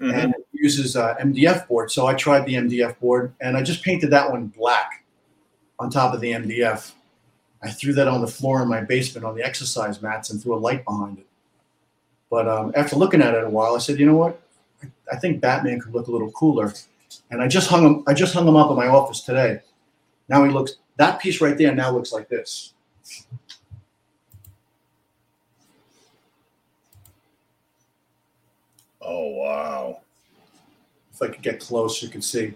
Mhm. 0.00 0.14
and 0.24 0.34
uses 0.52 0.96
uh, 0.96 1.14
MDF 1.20 1.68
board. 1.68 1.90
So 1.90 2.06
I 2.06 2.14
tried 2.14 2.46
the 2.46 2.54
MDF 2.56 2.98
board, 2.98 3.32
and 3.40 3.56
I 3.56 3.62
just 3.62 3.82
painted 3.82 4.10
that 4.10 4.30
one 4.30 4.46
black 4.48 5.04
on 5.78 5.90
top 5.90 6.14
of 6.14 6.20
the 6.20 6.32
MDF. 6.32 6.92
I 7.62 7.70
threw 7.70 7.92
that 7.94 8.08
on 8.08 8.20
the 8.20 8.26
floor 8.26 8.62
in 8.62 8.68
my 8.68 8.80
basement 8.80 9.24
on 9.24 9.36
the 9.36 9.44
exercise 9.44 10.02
mats 10.02 10.30
and 10.30 10.42
threw 10.42 10.54
a 10.54 10.58
light 10.58 10.84
behind 10.84 11.18
it. 11.18 11.26
But 12.30 12.48
um, 12.48 12.72
after 12.74 12.96
looking 12.96 13.22
at 13.22 13.34
it 13.34 13.44
a 13.44 13.50
while, 13.50 13.76
I 13.76 13.78
said, 13.78 14.00
you 14.00 14.06
know 14.06 14.16
what? 14.16 14.41
I, 15.12 15.16
think 15.16 15.40
Batman 15.40 15.80
could 15.80 15.94
look 15.94 16.08
a 16.08 16.10
little 16.10 16.30
cooler, 16.32 16.72
and 17.30 17.42
I 17.42 17.48
just 17.48 17.68
hung 17.68 17.84
him. 17.84 18.04
I 18.06 18.14
just 18.14 18.34
hung 18.34 18.46
him 18.46 18.56
up 18.56 18.70
in 18.70 18.76
my 18.76 18.88
office 18.88 19.22
today. 19.22 19.60
Now 20.28 20.44
he 20.44 20.50
looks. 20.50 20.76
That 20.96 21.20
piece 21.20 21.40
right 21.40 21.56
there 21.56 21.74
now 21.74 21.90
looks 21.90 22.12
like 22.12 22.28
this. 22.28 22.74
Oh, 29.04 29.28
wow. 29.30 30.00
if 31.12 31.20
I 31.20 31.26
could 31.26 31.42
get 31.42 31.60
close, 31.60 32.02
you 32.02 32.08
could 32.08 32.22
see. 32.22 32.54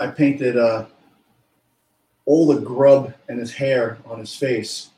I 0.00 0.08
painted 0.08 0.56
uh, 0.56 0.86
all 2.24 2.46
the 2.46 2.60
grub 2.60 3.14
and 3.28 3.38
his 3.38 3.52
hair 3.52 3.98
on 4.04 4.18
his 4.18 4.34
face. 4.34 4.90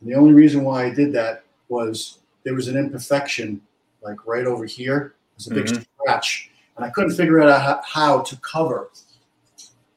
And 0.00 0.10
the 0.10 0.14
only 0.14 0.32
reason 0.32 0.64
why 0.64 0.84
I 0.84 0.90
did 0.90 1.12
that 1.12 1.44
was 1.68 2.18
there 2.42 2.54
was 2.54 2.68
an 2.68 2.76
imperfection, 2.76 3.60
like 4.02 4.26
right 4.26 4.46
over 4.46 4.64
here. 4.64 5.14
There's 5.36 5.48
a 5.48 5.54
big 5.54 5.66
Mhm. 5.66 5.86
scratch, 5.94 6.50
and 6.76 6.84
I 6.84 6.90
couldn't 6.90 7.14
figure 7.14 7.40
out 7.40 7.60
how, 7.62 7.80
how 7.84 8.20
to 8.22 8.36
cover 8.36 8.90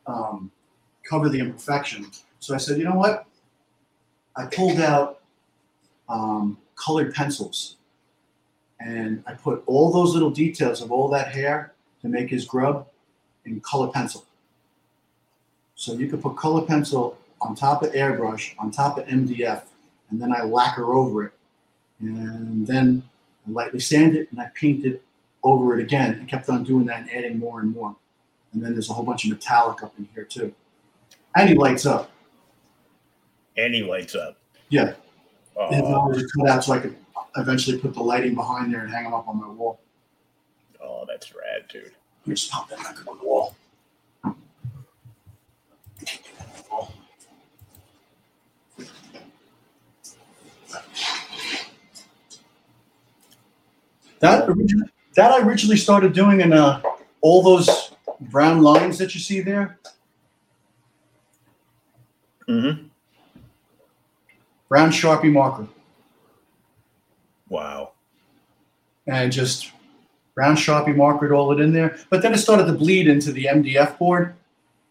um, 0.08 0.51
cover 1.03 1.30
the 1.30 1.39
imperfection. 1.39 2.06
So 2.39 2.53
I 2.53 2.58
said, 2.58 2.78
you 2.78 2.84
know 2.84 2.95
what? 2.95 3.26
I 4.36 4.45
pulled 4.45 4.80
out 4.80 5.22
um, 6.10 6.58
colored 6.76 7.14
pencils 7.14 7.78
and 8.80 9.24
I 9.26 9.34
put 9.34 9.64
all 9.66 9.91
those 9.91 10.14
little 10.14 10.30
details 10.30 10.82
of 10.82 10.91
all 10.91 11.08
that 11.10 11.34
hair 11.34 11.74
to 12.01 12.08
make 12.08 12.30
his 12.30 12.45
grub 12.45 12.88
in 13.45 13.62
color 13.62 13.88
pencil. 13.88 14.26
So 15.76 15.93
you 15.93 16.08
could 16.08 16.22
put 16.22 16.36
color 16.36 16.66
pencil 16.66 17.18
on 17.41 17.56
top 17.56 17.84
of 17.84 17.93
airbrush, 17.93 18.53
on 18.60 18.72
top 18.72 18.97
of 18.97 19.08
MDF, 19.08 19.64
and 20.10 20.22
then 20.22 20.32
I 20.32 20.43
lacquer 20.43 20.93
over 20.93 21.24
it. 21.26 21.34
And 21.99 22.68
then 22.68 23.03
I 23.47 23.51
lightly 23.51 23.79
sand 23.79 24.15
it 24.15 24.31
and 24.31 24.39
I 24.39 24.49
paint 24.55 24.85
it 24.85 25.03
over 25.43 25.77
it 25.77 25.83
again. 25.83 26.13
and 26.15 26.27
kept 26.27 26.49
on 26.49 26.63
doing 26.63 26.85
that 26.85 27.01
and 27.01 27.11
adding 27.11 27.39
more 27.39 27.59
and 27.59 27.71
more. 27.73 27.95
And 28.53 28.63
then 28.63 28.73
there's 28.73 28.89
a 28.89 28.93
whole 28.93 29.05
bunch 29.05 29.25
of 29.25 29.31
metallic 29.31 29.83
up 29.83 29.93
in 29.97 30.07
here 30.13 30.23
too. 30.23 30.53
And 31.35 31.49
he 31.49 31.55
lights 31.55 31.85
up. 31.85 32.11
And 33.57 33.73
he 33.73 33.83
lights 33.83 34.15
up. 34.15 34.37
Yeah. 34.69 34.93
Oh, 35.57 36.09
eyes 36.09 36.21
are 36.21 36.27
cut 36.37 36.49
out 36.49 36.63
so 36.63 36.73
I 36.73 36.79
could 36.79 36.95
eventually 37.37 37.77
put 37.77 37.93
the 37.93 38.01
lighting 38.01 38.35
behind 38.35 38.73
there 38.73 38.81
and 38.81 38.91
hang 38.91 39.03
them 39.03 39.13
up 39.13 39.27
on 39.27 39.39
my 39.39 39.47
wall. 39.47 39.79
oh, 40.81 41.05
that's 41.07 41.33
rad, 41.33 41.67
dude. 41.69 41.83
Let 41.83 42.27
me 42.27 42.35
just 42.35 42.51
pop 42.51 42.69
that 42.69 42.79
back 42.79 42.99
up 43.01 43.07
on 43.07 43.17
the 43.19 43.25
wall. 43.25 43.55
That 54.20 54.49
originally, 54.49 54.89
that 55.16 55.32
I 55.32 55.41
originally 55.45 55.78
started 55.78 56.13
doing 56.13 56.41
in 56.41 56.53
uh, 56.53 56.82
all 57.22 57.41
those 57.43 57.91
brown 58.20 58.61
lines 58.61 58.97
that 58.97 59.13
you 59.13 59.20
see 59.20 59.41
there. 59.41 59.80
Mm-hmm. 62.47 62.88
Brown 64.70 64.89
Sharpie 64.91 65.32
marker. 65.32 65.68
Wow. 67.49 67.91
and 69.07 69.32
just 69.32 69.72
brown 70.34 70.55
sharpie 70.55 70.95
markered 70.95 71.32
all 71.36 71.51
it 71.51 71.59
in 71.59 71.72
there. 71.72 71.97
But 72.09 72.22
then 72.22 72.34
it 72.34 72.38
started 72.39 72.66
to 72.66 72.74
bleed 72.74 73.07
into 73.07 73.32
the 73.32 73.45
MDF 73.45 73.97
board, 73.97 74.36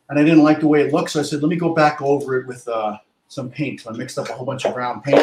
and 0.09 0.19
I 0.19 0.23
didn't 0.25 0.43
like 0.43 0.61
the 0.61 0.69
way 0.69 0.83
it 0.83 0.93
looked. 0.93 1.11
So 1.11 1.21
I 1.21 1.23
said, 1.25 1.43
let 1.43 1.49
me 1.49 1.57
go 1.57 1.75
back 1.75 2.01
over 2.01 2.41
it 2.41 2.47
with 2.47 2.67
uh, 2.69 2.99
some 3.29 3.51
paint. 3.51 3.81
So 3.81 3.91
I 3.91 3.97
mixed 3.97 4.19
up 4.19 4.29
a 4.29 4.33
whole 4.33 4.47
bunch 4.47 4.65
of 4.65 4.75
brown 4.75 5.03
paint. 5.03 5.23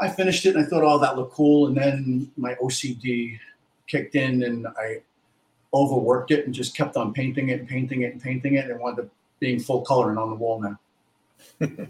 I 0.00 0.08
finished 0.08 0.46
it, 0.46 0.56
and 0.56 0.64
I 0.64 0.68
thought, 0.68 0.82
oh, 0.82 0.98
that 0.98 1.16
looked 1.16 1.34
cool. 1.34 1.66
And 1.66 1.76
then 1.76 2.30
my 2.36 2.54
OCD 2.54 3.38
kicked 3.86 4.14
in, 4.14 4.42
and 4.42 4.66
I 4.66 5.02
overworked 5.74 6.30
it 6.30 6.46
and 6.46 6.54
just 6.54 6.74
kept 6.74 6.96
on 6.96 7.12
painting 7.12 7.50
it 7.50 7.60
and 7.60 7.68
painting 7.68 8.02
it 8.02 8.12
and 8.12 8.22
painting 8.22 8.54
it, 8.54 8.70
and 8.70 8.80
wound 8.80 8.98
up 8.98 9.08
being 9.40 9.60
full 9.60 9.82
color 9.82 10.10
and 10.10 10.18
on 10.18 10.30
the 10.30 10.36
wall 10.36 10.60
now. 10.60 10.78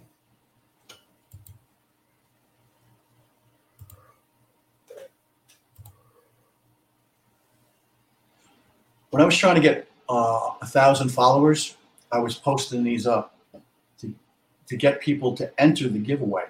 when 9.11 9.23
I 9.23 9.25
was 9.25 9.37
trying 9.37 9.57
to 9.57 9.61
get 9.61 9.89
uh, 10.09 10.51
a 10.61 10.67
thousand 10.67 11.11
followers, 11.11 11.77
I 12.11 12.19
was 12.19 12.35
posting 12.37 12.83
these 12.83 13.07
up 13.07 13.37
to, 13.99 14.13
to 14.67 14.77
get 14.77 15.01
people 15.01 15.37
to 15.37 15.61
enter 15.61 15.89
the 15.89 15.99
giveaway. 15.99 16.45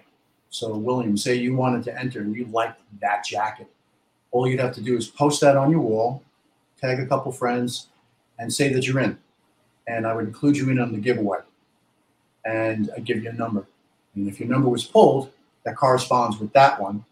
So, 0.51 0.77
William, 0.77 1.17
say 1.17 1.37
you 1.37 1.55
wanted 1.55 1.85
to 1.85 1.99
enter 1.99 2.21
and 2.21 2.35
you 2.35 2.45
liked 2.47 2.81
that 3.01 3.25
jacket. 3.25 3.69
All 4.33 4.49
you'd 4.49 4.61
have 4.61 4.75
to 4.75 4.81
do 4.81 4.97
is 4.97 5.07
post 5.07 5.41
that 5.41 5.57
on 5.57 5.71
your 5.71 5.81
wall, 5.81 6.23
tag 6.81 6.99
a 6.99 7.07
couple 7.07 7.31
friends, 7.33 7.87
and 8.39 8.53
say 8.53 8.73
that 8.73 8.87
you're 8.87 9.01
in. 9.01 9.17
And 9.87 10.07
I 10.07 10.15
would 10.15 10.27
include 10.27 10.57
you 10.57 10.69
in 10.71 10.81
on 10.81 10.93
the 10.93 10.99
giveaway. 10.99 11.39
And 12.45 12.91
I'd 12.97 13.05
give 13.05 13.23
you 13.23 13.31
a 13.31 13.33
number. 13.33 13.67
And 14.15 14.29
if 14.29 14.41
your 14.41 14.49
number 14.49 14.69
was 14.69 14.85
pulled 14.85 15.31
that 15.65 15.77
corresponds 15.77 16.39
with 16.39 16.53
that 16.53 16.81
one, 16.81 17.05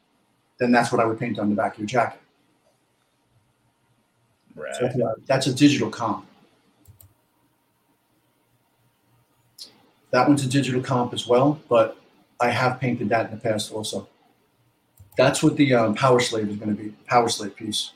then 0.59 0.73
that's 0.73 0.91
what 0.91 1.01
I 1.01 1.05
would 1.05 1.19
paint 1.19 1.39
on 1.39 1.49
the 1.49 1.55
back 1.55 1.75
of 1.75 1.79
your 1.81 1.87
jacket. 1.87 2.21
Rad. 4.57 4.75
So 4.75 4.83
that's 4.87 4.99
a- 4.99 5.15
that's 5.27 5.47
a 5.47 5.55
digital 5.55 5.91
comp. 5.91 6.27
That 10.11 10.27
one's 10.27 10.45
a 10.45 10.49
digital 10.49 10.83
comp 10.83 11.13
as 11.13 11.27
well, 11.27 11.61
but 11.69 11.99
I 12.41 12.51
have 12.51 12.81
painted 12.81 13.09
that 13.09 13.27
in 13.27 13.33
the 13.33 13.43
past 13.43 13.73
also. 13.73 14.09
That's 15.17 15.43
what 15.43 15.57
the 15.57 15.75
um, 15.75 15.97
Powerslave 15.97 16.49
is 16.49 16.57
going 16.57 16.77
to 16.77 16.83
be. 16.83 16.95
Powerslave 17.11 17.57
piece. 17.57 17.93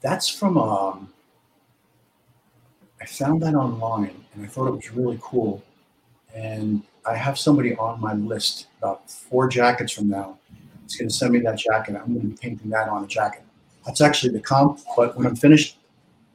That's 0.00 0.28
from. 0.28 0.58
Um, 0.58 1.12
I 3.00 3.06
found 3.06 3.42
that 3.42 3.54
online 3.54 4.24
and 4.34 4.44
I 4.44 4.48
thought 4.48 4.66
it 4.68 4.74
was 4.74 4.90
really 4.92 5.18
cool. 5.22 5.62
And 6.34 6.82
I 7.06 7.14
have 7.16 7.38
somebody 7.38 7.76
on 7.76 8.00
my 8.00 8.14
list 8.14 8.66
about 8.78 9.08
four 9.10 9.48
jackets 9.48 9.92
from 9.92 10.08
now. 10.08 10.38
It's 10.84 10.96
going 10.96 11.08
to 11.08 11.14
send 11.14 11.32
me 11.32 11.40
that 11.40 11.58
jacket. 11.58 11.96
I'm 11.96 12.12
going 12.12 12.22
to 12.22 12.26
be 12.28 12.36
painting 12.36 12.70
that 12.70 12.88
on 12.88 13.04
a 13.04 13.06
jacket. 13.06 13.42
That's 13.86 14.00
actually 14.00 14.32
the 14.32 14.40
comp, 14.40 14.80
but 14.96 15.16
when 15.16 15.26
I'm 15.26 15.36
finished, 15.36 15.78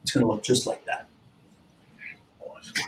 it's 0.02 0.12
going 0.12 0.24
to 0.26 0.32
look 0.32 0.42
just 0.42 0.66
like 0.66 0.84
that. 0.86 1.06
Awesome. 2.40 2.84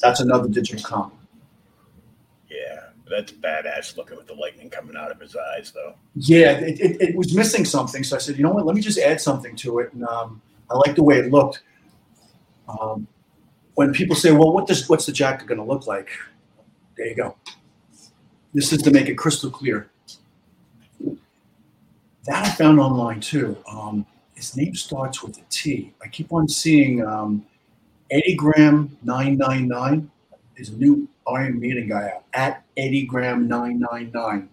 That's 0.00 0.20
another 0.20 0.48
digital 0.48 0.82
comp. 0.82 1.14
Yeah, 2.50 2.80
that's 3.10 3.32
badass 3.32 3.96
looking 3.96 4.16
with 4.16 4.26
the 4.26 4.34
lightning 4.34 4.70
coming 4.70 4.96
out 4.96 5.10
of 5.10 5.20
his 5.20 5.36
eyes, 5.36 5.72
though. 5.72 5.94
Yeah, 6.14 6.52
it, 6.52 6.80
it, 6.80 7.00
it 7.00 7.16
was 7.16 7.34
missing 7.34 7.64
something. 7.64 8.04
So 8.04 8.16
I 8.16 8.18
said, 8.18 8.36
you 8.36 8.44
know 8.44 8.50
what, 8.50 8.64
let 8.64 8.76
me 8.76 8.82
just 8.82 8.98
add 8.98 9.20
something 9.20 9.56
to 9.56 9.80
it. 9.80 9.92
And 9.92 10.04
um, 10.04 10.40
I 10.70 10.76
like 10.76 10.94
the 10.94 11.02
way 11.02 11.18
it 11.18 11.30
looked. 11.30 11.62
Um, 12.68 13.06
when 13.74 13.92
people 13.92 14.16
say, 14.16 14.32
well, 14.32 14.52
what 14.52 14.66
does, 14.66 14.88
what's 14.88 15.06
the 15.06 15.12
jacket 15.12 15.46
going 15.46 15.58
to 15.58 15.64
look 15.64 15.86
like? 15.86 16.10
There 16.96 17.06
you 17.06 17.14
go. 17.14 17.36
This 18.54 18.72
is 18.72 18.82
to 18.82 18.90
make 18.90 19.08
it 19.08 19.14
crystal 19.14 19.50
clear. 19.50 19.90
That 22.24 22.46
I 22.46 22.50
found 22.50 22.80
online 22.80 23.20
too. 23.20 23.56
Um, 23.70 24.04
his 24.34 24.56
name 24.56 24.74
starts 24.74 25.22
with 25.22 25.38
a 25.38 25.44
T. 25.48 25.92
I 26.02 26.08
keep 26.08 26.32
on 26.32 26.48
seeing 26.48 27.04
um, 27.04 27.44
Eddie 28.10 28.34
Graham 28.34 28.96
999 29.02 30.10
is 30.56 30.70
a 30.70 30.76
new 30.76 31.08
Iron 31.26 31.60
Maiden 31.60 31.88
guy 31.88 32.12
out 32.14 32.24
at 32.32 32.64
Eddie 32.76 33.04
Graham 33.04 33.46
999. 33.46 34.48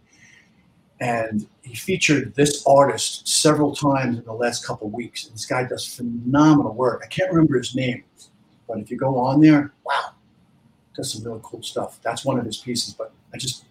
And 1.00 1.48
he 1.62 1.76
featured 1.76 2.36
this 2.36 2.66
artist 2.66 3.28
several 3.28 3.76
times 3.76 4.18
in 4.18 4.26
the 4.26 4.34
last 4.34 4.66
couple 4.66 4.90
weeks. 4.90 5.26
And 5.26 5.34
this 5.34 5.46
guy 5.46 5.64
does 5.64 5.86
phenomenal 5.86 6.74
work. 6.74 7.02
I 7.04 7.08
can't 7.08 7.32
remember 7.32 7.58
his 7.58 7.76
name, 7.76 8.04
but 8.68 8.80
if 8.80 8.92
you 8.92 8.98
go 8.98 9.18
on 9.18 9.42
there, 9.42 9.74
wow, 9.86 10.12
does 10.96 11.14
some 11.14 11.24
really 11.24 11.42
cool 11.44 11.64
stuff. 11.64 12.00
That's 12.02 12.26
one 12.26 12.40
of 12.40 12.46
his 12.46 12.58
pieces, 12.58 12.94
but 12.94 13.12
I 13.34 13.38
just 13.38 13.66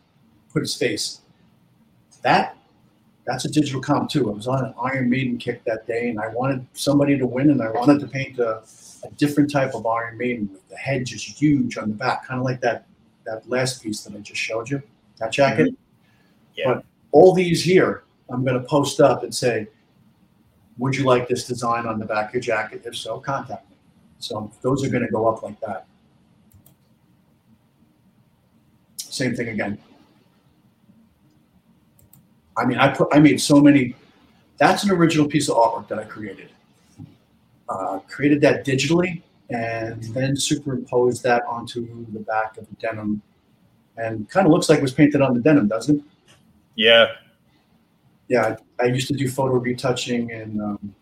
put 0.52 0.62
his 0.62 0.74
face. 0.74 1.20
That 2.22 2.56
that's 3.26 3.46
a 3.46 3.50
digital 3.50 3.80
comp 3.80 4.10
too. 4.10 4.30
I 4.30 4.34
was 4.34 4.46
on 4.46 4.64
an 4.64 4.74
Iron 4.82 5.08
Maiden 5.08 5.38
kick 5.38 5.64
that 5.64 5.86
day, 5.86 6.10
and 6.10 6.20
I 6.20 6.28
wanted 6.28 6.66
somebody 6.74 7.18
to 7.18 7.26
win, 7.26 7.50
and 7.50 7.62
I 7.62 7.70
wanted 7.70 8.00
to 8.00 8.06
paint 8.06 8.38
a, 8.38 8.62
a 9.04 9.10
different 9.12 9.50
type 9.50 9.74
of 9.74 9.86
Iron 9.86 10.18
Maiden 10.18 10.48
with 10.52 10.66
the 10.68 10.76
head 10.76 11.06
just 11.06 11.26
huge 11.26 11.76
on 11.76 11.88
the 11.88 11.94
back, 11.94 12.26
kind 12.26 12.40
of 12.40 12.44
like 12.44 12.60
that 12.60 12.86
that 13.24 13.48
last 13.48 13.82
piece 13.82 14.02
that 14.02 14.14
I 14.14 14.18
just 14.18 14.40
showed 14.40 14.68
you, 14.68 14.82
that 15.18 15.32
jacket. 15.32 15.68
Mm-hmm. 15.68 15.74
Yeah. 16.56 16.74
But 16.74 16.84
all 17.12 17.32
these 17.32 17.62
here, 17.62 18.04
I'm 18.30 18.44
going 18.44 18.60
to 18.60 18.66
post 18.66 19.00
up 19.00 19.22
and 19.22 19.34
say, 19.34 19.68
"Would 20.78 20.96
you 20.96 21.04
like 21.04 21.28
this 21.28 21.46
design 21.46 21.86
on 21.86 21.98
the 21.98 22.06
back 22.06 22.28
of 22.28 22.34
your 22.34 22.42
jacket? 22.42 22.82
If 22.84 22.96
so, 22.96 23.20
contact 23.20 23.68
me." 23.70 23.76
So 24.18 24.50
those 24.62 24.84
are 24.84 24.88
going 24.88 25.04
to 25.04 25.10
go 25.10 25.28
up 25.28 25.42
like 25.42 25.60
that. 25.60 25.86
Same 28.96 29.34
thing 29.34 29.48
again. 29.48 29.78
I 32.56 32.64
mean, 32.64 32.78
I 32.78 32.88
put, 32.88 33.08
I 33.12 33.18
made 33.18 33.40
so 33.40 33.60
many. 33.60 33.94
That's 34.58 34.84
an 34.84 34.90
original 34.90 35.26
piece 35.26 35.48
of 35.48 35.56
artwork 35.56 35.88
that 35.88 35.98
I 35.98 36.04
created. 36.04 36.50
Uh, 37.68 37.98
created 38.08 38.40
that 38.42 38.64
digitally, 38.64 39.22
and 39.48 40.02
then 40.14 40.36
superimposed 40.36 41.22
that 41.22 41.42
onto 41.46 42.04
the 42.12 42.20
back 42.20 42.58
of 42.58 42.68
the 42.68 42.74
denim, 42.76 43.22
and 43.96 44.28
kind 44.28 44.46
of 44.46 44.52
looks 44.52 44.68
like 44.68 44.78
it 44.78 44.82
was 44.82 44.92
painted 44.92 45.22
on 45.22 45.32
the 45.32 45.40
denim, 45.40 45.66
doesn't 45.66 45.96
it? 45.96 46.04
Yeah. 46.76 47.06
Yeah, 48.28 48.56
I, 48.80 48.84
I 48.84 48.86
used 48.88 49.08
to 49.08 49.14
do 49.14 49.28
photo 49.28 49.54
retouching 49.54 50.32
and 50.32 50.60
um, 50.60 50.94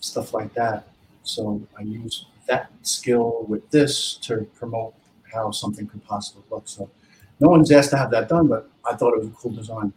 stuff 0.00 0.34
like 0.34 0.52
that. 0.54 0.88
So 1.24 1.60
I 1.78 1.82
use 1.82 2.26
that 2.46 2.70
skill 2.82 3.44
with 3.48 3.68
this 3.70 4.14
to 4.22 4.46
promote 4.54 4.94
how 5.32 5.50
something 5.50 5.86
could 5.86 6.04
possibly 6.04 6.42
look. 6.50 6.64
So 6.66 6.88
no 7.40 7.48
one's 7.48 7.72
asked 7.72 7.90
to 7.90 7.96
have 7.96 8.10
that 8.10 8.28
done, 8.28 8.46
but 8.48 8.68
I 8.88 8.94
thought 8.94 9.14
it 9.14 9.18
was 9.18 9.28
a 9.28 9.32
cool 9.32 9.52
design. 9.52 9.92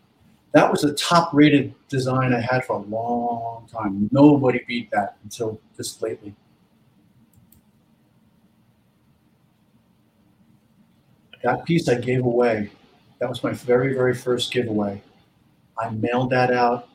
That 0.54 0.72
was 0.72 0.82
the 0.82 0.94
top 0.94 1.34
rated 1.34 1.74
design 1.88 2.34
I 2.34 2.40
had 2.40 2.66
for 2.66 2.78
a 2.78 2.84
long 2.84 3.68
time. 3.72 4.10
Nobody 4.12 4.64
beat 4.68 4.90
that 4.92 5.18
until 5.24 5.60
just 5.76 6.02
lately. 6.02 6.34
That 11.44 11.66
piece 11.66 11.88
I 11.88 11.96
gave 11.96 12.26
away. 12.26 12.72
That 13.20 13.30
was 13.30 13.44
my 13.44 13.52
very, 13.52 13.94
very 13.94 14.14
first 14.14 14.52
giveaway. 14.52 15.02
I 15.78 15.90
mailed 15.90 16.32
that 16.32 16.52
out 16.52 16.90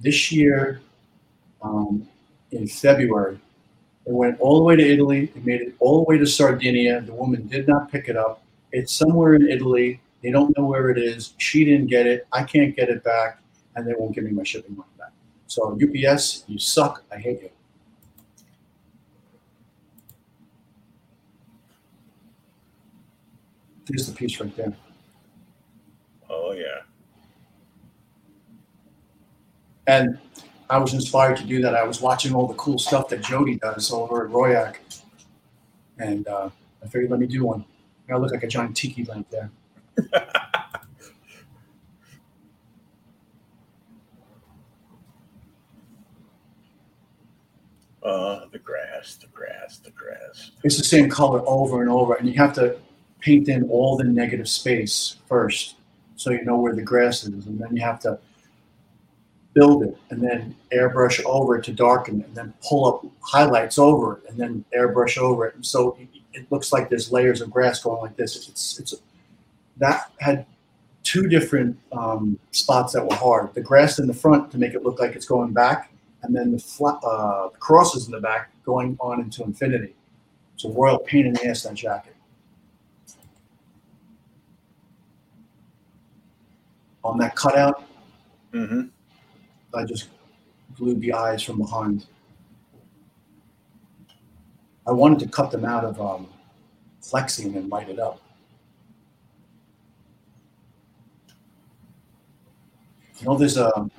this 0.00 0.32
year 0.32 0.80
um, 1.62 2.08
in 2.50 2.66
February. 2.66 3.38
It 4.06 4.12
went 4.12 4.40
all 4.40 4.58
the 4.58 4.64
way 4.64 4.76
to 4.76 4.82
Italy. 4.82 5.32
It 5.34 5.44
made 5.44 5.60
it 5.60 5.74
all 5.78 5.98
the 5.98 6.04
way 6.04 6.18
to 6.18 6.26
Sardinia. 6.26 7.02
The 7.02 7.14
woman 7.14 7.46
did 7.46 7.68
not 7.68 7.90
pick 7.90 8.08
it 8.08 8.16
up. 8.16 8.42
It's 8.72 8.92
somewhere 8.92 9.34
in 9.34 9.48
Italy. 9.48 10.00
They 10.22 10.30
don't 10.30 10.56
know 10.56 10.64
where 10.64 10.90
it 10.90 10.98
is. 10.98 11.34
She 11.38 11.64
didn't 11.64 11.86
get 11.86 12.06
it. 12.06 12.26
I 12.32 12.42
can't 12.42 12.74
get 12.74 12.88
it 12.88 13.04
back, 13.04 13.40
and 13.76 13.86
they 13.86 13.94
won't 13.96 14.14
give 14.14 14.24
me 14.24 14.32
my 14.32 14.42
shipping 14.42 14.76
money 14.76 14.90
back. 14.98 15.12
So 15.46 15.78
UPS, 15.80 16.44
you 16.48 16.58
suck. 16.58 17.04
I 17.12 17.18
hate 17.18 17.42
you. 17.42 17.50
There's 23.86 24.06
the 24.06 24.14
piece 24.14 24.38
right 24.38 24.54
there. 24.56 24.76
Oh 26.28 26.52
yeah. 26.52 26.82
And 29.86 30.18
I 30.68 30.76
was 30.76 30.92
inspired 30.92 31.38
to 31.38 31.44
do 31.44 31.62
that. 31.62 31.74
I 31.74 31.82
was 31.82 32.02
watching 32.02 32.34
all 32.34 32.46
the 32.46 32.54
cool 32.54 32.78
stuff 32.78 33.08
that 33.08 33.22
Jody 33.22 33.56
does 33.56 33.90
over 33.90 34.26
at 34.26 34.30
Royak. 34.30 34.76
And 35.98 36.28
uh, 36.28 36.50
I 36.82 36.86
figured, 36.86 37.10
let 37.10 37.20
me 37.20 37.26
do 37.26 37.44
one. 37.44 37.64
I 38.10 38.16
look 38.16 38.32
like 38.32 38.42
a 38.42 38.48
giant 38.48 38.76
tiki 38.76 39.04
lamp 39.04 39.28
there. 39.30 39.50
Uh, 48.08 48.46
the 48.52 48.58
grass, 48.58 49.16
the 49.16 49.26
grass, 49.26 49.80
the 49.80 49.90
grass. 49.90 50.52
It's 50.64 50.78
the 50.78 50.84
same 50.84 51.10
color 51.10 51.42
over 51.46 51.82
and 51.82 51.90
over. 51.90 52.14
And 52.14 52.26
you 52.26 52.34
have 52.36 52.54
to 52.54 52.78
paint 53.18 53.48
in 53.48 53.68
all 53.68 53.98
the 53.98 54.04
negative 54.04 54.48
space 54.48 55.16
first 55.28 55.74
so 56.16 56.30
you 56.30 56.42
know 56.42 56.56
where 56.56 56.74
the 56.74 56.82
grass 56.82 57.24
is. 57.24 57.46
And 57.46 57.58
then 57.58 57.76
you 57.76 57.82
have 57.82 58.00
to 58.00 58.18
build 59.52 59.82
it 59.82 59.96
and 60.08 60.22
then 60.22 60.56
airbrush 60.72 61.22
over 61.24 61.56
it 61.56 61.64
to 61.64 61.72
darken 61.72 62.20
it 62.20 62.26
and 62.28 62.34
then 62.34 62.54
pull 62.66 62.86
up 62.86 63.04
highlights 63.20 63.78
over 63.78 64.14
it 64.14 64.30
and 64.30 64.38
then 64.38 64.64
airbrush 64.74 65.18
over 65.18 65.46
it. 65.46 65.54
And 65.54 65.66
so 65.66 65.98
it, 66.32 66.46
looks 66.50 66.72
like 66.72 66.88
there's 66.88 67.10
layers 67.10 67.40
of 67.40 67.50
grass 67.50 67.82
going 67.82 68.00
like 68.00 68.16
this. 68.16 68.48
It's, 68.48 68.78
it's 68.78 68.94
that 69.78 70.10
had 70.20 70.46
two 71.02 71.28
different 71.28 71.78
um, 71.92 72.38
spots 72.50 72.92
that 72.92 73.04
were 73.04 73.14
hard. 73.14 73.54
The 73.54 73.60
grass 73.60 73.98
in 73.98 74.06
the 74.06 74.14
front 74.14 74.50
to 74.52 74.58
make 74.58 74.74
it 74.74 74.82
look 74.82 75.00
like 75.00 75.14
it's 75.14 75.26
going 75.26 75.52
back, 75.52 75.92
and 76.22 76.34
then 76.34 76.52
the 76.52 76.58
flat, 76.58 76.98
uh, 77.04 77.48
crosses 77.58 78.06
in 78.06 78.12
the 78.12 78.20
back 78.20 78.50
going 78.64 78.96
on 79.00 79.20
into 79.20 79.42
infinity. 79.42 79.94
It's 80.54 80.64
a 80.64 80.70
royal 80.70 80.98
pain 80.98 81.26
in 81.26 81.32
the 81.34 81.46
ass 81.46 81.62
that 81.62 81.74
jacket. 81.74 82.14
On 87.04 87.16
that 87.18 87.36
cutout, 87.36 87.88
Mm-hmm. 88.52 88.82
I 89.74 89.84
just 89.84 90.08
glued 90.76 91.00
the 91.00 91.12
eyes 91.12 91.42
from 91.42 91.58
behind. 91.58 92.06
I 94.86 94.92
wanted 94.92 95.18
to 95.20 95.28
cut 95.28 95.50
them 95.50 95.64
out 95.64 95.84
of 95.84 96.00
um, 96.00 96.28
flexi 97.02 97.54
and 97.54 97.68
light 97.68 97.90
it 97.90 97.98
up. 97.98 98.20
You 103.20 103.26
know, 103.26 103.36
there's 103.36 103.56
a 103.56 103.90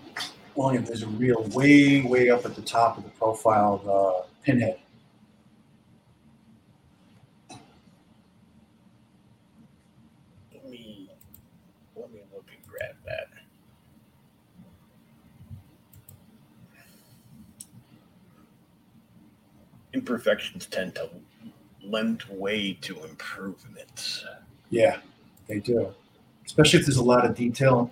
William. 0.55 0.85
There's 0.85 1.03
a 1.03 1.07
reel 1.07 1.43
way, 1.53 2.01
way 2.01 2.29
up 2.29 2.45
at 2.45 2.55
the 2.55 2.61
top 2.61 2.97
of 2.97 3.03
the 3.03 3.09
profile 3.11 3.81
of 3.83 3.89
uh, 3.89 4.27
Pinhead. 4.43 4.79
Let 10.53 10.69
me 10.69 11.09
let 11.95 12.11
me 12.11 12.19
look 12.33 12.45
and 12.49 12.67
grab 12.67 12.95
that. 13.05 13.27
Imperfections 19.93 20.65
tend 20.65 20.95
to 20.95 21.09
lend 21.83 22.23
way 22.29 22.73
to 22.81 23.03
improvements. 23.03 24.23
Yeah, 24.69 24.97
they 25.47 25.59
do. 25.59 25.93
Especially 26.45 26.79
if 26.79 26.85
there's 26.85 26.97
a 26.97 27.03
lot 27.03 27.25
of 27.25 27.35
detail, 27.35 27.91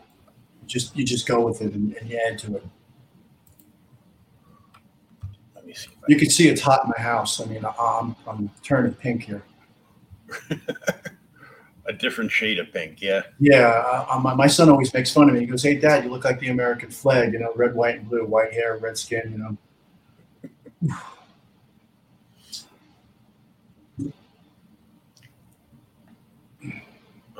just 0.68 0.96
you 0.96 1.04
just 1.04 1.26
go 1.28 1.46
with 1.46 1.62
it 1.62 1.74
and, 1.74 1.96
and 1.96 2.10
you 2.10 2.20
add 2.28 2.38
to 2.40 2.58
it. 2.58 2.66
Let 5.56 5.66
me 5.66 5.74
see. 5.74 5.90
You 6.08 6.18
can 6.18 6.30
see 6.30 6.50
it's 6.50 6.62
hot 6.62 6.84
in 6.84 6.92
my 6.96 7.02
house. 7.02 7.42
I 7.42 7.46
mean, 7.46 7.66
I'm, 7.80 8.16
I'm 8.28 8.52
turning 8.64 8.94
pink 8.94 9.24
here. 9.24 9.44
a 11.88 11.94
different 11.94 12.30
shade 12.32 12.60
of 12.60 12.72
pink. 12.72 13.02
Yeah. 13.02 13.24
Yeah, 13.40 14.06
uh, 14.10 14.20
my, 14.20 14.34
my 14.36 14.48
son 14.48 14.70
always 14.70 14.94
makes 14.94 15.12
fun 15.12 15.30
of 15.30 15.36
me. 15.36 15.42
He 15.42 15.46
goes, 15.46 15.64
"Hey, 15.64 15.76
Dad, 15.76 16.04
you 16.04 16.12
look 16.12 16.26
like 16.26 16.40
the 16.40 16.50
American 16.50 16.92
flag. 16.92 17.34
You 17.34 17.40
know, 17.40 17.54
red, 17.56 17.74
white, 17.74 17.96
and 17.96 18.10
blue. 18.10 18.26
White 18.26 18.54
hair, 18.54 18.78
red 18.78 18.98
skin. 18.98 19.32
You 19.32 19.38
know." 19.38 19.58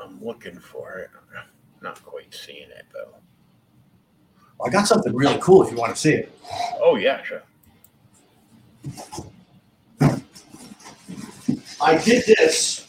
I'm 0.02 0.24
looking 0.24 0.58
for 0.58 0.98
it. 0.98 1.10
Not 1.80 2.02
quite 2.04 2.34
seeing 2.34 2.70
it 2.70 2.86
though. 2.92 3.14
I 4.64 4.70
got 4.70 4.88
something 4.88 5.14
really 5.14 5.38
cool 5.40 5.62
if 5.62 5.70
you 5.70 5.76
want 5.76 5.94
to 5.94 6.00
see 6.00 6.14
it. 6.14 6.38
Oh 6.80 6.96
yeah, 6.96 7.22
sure. 7.22 7.42
I 11.80 11.96
did 11.98 12.24
this 12.26 12.88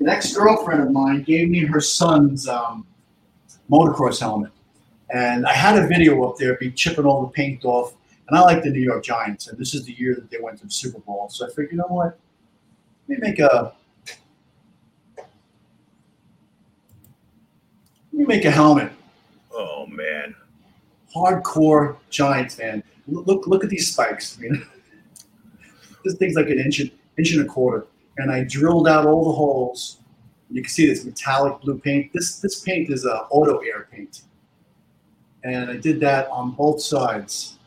an 0.00 0.08
ex 0.08 0.34
girlfriend 0.34 0.82
of 0.82 0.90
mine 0.90 1.22
gave 1.22 1.50
me 1.50 1.60
her 1.60 1.80
son's 1.80 2.48
um, 2.48 2.86
motocross 3.70 4.18
helmet. 4.20 4.50
And 5.10 5.46
I 5.46 5.52
had 5.52 5.78
a 5.78 5.86
video 5.86 6.22
up 6.24 6.36
there, 6.38 6.56
be 6.56 6.70
chipping 6.70 7.04
all 7.04 7.22
the 7.22 7.28
paint 7.28 7.64
off. 7.64 7.94
And 8.28 8.38
I 8.38 8.42
like 8.42 8.62
the 8.62 8.70
New 8.70 8.80
York 8.80 9.04
Giants, 9.04 9.48
and 9.48 9.58
this 9.58 9.74
is 9.74 9.84
the 9.84 9.92
year 9.92 10.14
that 10.14 10.30
they 10.30 10.38
went 10.40 10.58
to 10.60 10.66
the 10.66 10.72
Super 10.72 11.00
Bowl. 11.00 11.28
So 11.28 11.46
I 11.46 11.48
figured, 11.48 11.72
you 11.72 11.78
know 11.78 11.86
what? 11.88 12.18
Let 13.08 13.18
me 13.20 13.28
make 13.28 13.40
a 13.40 13.74
me 18.20 18.26
make 18.26 18.44
a 18.44 18.50
helmet. 18.50 18.92
Oh 19.52 19.86
man. 19.86 20.34
Hardcore 21.14 21.96
Giants 22.10 22.54
fan. 22.54 22.82
Look 23.08 23.46
look 23.46 23.64
at 23.64 23.70
these 23.70 23.92
spikes. 23.92 24.38
I 24.38 24.42
mean, 24.42 24.66
this 26.04 26.14
thing's 26.14 26.34
like 26.34 26.48
an 26.48 26.58
inch 26.58 26.80
inch 26.80 27.32
and 27.32 27.42
a 27.42 27.44
quarter. 27.44 27.86
And 28.18 28.30
I 28.30 28.44
drilled 28.44 28.88
out 28.88 29.06
all 29.06 29.24
the 29.24 29.32
holes. 29.32 29.98
You 30.50 30.62
can 30.62 30.70
see 30.70 30.86
this 30.86 31.04
metallic 31.04 31.60
blue 31.60 31.78
paint. 31.78 32.12
This 32.12 32.40
this 32.40 32.60
paint 32.60 32.90
is 32.90 33.04
a 33.04 33.22
auto 33.30 33.58
air 33.58 33.88
paint. 33.90 34.22
And 35.42 35.70
I 35.70 35.76
did 35.76 36.00
that 36.00 36.28
on 36.28 36.52
both 36.52 36.82
sides. 36.82 37.58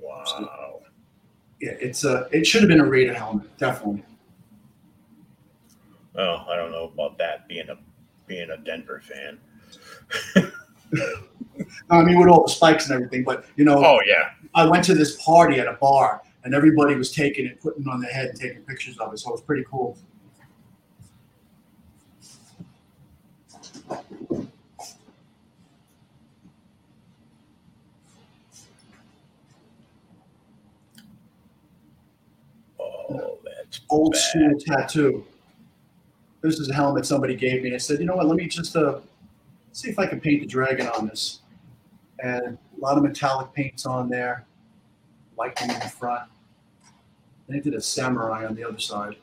Wow. 0.00 0.80
Yeah, 1.60 1.72
it's 1.80 2.04
a. 2.04 2.28
It 2.32 2.46
should 2.46 2.62
have 2.62 2.68
been 2.68 2.80
a 2.80 2.84
Raider 2.84 3.14
helmet, 3.14 3.56
definitely. 3.56 4.02
Oh, 6.18 6.44
I 6.48 6.56
don't 6.56 6.70
know 6.70 6.84
about 6.92 7.18
that. 7.18 7.46
Being 7.48 7.68
a 7.68 7.76
being 8.26 8.50
a 8.50 8.56
Denver 8.56 9.02
fan. 9.04 9.38
I 11.90 12.02
mean, 12.02 12.18
with 12.18 12.28
all 12.28 12.44
the 12.46 12.52
spikes 12.52 12.86
and 12.88 12.94
everything, 12.94 13.24
but 13.24 13.46
you 13.56 13.64
know, 13.64 13.84
Oh 13.84 13.98
yeah. 14.06 14.30
I 14.54 14.64
went 14.66 14.84
to 14.84 14.94
this 14.94 15.22
party 15.22 15.58
at 15.60 15.66
a 15.66 15.74
bar, 15.74 16.22
and 16.44 16.54
everybody 16.54 16.94
was 16.94 17.12
taking 17.12 17.46
it, 17.46 17.60
putting 17.60 17.82
it 17.82 17.88
on 17.88 18.00
their 18.00 18.10
head, 18.10 18.30
and 18.30 18.40
taking 18.40 18.62
pictures 18.62 18.98
of 18.98 19.12
it. 19.12 19.18
So 19.18 19.30
it 19.30 19.32
was 19.32 19.42
pretty 19.42 19.64
cool. 19.70 19.96
Oh, 32.78 33.38
that's 33.44 33.80
Old 33.88 34.12
bad. 34.12 34.20
school 34.20 34.58
tattoo. 34.58 35.24
This 36.46 36.60
is 36.60 36.68
a 36.68 36.74
helmet 36.74 37.04
somebody 37.04 37.34
gave 37.34 37.64
me. 37.64 37.74
I 37.74 37.78
said, 37.78 37.98
you 37.98 38.06
know 38.06 38.14
what? 38.14 38.26
Let 38.26 38.36
me 38.36 38.46
just 38.46 38.76
uh, 38.76 39.00
see 39.72 39.90
if 39.90 39.98
I 39.98 40.06
can 40.06 40.20
paint 40.20 40.42
the 40.42 40.46
dragon 40.46 40.86
on 40.86 41.08
this. 41.08 41.40
And 42.20 42.56
a 42.76 42.80
lot 42.80 42.96
of 42.96 43.02
metallic 43.02 43.52
paints 43.52 43.84
on 43.84 44.08
there, 44.08 44.46
lightning 45.36 45.70
in 45.70 45.80
the 45.80 45.88
front. 45.88 46.30
Then 47.48 47.58
I 47.58 47.60
did 47.60 47.74
a 47.74 47.80
samurai 47.80 48.46
on 48.46 48.54
the 48.54 48.62
other 48.62 48.78
side. 48.78 49.16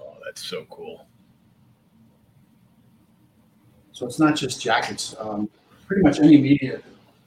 Oh, 0.00 0.14
that's 0.24 0.44
so 0.44 0.64
cool. 0.70 1.04
So 3.90 4.06
it's 4.06 4.20
not 4.20 4.36
just 4.36 4.62
jackets. 4.62 5.16
Um, 5.18 5.50
pretty 5.88 6.02
much 6.02 6.20
any 6.20 6.40
media 6.40 6.80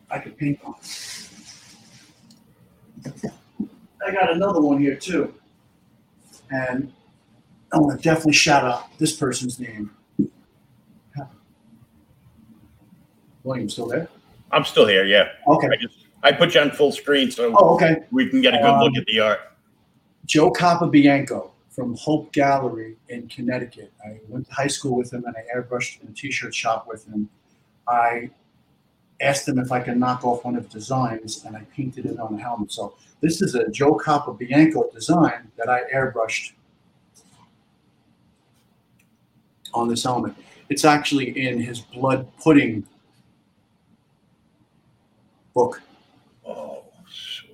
I 0.09 0.19
could 0.19 0.37
paint 0.37 0.59
on. 0.63 0.75
I 4.07 4.11
got 4.13 4.31
another 4.31 4.61
one 4.61 4.79
here 4.79 4.95
too. 4.95 5.33
And 6.51 6.93
I 7.73 7.77
want 7.77 7.97
to 7.97 8.03
definitely 8.03 8.33
shout 8.33 8.63
out 8.65 8.97
this 8.97 9.15
person's 9.15 9.59
name. 9.59 9.91
William, 13.43 13.69
still 13.69 13.87
there? 13.87 14.07
I'm 14.51 14.63
still 14.65 14.85
here. 14.85 15.05
Yeah. 15.05 15.29
Okay. 15.47 15.67
I 15.67 15.75
just 15.77 16.05
I 16.23 16.31
put 16.31 16.53
you 16.53 16.61
on 16.61 16.71
full 16.71 16.91
screen 16.91 17.31
so 17.31 17.51
Oh, 17.57 17.73
okay. 17.75 18.03
we 18.11 18.29
can 18.29 18.41
get 18.41 18.53
a 18.53 18.57
good 18.57 18.77
look 18.79 18.91
Um, 18.91 18.97
at 18.97 19.05
the 19.07 19.19
art. 19.19 19.39
Joe 20.27 20.51
Capobianco 20.51 21.49
from 21.69 21.95
Hope 21.95 22.31
Gallery 22.33 22.97
in 23.09 23.27
Connecticut. 23.29 23.91
I 24.05 24.19
went 24.27 24.47
to 24.47 24.53
high 24.53 24.67
school 24.67 24.95
with 24.95 25.11
him 25.11 25.23
and 25.25 25.35
I 25.35 25.43
airbrushed 25.57 26.03
in 26.03 26.09
a 26.09 26.11
t-shirt 26.11 26.53
shop 26.53 26.85
with 26.87 27.07
him. 27.07 27.27
I 27.87 28.29
asked 29.21 29.47
him 29.47 29.57
if 29.57 29.71
I 29.71 29.79
could 29.79 29.97
knock 29.97 30.23
off 30.23 30.45
one 30.45 30.55
of 30.55 30.65
his 30.65 30.73
designs 30.73 31.43
and 31.45 31.55
I 31.57 31.61
painted 31.75 32.05
it 32.05 32.19
on 32.19 32.35
the 32.35 32.41
helmet. 32.41 32.71
So 32.71 32.95
this 33.21 33.41
is 33.41 33.55
a 33.55 33.67
Joe 33.69 33.95
Capobianco 33.95 34.93
design 34.93 35.51
that 35.57 35.69
I 35.69 35.81
airbrushed 35.91 36.51
on 39.73 39.87
this 39.87 40.03
helmet. 40.03 40.33
It's 40.69 40.85
actually 40.85 41.37
in 41.47 41.59
his 41.59 41.79
blood 41.79 42.27
pudding 42.37 42.85
book. 45.53 45.81
Oh, 46.45 46.83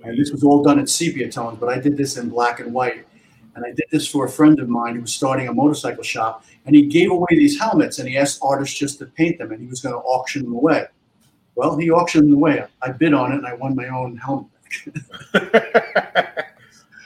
And 0.04 0.16
this 0.18 0.30
was 0.30 0.44
all 0.44 0.62
done 0.62 0.78
in 0.78 0.86
sepia 0.86 1.30
tones, 1.30 1.58
but 1.58 1.68
I 1.68 1.78
did 1.78 1.96
this 1.96 2.16
in 2.16 2.28
black 2.28 2.60
and 2.60 2.72
white. 2.72 3.04
And 3.54 3.66
I 3.66 3.70
did 3.70 3.86
this 3.90 4.06
for 4.06 4.24
a 4.24 4.30
friend 4.30 4.60
of 4.60 4.68
mine 4.68 4.94
who 4.94 5.00
was 5.00 5.12
starting 5.12 5.48
a 5.48 5.52
motorcycle 5.52 6.04
shop. 6.04 6.44
And 6.64 6.76
he 6.76 6.86
gave 6.86 7.10
away 7.10 7.26
these 7.30 7.58
helmets 7.58 7.98
and 7.98 8.08
he 8.08 8.16
asked 8.16 8.38
artists 8.40 8.78
just 8.78 9.00
to 9.00 9.06
paint 9.06 9.38
them 9.38 9.50
and 9.50 9.60
he 9.60 9.66
was 9.66 9.80
going 9.80 9.94
to 9.94 10.00
auction 10.00 10.44
them 10.44 10.52
away. 10.52 10.86
Well, 11.56 11.76
he 11.76 11.90
auctioned 11.90 12.30
them 12.30 12.34
away. 12.34 12.64
I 12.82 12.92
bid 12.92 13.14
on 13.14 13.32
it 13.32 13.38
and 13.38 13.46
I 13.46 13.54
won 13.54 13.74
my 13.74 13.88
own 13.88 14.16
helmet. 14.16 14.46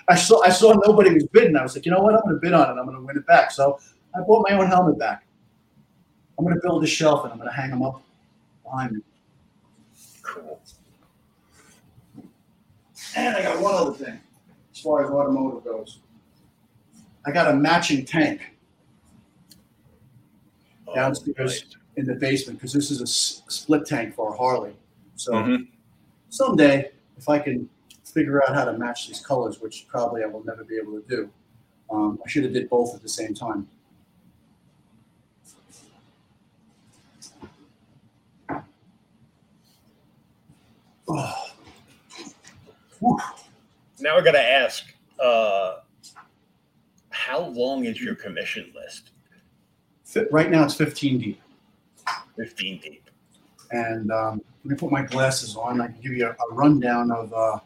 I 0.09 0.15
saw 0.15 0.43
I 0.43 0.51
saw 0.51 0.75
nobody 0.85 1.15
was 1.15 1.27
bidding. 1.29 1.57
I 1.57 1.63
was 1.63 1.75
like, 1.75 1.87
you 1.87 1.93
know 1.93 2.01
what? 2.01 2.15
I'm 2.15 2.21
going 2.21 2.35
to 2.35 2.41
bid 2.41 2.53
on 2.53 2.69
it. 2.69 2.79
I'm 2.79 2.85
going 2.85 2.99
to 2.99 3.03
win 3.03 3.17
it 3.17 3.27
back. 3.27 3.51
So 3.51 3.79
I 4.15 4.21
bought 4.21 4.47
my 4.49 4.57
own 4.57 4.67
helmet 4.67 4.99
back. 4.99 5.25
I'm 6.39 6.45
going 6.45 6.55
to 6.57 6.61
build 6.63 6.83
a 6.85 6.87
shelf 6.87 7.25
and 7.25 7.33
I'm 7.33 7.39
going 7.39 7.49
to 7.51 7.55
hang 7.55 7.71
them 7.71 7.83
up 7.83 8.03
behind 8.65 8.93
me. 8.93 9.01
cool. 10.23 10.61
And 13.17 13.37
I 13.37 13.43
got 13.43 13.61
one 13.61 13.75
other 13.75 13.93
thing 13.93 14.19
as 14.73 14.81
far 14.81 15.05
as 15.05 15.11
automotive 15.11 15.65
goes. 15.65 15.99
I 17.27 17.31
got 17.33 17.51
a 17.51 17.55
matching 17.55 18.05
tank 18.05 18.41
Oh, 20.89 20.95
Downstairs. 20.95 21.39
nice. 21.39 21.65
in 21.97 22.07
the 22.07 22.15
basement 22.15 22.59
because 22.59 22.73
this 22.73 22.91
is 22.91 23.01
a 23.01 23.05
s- 23.05 23.43
split 23.49 23.85
tank 23.87 24.15
for 24.15 24.33
a 24.33 24.37
Harley. 24.37 24.75
So 25.17 25.33
Mhm. 25.33 25.69
someday, 26.31 26.91
if 27.19 27.29
I 27.29 27.39
can 27.39 27.69
figure 28.05 28.43
out 28.43 28.55
how 28.55 28.65
to 28.65 28.77
match 28.79 29.09
these 29.09 29.21
colors, 29.21 29.61
which 29.61 29.87
probably 29.89 30.23
I 30.23 30.27
will 30.27 30.43
never 30.45 30.65
be 30.65 30.77
able 30.77 31.01
to 31.01 31.07
do, 31.09 31.31
um, 31.91 32.19
I 32.25 32.29
should 32.29 32.45
have 32.45 32.53
did 32.55 32.69
both 32.71 32.95
at 32.95 33.03
the 33.03 33.09
same 33.09 33.33
time. 33.35 33.69
Oh. 41.15 41.35
Now 44.01 44.17
we're 44.17 44.23
gonna 44.23 44.39
ask, 44.39 44.85
uh, 45.21 45.77
how 47.11 47.41
long 47.41 47.85
is 47.85 48.01
your 48.01 48.15
commission 48.15 48.73
list? 48.75 49.11
Right 50.31 50.51
now 50.51 50.65
it's 50.65 50.75
15 50.75 51.19
deep. 51.19 51.41
Fifteen 52.37 52.79
deep. 52.81 53.11
And 53.71 54.11
um, 54.11 54.43
let 54.65 54.71
me 54.71 54.77
put 54.77 54.91
my 54.91 55.03
glasses 55.03 55.57
on. 55.57 55.81
I 55.81 55.87
can 55.87 56.01
give 56.01 56.13
you 56.13 56.27
a, 56.27 56.31
a 56.31 56.55
rundown 56.55 57.11
of 57.11 57.33
uh, 57.33 57.59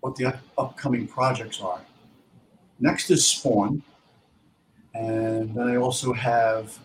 what 0.00 0.14
the 0.16 0.26
up- 0.26 0.42
upcoming 0.58 1.06
projects 1.06 1.60
are. 1.60 1.80
Next 2.78 3.10
is 3.10 3.26
Spawn. 3.26 3.82
And 4.94 5.54
then 5.54 5.68
I 5.68 5.76
also 5.76 6.12
have 6.12 6.78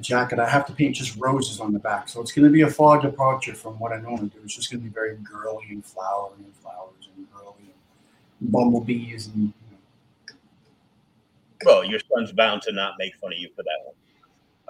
a 0.00 0.02
jacket. 0.02 0.38
I 0.38 0.48
have 0.48 0.66
to 0.66 0.72
paint 0.72 0.96
just 0.96 1.16
roses 1.16 1.60
on 1.60 1.72
the 1.72 1.78
back. 1.78 2.08
So 2.08 2.20
it's 2.20 2.32
going 2.32 2.44
to 2.44 2.50
be 2.50 2.62
a 2.62 2.70
far 2.70 3.00
departure 3.00 3.54
from 3.54 3.78
what 3.78 3.92
I 3.92 4.00
normally 4.00 4.28
do. 4.28 4.38
It's 4.42 4.56
just 4.56 4.70
going 4.70 4.82
to 4.82 4.88
be 4.88 4.92
very 4.92 5.16
girly 5.16 5.66
and 5.70 5.84
flowery 5.84 6.38
and 6.38 6.54
flowers 6.56 7.08
and 7.16 7.26
girly 7.32 7.72
and 8.40 8.50
bumblebees 8.50 9.28
and 9.28 9.42
you 9.42 9.52
know, 9.70 10.36
Well, 11.64 11.84
your 11.84 12.00
son's 12.12 12.32
bound 12.32 12.62
to 12.62 12.72
not 12.72 12.94
make 12.98 13.14
fun 13.16 13.32
of 13.32 13.38
you 13.38 13.50
for 13.54 13.62
that 13.62 13.78
one. 13.84 13.94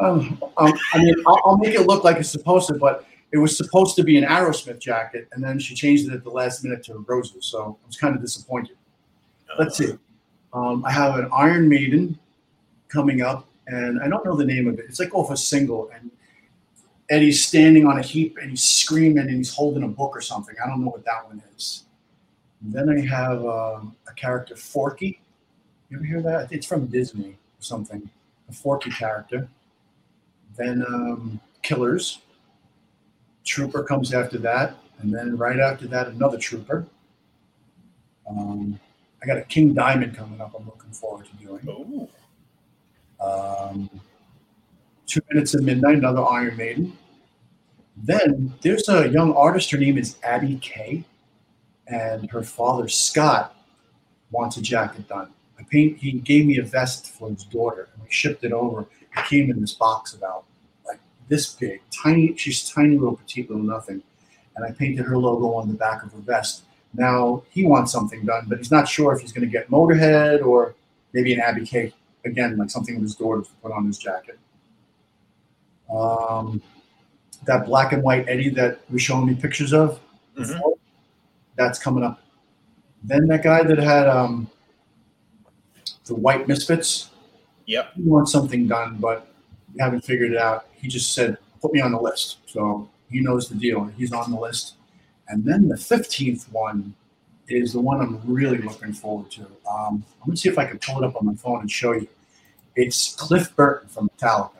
Um, 0.00 0.42
um, 0.56 0.72
I 0.94 0.98
mean, 0.98 1.14
I'll, 1.26 1.40
I'll 1.44 1.58
make 1.58 1.74
it 1.74 1.86
look 1.86 2.04
like 2.04 2.16
it's 2.16 2.30
supposed 2.30 2.68
to, 2.68 2.74
but 2.74 3.04
it 3.32 3.38
was 3.38 3.56
supposed 3.56 3.96
to 3.96 4.02
be 4.02 4.16
an 4.16 4.24
Aerosmith 4.24 4.80
jacket, 4.80 5.28
and 5.32 5.44
then 5.44 5.58
she 5.58 5.74
changed 5.74 6.08
it 6.08 6.14
at 6.14 6.24
the 6.24 6.30
last 6.30 6.64
minute 6.64 6.82
to 6.84 7.04
roses. 7.06 7.44
So 7.46 7.78
I 7.82 7.86
was 7.86 7.96
kind 7.96 8.16
of 8.16 8.22
disappointed. 8.22 8.76
Let's 9.58 9.76
see. 9.76 9.92
Um, 10.52 10.84
I 10.84 10.90
have 10.90 11.16
an 11.16 11.28
Iron 11.32 11.68
Maiden 11.68 12.18
coming 12.88 13.20
up, 13.20 13.46
and 13.70 14.02
I 14.02 14.08
don't 14.08 14.24
know 14.24 14.36
the 14.36 14.44
name 14.44 14.68
of 14.68 14.78
it. 14.78 14.86
It's 14.88 15.00
like 15.00 15.14
off 15.14 15.30
a 15.30 15.36
single, 15.36 15.90
and 15.94 16.10
Eddie's 17.10 17.44
standing 17.44 17.86
on 17.86 17.98
a 17.98 18.02
heap 18.02 18.38
and 18.40 18.50
he's 18.50 18.62
screaming 18.62 19.18
and 19.18 19.30
he's 19.30 19.52
holding 19.52 19.82
a 19.82 19.88
book 19.88 20.16
or 20.16 20.20
something. 20.20 20.54
I 20.64 20.68
don't 20.68 20.84
know 20.84 20.90
what 20.90 21.04
that 21.04 21.26
one 21.26 21.42
is. 21.56 21.84
And 22.62 22.72
then 22.72 22.88
I 22.88 23.00
have 23.06 23.44
um, 23.44 23.96
a 24.08 24.12
character, 24.14 24.54
Forky. 24.54 25.20
You 25.88 25.96
ever 25.96 26.06
hear 26.06 26.22
that? 26.22 26.52
It's 26.52 26.66
from 26.66 26.86
Disney 26.86 27.30
or 27.30 27.62
something. 27.62 28.08
A 28.48 28.52
Forky 28.52 28.90
character. 28.90 29.48
Then 30.56 30.84
um, 30.86 31.40
Killers. 31.62 32.20
Trooper 33.44 33.82
comes 33.82 34.12
after 34.12 34.38
that, 34.38 34.76
and 35.00 35.12
then 35.12 35.36
right 35.36 35.58
after 35.58 35.88
that, 35.88 36.08
another 36.08 36.38
Trooper. 36.38 36.86
Um, 38.28 38.78
I 39.22 39.26
got 39.26 39.38
a 39.38 39.42
King 39.42 39.74
Diamond 39.74 40.14
coming 40.14 40.40
up. 40.40 40.54
I'm 40.56 40.66
looking 40.66 40.92
forward 40.92 41.26
to 41.26 41.44
doing. 41.44 41.66
Ooh. 41.66 42.08
Um, 43.20 43.90
Two 45.06 45.20
Minutes 45.32 45.54
of 45.54 45.64
Midnight, 45.64 45.96
another 45.96 46.24
Iron 46.24 46.56
Maiden. 46.56 46.96
Then 47.96 48.54
there's 48.62 48.88
a 48.88 49.08
young 49.08 49.34
artist. 49.34 49.70
Her 49.72 49.78
name 49.78 49.98
is 49.98 50.16
Abby 50.22 50.56
Kay, 50.62 51.04
and 51.88 52.30
her 52.30 52.44
father 52.44 52.86
Scott 52.86 53.56
wants 54.30 54.56
a 54.56 54.62
jacket 54.62 55.08
done. 55.08 55.30
I 55.58 55.64
paint. 55.64 55.98
He 55.98 56.12
gave 56.12 56.46
me 56.46 56.58
a 56.58 56.62
vest 56.62 57.10
for 57.10 57.28
his 57.28 57.44
daughter, 57.44 57.88
and 57.92 58.02
we 58.04 58.10
shipped 58.10 58.44
it 58.44 58.52
over. 58.52 58.82
It 58.82 59.26
came 59.26 59.50
in 59.50 59.60
this 59.60 59.74
box 59.74 60.14
about 60.14 60.44
like 60.86 61.00
this 61.28 61.54
big, 61.54 61.82
tiny. 61.90 62.36
She's 62.36 62.70
tiny 62.70 62.96
little 62.96 63.16
petite 63.16 63.50
little 63.50 63.64
nothing, 63.64 64.02
and 64.54 64.64
I 64.64 64.70
painted 64.70 65.04
her 65.06 65.18
logo 65.18 65.54
on 65.54 65.66
the 65.66 65.74
back 65.74 66.04
of 66.04 66.12
her 66.12 66.20
vest. 66.20 66.62
Now 66.94 67.42
he 67.50 67.66
wants 67.66 67.90
something 67.90 68.24
done, 68.24 68.46
but 68.48 68.58
he's 68.58 68.70
not 68.70 68.88
sure 68.88 69.12
if 69.12 69.20
he's 69.20 69.32
going 69.32 69.46
to 69.46 69.50
get 69.50 69.68
Motorhead 69.68 70.44
or 70.44 70.76
maybe 71.12 71.34
an 71.34 71.40
Abby 71.40 71.66
K 71.66 71.92
again, 72.24 72.56
like 72.56 72.70
something 72.70 72.94
with 72.96 73.02
his 73.02 73.14
daughter 73.16 73.42
to 73.42 73.50
put 73.62 73.72
on 73.72 73.86
his 73.86 73.98
jacket. 73.98 74.38
Um, 75.94 76.62
that 77.46 77.66
black 77.66 77.92
and 77.92 78.02
white 78.02 78.28
Eddie 78.28 78.50
that 78.50 78.80
was 78.90 79.02
showing 79.02 79.26
me 79.26 79.34
pictures 79.34 79.72
of, 79.72 80.00
Mhm. 80.36 80.60
that's 81.56 81.78
coming 81.78 82.04
up. 82.04 82.20
Then 83.02 83.26
that 83.28 83.42
guy 83.42 83.62
that 83.62 83.78
had 83.78 84.08
um, 84.08 84.48
the 86.04 86.14
white 86.14 86.46
misfits, 86.48 87.10
Yep. 87.66 87.94
he 87.94 88.02
wants 88.02 88.32
something 88.32 88.66
done, 88.66 88.98
but 89.00 89.32
we 89.72 89.80
haven't 89.80 90.02
figured 90.04 90.32
it 90.32 90.38
out. 90.38 90.66
He 90.74 90.88
just 90.88 91.12
said, 91.12 91.38
put 91.60 91.72
me 91.72 91.80
on 91.80 91.92
the 91.92 92.00
list. 92.00 92.38
So 92.46 92.88
he 93.10 93.20
knows 93.20 93.48
the 93.48 93.54
deal. 93.54 93.84
He's 93.96 94.12
on 94.12 94.30
the 94.30 94.38
list. 94.38 94.74
And 95.28 95.44
then 95.44 95.68
the 95.68 95.76
15th 95.76 96.50
one 96.52 96.94
is 97.50 97.72
the 97.72 97.80
one 97.80 98.00
I'm 98.00 98.20
really 98.24 98.58
looking 98.58 98.92
forward 98.92 99.30
to. 99.32 99.42
Um, 99.70 100.04
I'm 100.20 100.26
going 100.26 100.34
to 100.34 100.36
see 100.36 100.48
if 100.48 100.58
I 100.58 100.66
can 100.66 100.78
pull 100.78 101.02
it 101.02 101.06
up 101.06 101.16
on 101.16 101.26
my 101.26 101.34
phone 101.34 101.60
and 101.60 101.70
show 101.70 101.92
you. 101.92 102.08
It's 102.76 103.14
Cliff 103.16 103.54
Burton 103.56 103.88
from 103.88 104.10
Metallica. 104.10 104.52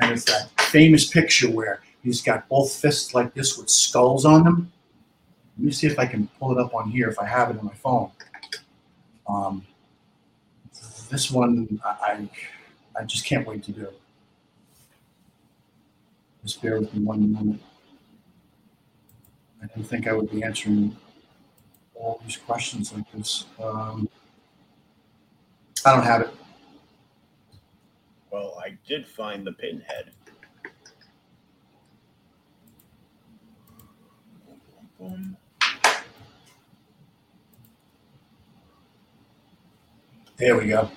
And 0.00 0.12
it's 0.12 0.24
that 0.24 0.48
famous 0.60 1.06
picture 1.06 1.50
where 1.50 1.80
he's 2.02 2.22
got 2.22 2.48
both 2.48 2.72
fists 2.72 3.14
like 3.14 3.34
this 3.34 3.58
with 3.58 3.68
skulls 3.68 4.24
on 4.24 4.44
them. 4.44 4.72
Let 5.58 5.64
me 5.64 5.72
see 5.72 5.88
if 5.88 5.98
I 5.98 6.06
can 6.06 6.28
pull 6.38 6.56
it 6.56 6.58
up 6.58 6.74
on 6.74 6.90
here 6.90 7.08
if 7.08 7.18
I 7.18 7.26
have 7.26 7.50
it 7.50 7.58
on 7.58 7.66
my 7.66 7.74
phone. 7.74 8.10
Um, 9.28 9.66
this 11.10 11.30
one 11.30 11.80
I, 11.84 12.28
I 12.98 13.04
just 13.04 13.24
can't 13.26 13.46
wait 13.46 13.64
to 13.64 13.72
do. 13.72 13.88
Just 16.44 16.62
bear 16.62 16.78
with 16.78 16.94
me 16.94 17.02
one 17.02 17.32
moment. 17.32 17.62
I 19.62 19.66
didn't 19.66 19.88
think 19.88 20.06
I 20.06 20.12
would 20.12 20.30
be 20.30 20.44
answering 20.44 20.96
all 21.98 22.20
these 22.24 22.36
questions 22.36 22.92
like 22.92 23.10
this. 23.12 23.46
Um, 23.62 24.08
I 25.84 25.94
don't 25.94 26.04
have 26.04 26.22
it. 26.22 26.30
Well, 28.30 28.56
I 28.62 28.76
did 28.86 29.06
find 29.06 29.46
the 29.46 29.52
pinhead. 29.52 30.10
Boom. 34.98 35.36
There 40.36 40.56
we 40.56 40.68
go. 40.68 40.90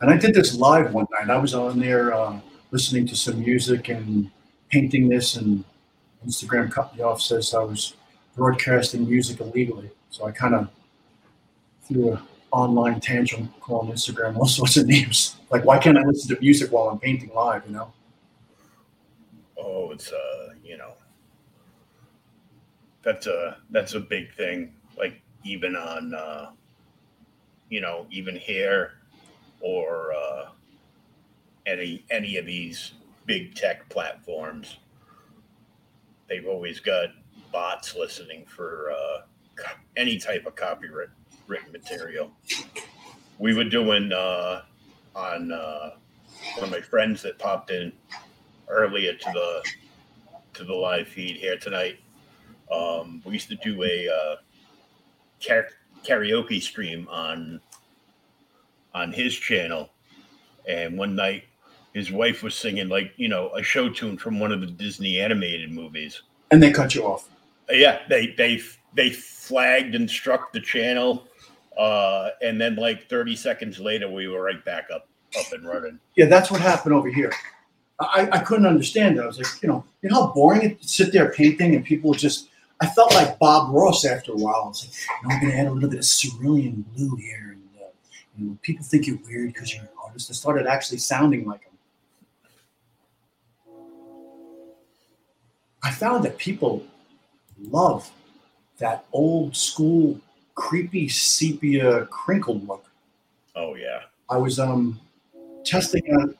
And 0.00 0.10
I 0.10 0.16
did 0.16 0.34
this 0.34 0.54
live 0.54 0.92
one 0.92 1.06
night. 1.10 1.30
I 1.30 1.38
was 1.38 1.54
on 1.54 1.78
there 1.78 2.14
uh, 2.14 2.38
listening 2.70 3.06
to 3.08 3.16
some 3.16 3.40
music 3.40 3.88
and 3.88 4.30
painting 4.70 5.08
this, 5.08 5.36
and 5.36 5.64
Instagram 6.26 6.70
cut 6.70 6.94
me 6.96 7.02
off, 7.02 7.20
says 7.20 7.54
I 7.54 7.62
was 7.62 7.94
broadcasting 8.36 9.08
music 9.08 9.40
illegally. 9.40 9.90
So 10.10 10.26
I 10.26 10.32
kind 10.32 10.54
of 10.54 10.68
threw 11.82 12.12
an 12.12 12.18
online 12.50 13.00
tantrum 13.00 13.52
calling 13.60 13.92
Instagram 13.92 14.36
all 14.36 14.46
sorts 14.58 14.76
of 14.76 14.86
names. 14.86 15.36
Like, 15.50 15.64
why 15.64 15.78
can't 15.78 15.98
I 15.98 16.02
listen 16.02 16.34
to 16.34 16.40
music 16.40 16.72
while 16.72 16.88
I'm 16.88 16.98
painting 16.98 17.30
live, 17.34 17.62
you 17.66 17.72
know? 17.72 17.92
Oh, 19.58 19.90
it's 19.92 20.12
uh, 20.12 20.54
you 20.64 20.76
know, 20.76 20.92
that's 23.02 23.26
a 23.26 23.58
that's 23.70 23.94
a 23.94 24.00
big 24.00 24.34
thing. 24.34 24.74
Like 24.96 25.20
even 25.44 25.76
on, 25.76 26.14
uh, 26.14 26.50
you 27.70 27.80
know, 27.80 28.06
even 28.10 28.36
here 28.36 28.92
or 29.60 30.12
uh, 30.12 30.48
any 31.66 32.04
any 32.10 32.36
of 32.36 32.46
these 32.46 32.92
big 33.26 33.54
tech 33.54 33.88
platforms, 33.88 34.78
they've 36.28 36.46
always 36.46 36.80
got 36.80 37.08
bots 37.52 37.94
listening 37.94 38.44
for 38.46 38.92
uh, 38.92 39.22
co- 39.56 39.76
any 39.96 40.18
type 40.18 40.46
of 40.46 40.56
copyright 40.56 41.08
written 41.46 41.72
material. 41.72 42.30
We 43.38 43.54
were 43.54 43.64
doing 43.64 44.12
uh, 44.12 44.62
on 45.14 45.52
uh, 45.52 45.90
one 46.56 46.64
of 46.64 46.70
my 46.70 46.80
friends 46.80 47.22
that 47.22 47.38
popped 47.38 47.70
in 47.70 47.92
earlier 48.68 49.14
to 49.14 49.30
the 49.32 49.62
to 50.54 50.64
the 50.64 50.72
live 50.72 51.08
feed 51.08 51.36
here 51.36 51.56
tonight. 51.56 51.98
Um, 52.72 53.22
we 53.24 53.32
used 53.32 53.48
to 53.48 53.56
do 53.56 53.82
a 53.82 54.08
uh, 54.08 54.36
kar- 55.44 55.68
karaoke 56.04 56.62
stream 56.62 57.08
on 57.10 57.60
on 58.94 59.12
his 59.12 59.34
channel, 59.34 59.90
and 60.68 60.96
one 60.96 61.14
night 61.16 61.44
his 61.94 62.10
wife 62.10 62.42
was 62.42 62.54
singing 62.54 62.88
like 62.88 63.12
you 63.16 63.28
know 63.28 63.50
a 63.54 63.62
show 63.62 63.88
tune 63.88 64.18
from 64.18 64.38
one 64.38 64.52
of 64.52 64.60
the 64.60 64.66
Disney 64.66 65.20
animated 65.20 65.70
movies. 65.72 66.22
And 66.50 66.62
they 66.62 66.72
cut 66.72 66.94
you 66.94 67.06
off. 67.06 67.30
Yeah, 67.70 68.00
they 68.08 68.34
they 68.36 68.60
they 68.94 69.10
flagged 69.10 69.94
and 69.94 70.10
struck 70.10 70.52
the 70.52 70.60
channel, 70.60 71.26
uh, 71.78 72.30
and 72.42 72.60
then 72.60 72.76
like 72.76 73.08
thirty 73.08 73.34
seconds 73.34 73.80
later, 73.80 74.10
we 74.10 74.28
were 74.28 74.42
right 74.42 74.62
back 74.64 74.88
up 74.92 75.08
up 75.38 75.52
and 75.52 75.66
running. 75.66 75.98
Yeah, 76.16 76.26
that's 76.26 76.50
what 76.50 76.60
happened 76.60 76.94
over 76.94 77.08
here. 77.08 77.32
I, 78.00 78.28
I 78.32 78.38
couldn't 78.40 78.66
understand 78.66 79.16
it. 79.16 79.22
I 79.22 79.26
was 79.26 79.38
like, 79.38 79.62
you 79.62 79.68
know, 79.68 79.84
you 80.02 80.10
know 80.10 80.26
how 80.26 80.32
boring 80.32 80.62
it 80.62 80.82
to 80.82 80.88
sit 80.88 81.12
there 81.12 81.30
painting 81.30 81.74
and 81.74 81.84
people 81.84 82.12
just. 82.12 82.48
I 82.80 82.88
felt 82.88 83.14
like 83.14 83.38
Bob 83.38 83.72
Ross 83.72 84.04
after 84.04 84.32
a 84.32 84.36
while. 84.36 84.62
I 84.64 84.68
was 84.68 84.84
like, 84.84 85.22
you 85.22 85.28
know, 85.28 85.34
I'm 85.34 85.40
going 85.40 85.52
to 85.52 85.58
add 85.58 85.66
a 85.68 85.70
little 85.70 85.88
bit 85.88 86.00
of 86.00 86.04
cerulean 86.04 86.84
blue 86.94 87.14
here, 87.14 87.52
and 87.52 87.62
uh, 87.80 87.86
you 88.36 88.46
know, 88.46 88.58
people 88.62 88.84
think 88.84 89.06
you're 89.06 89.18
weird 89.24 89.54
because 89.54 89.72
you're 89.72 89.84
an 89.84 89.90
artist. 90.04 90.28
I 90.28 90.34
started 90.34 90.66
actually 90.66 90.98
sounding 90.98 91.46
like 91.46 91.62
him. 91.62 91.73
I 95.84 95.90
found 95.90 96.24
that 96.24 96.38
people 96.38 96.82
love 97.70 98.10
that 98.78 99.04
old 99.12 99.54
school, 99.54 100.18
creepy 100.54 101.08
sepia 101.08 102.06
crinkled 102.06 102.66
look. 102.66 102.86
Oh 103.54 103.74
yeah, 103.74 104.00
I 104.30 104.38
was 104.38 104.58
um 104.58 104.98
testing 105.64 106.02
out 106.18 106.34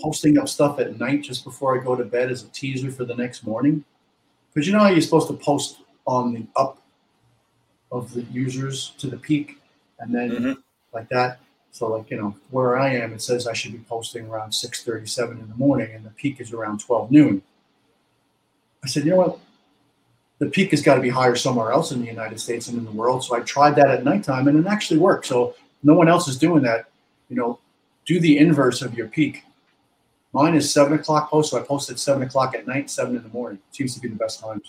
posting 0.00 0.38
up 0.38 0.48
stuff 0.48 0.80
at 0.80 0.98
night 0.98 1.22
just 1.22 1.44
before 1.44 1.78
I 1.78 1.84
go 1.84 1.94
to 1.94 2.04
bed 2.04 2.30
as 2.30 2.42
a 2.42 2.48
teaser 2.48 2.90
for 2.90 3.04
the 3.04 3.14
next 3.14 3.44
morning. 3.44 3.84
Because 4.52 4.66
you 4.66 4.72
know 4.72 4.80
how 4.80 4.88
you're 4.88 5.02
supposed 5.02 5.28
to 5.28 5.34
post 5.34 5.80
on 6.06 6.32
the 6.32 6.46
up 6.56 6.82
of 7.92 8.14
the 8.14 8.22
users 8.22 8.94
to 8.98 9.08
the 9.08 9.16
peak 9.18 9.60
and 9.98 10.14
then 10.14 10.30
Mhm. 10.30 10.62
like 10.94 11.08
that. 11.10 11.38
So 11.72 11.88
like, 11.88 12.10
you 12.10 12.16
know, 12.16 12.34
where 12.50 12.78
I 12.78 12.94
am, 12.94 13.12
it 13.12 13.20
says 13.22 13.46
I 13.46 13.52
should 13.52 13.72
be 13.72 13.78
posting 13.78 14.26
around 14.26 14.52
6:37 14.52 15.38
in 15.38 15.48
the 15.48 15.54
morning 15.54 15.94
and 15.94 16.04
the 16.04 16.10
peak 16.10 16.40
is 16.40 16.52
around 16.52 16.80
12 16.80 17.10
noon. 17.10 17.42
I 18.84 18.88
said, 18.88 19.04
you 19.04 19.10
know 19.10 19.16
what? 19.16 19.38
The 20.38 20.46
peak 20.46 20.70
has 20.70 20.80
got 20.80 20.94
to 20.94 21.02
be 21.02 21.10
higher 21.10 21.36
somewhere 21.36 21.70
else 21.70 21.92
in 21.92 22.00
the 22.00 22.06
United 22.06 22.40
States 22.40 22.68
and 22.68 22.78
in 22.78 22.84
the 22.84 22.90
world. 22.90 23.22
So 23.22 23.36
I 23.36 23.40
tried 23.40 23.76
that 23.76 23.90
at 23.90 24.04
nighttime 24.04 24.48
and 24.48 24.58
it 24.58 24.66
actually 24.66 24.98
worked. 24.98 25.26
So 25.26 25.54
no 25.82 25.94
one 25.94 26.08
else 26.08 26.28
is 26.28 26.38
doing 26.38 26.62
that. 26.62 26.86
You 27.28 27.36
know, 27.36 27.58
do 28.06 28.18
the 28.18 28.38
inverse 28.38 28.80
of 28.80 28.94
your 28.94 29.08
peak. 29.08 29.44
Mine 30.32 30.54
is 30.54 30.72
seven 30.72 30.94
o'clock 30.94 31.30
post, 31.30 31.50
so 31.50 31.58
I 31.58 31.62
post 31.62 31.90
at 31.90 31.98
seven 31.98 32.22
o'clock 32.22 32.54
at 32.54 32.66
night, 32.66 32.88
seven 32.88 33.16
in 33.16 33.22
the 33.22 33.28
morning. 33.28 33.58
Seems 33.72 33.94
to 33.94 34.00
be 34.00 34.08
the 34.08 34.14
best 34.16 34.40
time. 34.40 34.62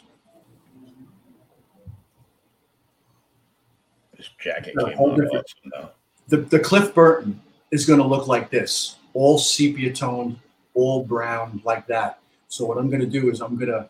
this 4.21 4.29
jacket 4.39 4.75
came 4.77 4.95
whole 4.95 5.15
different- 5.15 5.45
awesome. 5.73 5.89
The 6.27 6.37
the 6.37 6.59
Cliff 6.59 6.93
Burton 6.93 7.41
is 7.71 7.85
going 7.85 7.99
to 7.99 8.05
look 8.05 8.27
like 8.27 8.49
this, 8.49 8.97
all 9.13 9.37
sepia 9.37 9.91
toned, 9.93 10.37
all 10.75 11.03
brown, 11.03 11.61
like 11.65 11.87
that. 11.87 12.19
So 12.47 12.65
what 12.65 12.77
I'm 12.77 12.89
going 12.89 13.01
to 13.01 13.07
do 13.07 13.29
is 13.29 13.41
I'm 13.41 13.55
going 13.55 13.71
to 13.71 13.89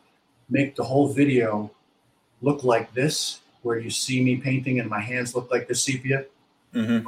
make 0.51 0.75
the 0.75 0.83
whole 0.83 1.07
video 1.07 1.71
look 2.41 2.63
like 2.63 2.93
this, 2.93 3.39
where 3.63 3.79
you 3.79 3.89
see 3.89 4.23
me 4.23 4.35
painting 4.35 4.79
and 4.79 4.89
my 4.89 4.99
hands 4.99 5.33
look 5.33 5.49
like 5.49 5.67
the 5.67 5.75
sepia. 5.75 6.25
Mhm. 6.73 7.03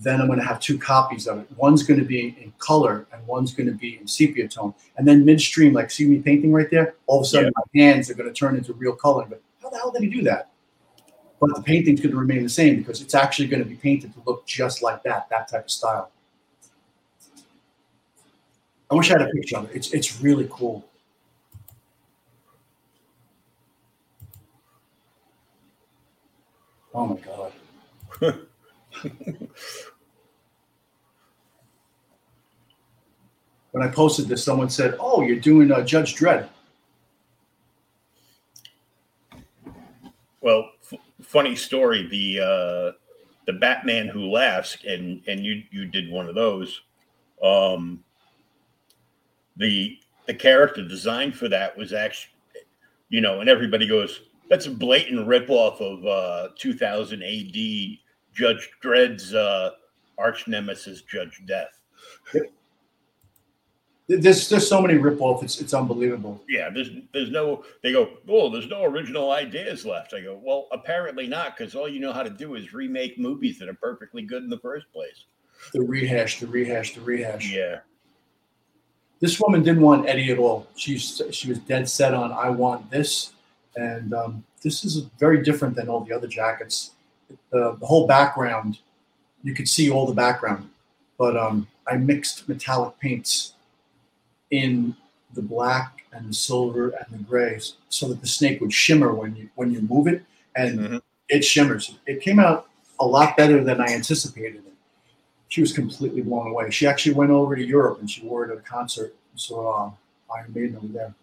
then 0.00 0.20
I'm 0.20 0.26
going 0.26 0.38
to 0.38 0.44
have 0.44 0.60
two 0.60 0.78
copies 0.78 1.26
of 1.26 1.38
it. 1.38 1.46
One's 1.56 1.82
going 1.82 1.98
to 1.98 2.04
be 2.04 2.36
in 2.38 2.52
color 2.58 3.06
and 3.12 3.26
one's 3.26 3.54
going 3.54 3.66
to 3.66 3.72
be 3.72 3.96
in 3.98 4.06
sepia 4.06 4.46
tone. 4.46 4.74
And 4.98 5.08
then 5.08 5.24
midstream, 5.24 5.72
like 5.72 5.90
see 5.90 6.06
me 6.06 6.18
painting 6.18 6.52
right 6.52 6.70
there, 6.70 6.96
all 7.06 7.20
of 7.20 7.24
a 7.24 7.26
sudden 7.26 7.50
my 7.56 7.80
hands 7.82 8.10
are 8.10 8.14
going 8.14 8.28
to 8.28 8.34
turn 8.34 8.56
into 8.56 8.74
real 8.74 8.92
color. 8.94 9.24
But 9.26 9.40
how 9.62 9.70
the 9.70 9.78
hell 9.78 9.90
did 9.90 10.02
he 10.02 10.08
do 10.08 10.22
that? 10.24 10.50
But 11.40 11.54
the 11.54 11.62
painting's 11.62 12.00
going 12.00 12.12
to 12.12 12.18
remain 12.18 12.42
the 12.42 12.48
same 12.50 12.76
because 12.76 13.00
it's 13.00 13.14
actually 13.14 13.48
going 13.48 13.62
to 13.62 13.68
be 13.68 13.76
painted 13.76 14.12
to 14.14 14.22
look 14.26 14.44
just 14.46 14.82
like 14.82 15.02
that, 15.04 15.30
that 15.30 15.48
type 15.48 15.64
of 15.64 15.70
style. 15.70 16.10
I 18.90 18.94
wish 18.94 19.10
I 19.10 19.18
had 19.18 19.22
a 19.22 19.32
picture 19.32 19.56
of 19.56 19.64
it. 19.70 19.76
It's 19.76 19.92
it's 19.92 20.20
really 20.20 20.46
cool. 20.50 20.84
Oh 26.96 27.06
my 27.06 27.20
god. 27.20 27.52
when 33.72 33.82
I 33.82 33.88
posted 33.88 34.28
this, 34.28 34.42
someone 34.42 34.70
said, 34.70 34.96
"Oh, 34.98 35.20
you're 35.20 35.38
doing 35.38 35.70
uh, 35.70 35.82
Judge 35.82 36.16
Dredd." 36.16 36.48
Well, 40.40 40.70
f- 40.90 40.98
funny 41.20 41.54
story. 41.54 42.08
The 42.08 42.40
uh, 42.40 42.92
the 43.46 43.52
Batman 43.52 44.08
Who 44.08 44.30
Laughs, 44.30 44.78
and 44.88 45.20
and 45.28 45.44
you 45.44 45.64
you 45.70 45.84
did 45.84 46.10
one 46.10 46.30
of 46.30 46.34
those. 46.34 46.80
Um, 47.42 48.02
the 49.58 49.98
the 50.26 50.32
character 50.32 50.82
design 50.88 51.32
for 51.32 51.46
that 51.50 51.76
was 51.76 51.92
actually, 51.92 52.32
you 53.10 53.20
know, 53.20 53.40
and 53.40 53.50
everybody 53.50 53.86
goes, 53.86 54.22
that's 54.48 54.66
a 54.66 54.70
blatant 54.70 55.26
ripoff 55.26 55.80
of 55.80 56.06
uh, 56.06 56.48
2000 56.58 57.22
AD 57.22 57.98
Judge 58.34 58.70
Dredd's 58.82 59.34
uh, 59.34 59.70
arch 60.18 60.46
nemesis, 60.46 61.02
Judge 61.02 61.42
Death. 61.46 61.80
There's 64.08 64.48
there's 64.48 64.68
so 64.68 64.80
many 64.80 64.94
ripoff. 64.94 65.42
It's 65.42 65.60
it's 65.60 65.74
unbelievable. 65.74 66.40
Yeah, 66.48 66.70
there's 66.70 66.90
there's 67.12 67.30
no. 67.30 67.64
They 67.82 67.90
go, 67.90 68.18
oh, 68.28 68.50
there's 68.50 68.68
no 68.68 68.84
original 68.84 69.32
ideas 69.32 69.84
left. 69.84 70.14
I 70.14 70.20
go, 70.20 70.40
well, 70.40 70.68
apparently 70.70 71.26
not, 71.26 71.56
because 71.56 71.74
all 71.74 71.88
you 71.88 71.98
know 71.98 72.12
how 72.12 72.22
to 72.22 72.30
do 72.30 72.54
is 72.54 72.72
remake 72.72 73.18
movies 73.18 73.58
that 73.58 73.68
are 73.68 73.74
perfectly 73.74 74.22
good 74.22 74.44
in 74.44 74.48
the 74.48 74.60
first 74.60 74.86
place. 74.92 75.24
The 75.72 75.80
rehash, 75.80 76.38
the 76.38 76.46
rehash, 76.46 76.94
the 76.94 77.00
rehash. 77.00 77.50
Yeah. 77.50 77.80
This 79.18 79.40
woman 79.40 79.64
didn't 79.64 79.82
want 79.82 80.08
Eddie 80.08 80.30
at 80.30 80.38
all. 80.38 80.68
She's 80.76 81.20
she 81.32 81.48
was 81.48 81.58
dead 81.60 81.88
set 81.88 82.14
on 82.14 82.30
I 82.30 82.48
want 82.48 82.88
this, 82.90 83.32
and 83.76 84.12
um, 84.14 84.44
this 84.62 84.84
is 84.84 85.02
very 85.18 85.42
different 85.42 85.76
than 85.76 85.88
all 85.88 86.00
the 86.00 86.12
other 86.14 86.26
jackets. 86.26 86.92
The, 87.50 87.76
the 87.78 87.86
whole 87.86 88.06
background, 88.06 88.78
you 89.42 89.54
could 89.54 89.68
see 89.68 89.90
all 89.90 90.06
the 90.06 90.14
background, 90.14 90.68
but 91.18 91.36
um, 91.36 91.68
I 91.86 91.96
mixed 91.96 92.48
metallic 92.48 92.98
paints 92.98 93.52
in 94.50 94.96
the 95.34 95.42
black 95.42 96.04
and 96.12 96.30
the 96.30 96.34
silver 96.34 96.90
and 96.90 97.06
the 97.10 97.22
grays 97.24 97.74
so 97.88 98.08
that 98.08 98.20
the 98.20 98.26
snake 98.26 98.60
would 98.60 98.72
shimmer 98.72 99.12
when 99.12 99.36
you 99.36 99.48
when 99.56 99.70
you 99.70 99.82
move 99.82 100.06
it 100.06 100.22
and 100.54 100.78
Mhm. 100.78 101.02
it 101.28 101.44
shimmers. 101.44 101.96
It 102.06 102.20
came 102.22 102.38
out 102.38 102.68
a 103.00 103.06
lot 103.06 103.36
better 103.36 103.62
than 103.62 103.80
I 103.80 103.86
anticipated. 103.88 104.62
She 105.48 105.60
was 105.60 105.72
completely 105.72 106.22
blown 106.22 106.48
away. 106.48 106.70
She 106.70 106.86
actually 106.86 107.14
went 107.14 107.30
over 107.30 107.54
to 107.54 107.64
Europe 107.64 108.00
and 108.00 108.10
she 108.10 108.22
wore 108.22 108.44
it 108.46 108.50
at 108.50 108.58
a 108.58 108.62
concert. 108.62 109.14
So 109.34 109.68
uh, 109.68 109.90
Iron 110.34 110.52
Maiden 110.54 110.76
over 110.76 110.88
there. 110.88 111.14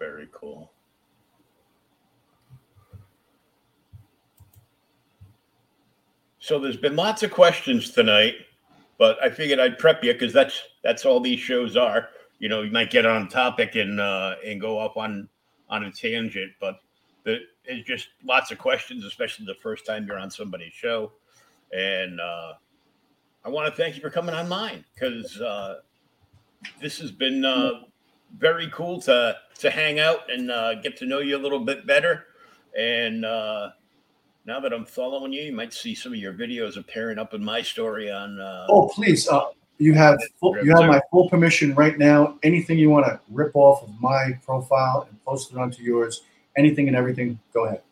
Very 0.00 0.28
cool. 0.32 0.72
So 6.38 6.58
there's 6.58 6.78
been 6.78 6.96
lots 6.96 7.22
of 7.22 7.30
questions 7.30 7.90
tonight, 7.90 8.34
but 8.98 9.22
I 9.22 9.28
figured 9.28 9.60
I'd 9.60 9.78
prep 9.78 10.02
you 10.02 10.14
because 10.14 10.32
that's 10.32 10.60
that's 10.82 11.04
all 11.04 11.20
these 11.20 11.38
shows 11.38 11.76
are. 11.76 12.08
You 12.38 12.48
know, 12.48 12.62
you 12.62 12.70
might 12.70 12.90
get 12.90 13.04
on 13.04 13.28
topic 13.28 13.76
and 13.76 14.00
uh, 14.00 14.36
and 14.44 14.58
go 14.58 14.78
off 14.78 14.96
on 14.96 15.28
on 15.68 15.84
a 15.84 15.92
tangent, 15.92 16.52
but 16.60 16.80
the, 17.24 17.40
it's 17.66 17.86
just 17.86 18.08
lots 18.24 18.50
of 18.50 18.58
questions, 18.58 19.04
especially 19.04 19.44
the 19.44 19.54
first 19.62 19.84
time 19.84 20.06
you're 20.06 20.18
on 20.18 20.30
somebody's 20.30 20.72
show. 20.72 21.12
And 21.76 22.18
uh, 22.18 22.54
I 23.44 23.50
want 23.50 23.72
to 23.72 23.80
thank 23.80 23.94
you 23.94 24.00
for 24.00 24.10
coming 24.10 24.34
on 24.34 24.48
mine 24.48 24.82
because 24.94 25.38
uh, 25.42 25.80
this 26.80 26.98
has 26.98 27.12
been 27.12 27.44
uh, 27.44 27.82
very 28.38 28.68
cool 28.70 29.00
to 29.02 29.36
to 29.58 29.70
hang 29.70 29.98
out 29.98 30.30
and 30.30 30.50
uh, 30.50 30.74
get 30.76 30.96
to 30.98 31.06
know 31.06 31.18
you 31.18 31.36
a 31.36 31.42
little 31.42 31.60
bit 31.60 31.86
better. 31.86 32.26
And 32.78 33.24
uh, 33.24 33.70
now 34.46 34.60
that 34.60 34.72
I'm 34.72 34.84
following 34.84 35.32
you, 35.32 35.42
you 35.42 35.52
might 35.52 35.72
see 35.72 35.94
some 35.94 36.12
of 36.12 36.18
your 36.18 36.32
videos 36.32 36.76
appearing 36.76 37.18
up 37.18 37.34
in 37.34 37.44
my 37.44 37.62
story 37.62 38.10
on. 38.10 38.40
Uh, 38.40 38.66
Oh, 38.68 38.88
please! 38.94 39.28
Uh, 39.28 39.46
you 39.78 39.94
have 39.94 40.18
full, 40.38 40.56
you 40.64 40.74
have 40.76 40.86
my 40.88 41.00
full 41.10 41.28
permission 41.28 41.74
right 41.74 41.98
now. 41.98 42.38
Anything 42.42 42.78
you 42.78 42.90
want 42.90 43.06
to 43.06 43.18
rip 43.30 43.52
off 43.54 43.82
of 43.82 44.00
my 44.00 44.38
profile 44.44 45.06
and 45.08 45.24
post 45.24 45.52
it 45.52 45.58
onto 45.58 45.82
yours, 45.82 46.22
anything 46.56 46.86
and 46.88 46.96
everything, 46.96 47.38
go 47.52 47.64
ahead. 47.64 47.82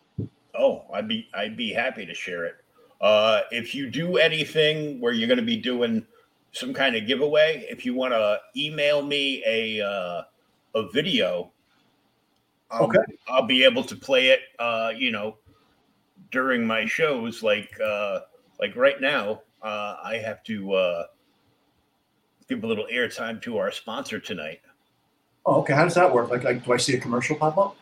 Oh, 0.59 0.85
I'd 0.93 1.09
be 1.09 1.29
I'd 1.35 1.57
be 1.57 1.73
happy 1.73 2.05
to 2.05 2.15
share 2.15 2.45
it. 2.45 2.57
Uh, 3.01 3.43
if 3.51 3.75
you 3.75 3.89
do 3.89 4.17
anything 4.17 5.01
where 5.01 5.13
you're 5.13 5.29
going 5.29 5.39
to 5.39 5.45
be 5.45 5.57
doing 5.57 6.05
some 6.53 6.73
kind 6.73 6.97
of 6.97 7.07
giveaway, 7.07 7.67
if 7.71 7.85
you 7.85 7.95
want 7.95 8.13
to 8.13 8.39
email 8.57 9.03
me 9.03 9.43
a 9.47 9.85
uh, 9.85 10.23
a 10.75 10.91
video, 10.93 11.53
I'll, 12.71 12.85
Okay. 12.85 12.99
I'll 13.29 13.47
be 13.47 13.65
able 13.65 13.85
to 13.85 13.97
play 13.97 14.29
it. 14.29 14.41
Uh, 14.59 14.93
you 14.97 15.11
know, 15.11 15.37
during 16.31 16.67
my 16.67 16.85
shows, 16.87 17.43
like 17.43 17.79
uh, 17.81 18.21
like 18.61 18.77
right 18.77 19.01
now, 19.01 19.43
uh, 19.63 19.97
I 20.03 20.21
have 20.25 20.43
to 20.45 20.73
uh, 20.75 21.05
give 22.49 22.65
a 22.65 22.67
little 22.67 22.87
airtime 22.93 23.41
to 23.43 23.59
our 23.59 23.71
sponsor 23.71 24.19
tonight. 24.19 24.61
Oh, 25.47 25.61
okay. 25.61 25.75
How 25.75 25.85
does 25.85 25.95
that 25.95 26.13
work? 26.13 26.31
Like, 26.31 26.45
like, 26.45 26.65
do 26.65 26.73
I 26.73 26.77
see 26.77 26.95
a 26.95 27.01
commercial 27.01 27.37
pop 27.37 27.57
up? 27.57 27.77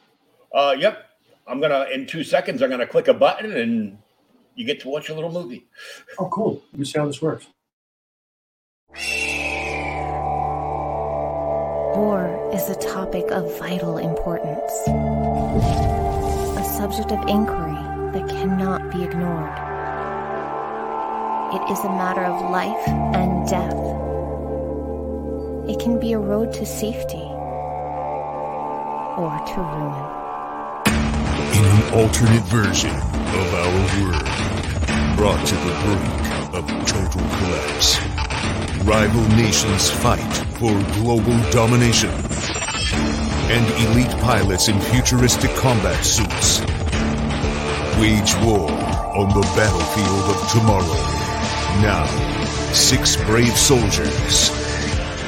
Uh, 0.52 0.74
yep, 0.78 1.10
I'm 1.46 1.60
gonna 1.60 1.86
in 1.92 2.06
two 2.06 2.22
seconds. 2.22 2.62
I'm 2.62 2.70
gonna 2.70 2.86
click 2.86 3.08
a 3.08 3.14
button 3.14 3.56
and 3.56 3.98
you 4.54 4.64
get 4.64 4.80
to 4.80 4.88
watch 4.88 5.08
a 5.08 5.14
little 5.14 5.32
movie. 5.32 5.66
Oh, 6.18 6.28
cool. 6.28 6.62
Let 6.72 6.78
me 6.78 6.84
see 6.84 6.98
how 6.98 7.06
this 7.06 7.20
works. 7.20 7.46
War 11.96 12.50
is 12.52 12.68
a 12.68 12.74
topic 12.74 13.24
of 13.30 13.58
vital 13.58 13.96
importance, 13.96 14.72
a 16.60 16.64
subject 16.76 17.10
of 17.10 17.26
inquiry 17.26 17.72
that 18.12 18.28
cannot 18.28 18.90
be 18.92 19.02
ignored. 19.02 19.56
It 21.56 21.62
is 21.72 21.78
a 21.84 21.88
matter 21.88 22.20
of 22.20 22.50
life 22.50 22.86
and 22.86 23.48
death. 23.48 23.80
It 25.70 25.80
can 25.82 25.98
be 25.98 26.12
a 26.12 26.18
road 26.18 26.52
to 26.52 26.66
safety 26.66 27.26
or 29.16 29.32
to 29.50 29.56
ruin. 29.56 30.16
in 31.56 31.64
an 31.64 31.82
alternate 31.94 32.44
version 32.44 32.90
of 32.90 33.54
our 33.54 33.72
world, 33.96 34.28
brought 35.16 35.46
to 35.46 35.54
the 35.54 35.72
brink 35.82 36.04
of 36.52 36.64
total 36.86 37.22
collapse. 37.38 38.25
Rival 38.84 39.26
nations 39.36 39.90
fight 39.90 40.32
for 40.58 40.72
global 41.00 41.38
domination, 41.50 42.10
and 43.50 43.66
elite 43.88 44.16
pilots 44.22 44.68
in 44.68 44.80
futuristic 44.80 45.54
combat 45.56 46.04
suits 46.04 46.60
wage 47.98 48.34
war 48.44 48.70
on 49.16 49.28
the 49.32 49.46
battlefield 49.56 50.24
of 50.28 50.50
tomorrow. 50.52 51.00
Now, 51.80 52.04
six 52.72 53.16
brave 53.24 53.56
soldiers 53.56 54.50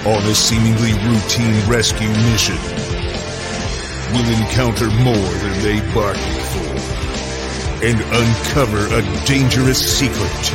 on 0.04 0.22
a 0.24 0.34
seemingly 0.34 0.92
routine 1.08 1.56
rescue 1.68 2.08
mission 2.30 2.58
will 4.12 4.28
encounter 4.40 4.88
more 5.02 5.32
than 5.42 5.62
they 5.62 5.80
bargained 5.94 6.42
for 6.52 6.68
and 7.84 8.00
uncover 8.00 8.86
a 8.94 9.02
dangerous 9.24 9.78
secret 9.98 10.52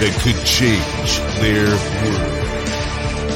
that 0.00 0.18
could 0.22 0.46
change 0.46 1.20
their 1.40 1.66
world 1.68 2.40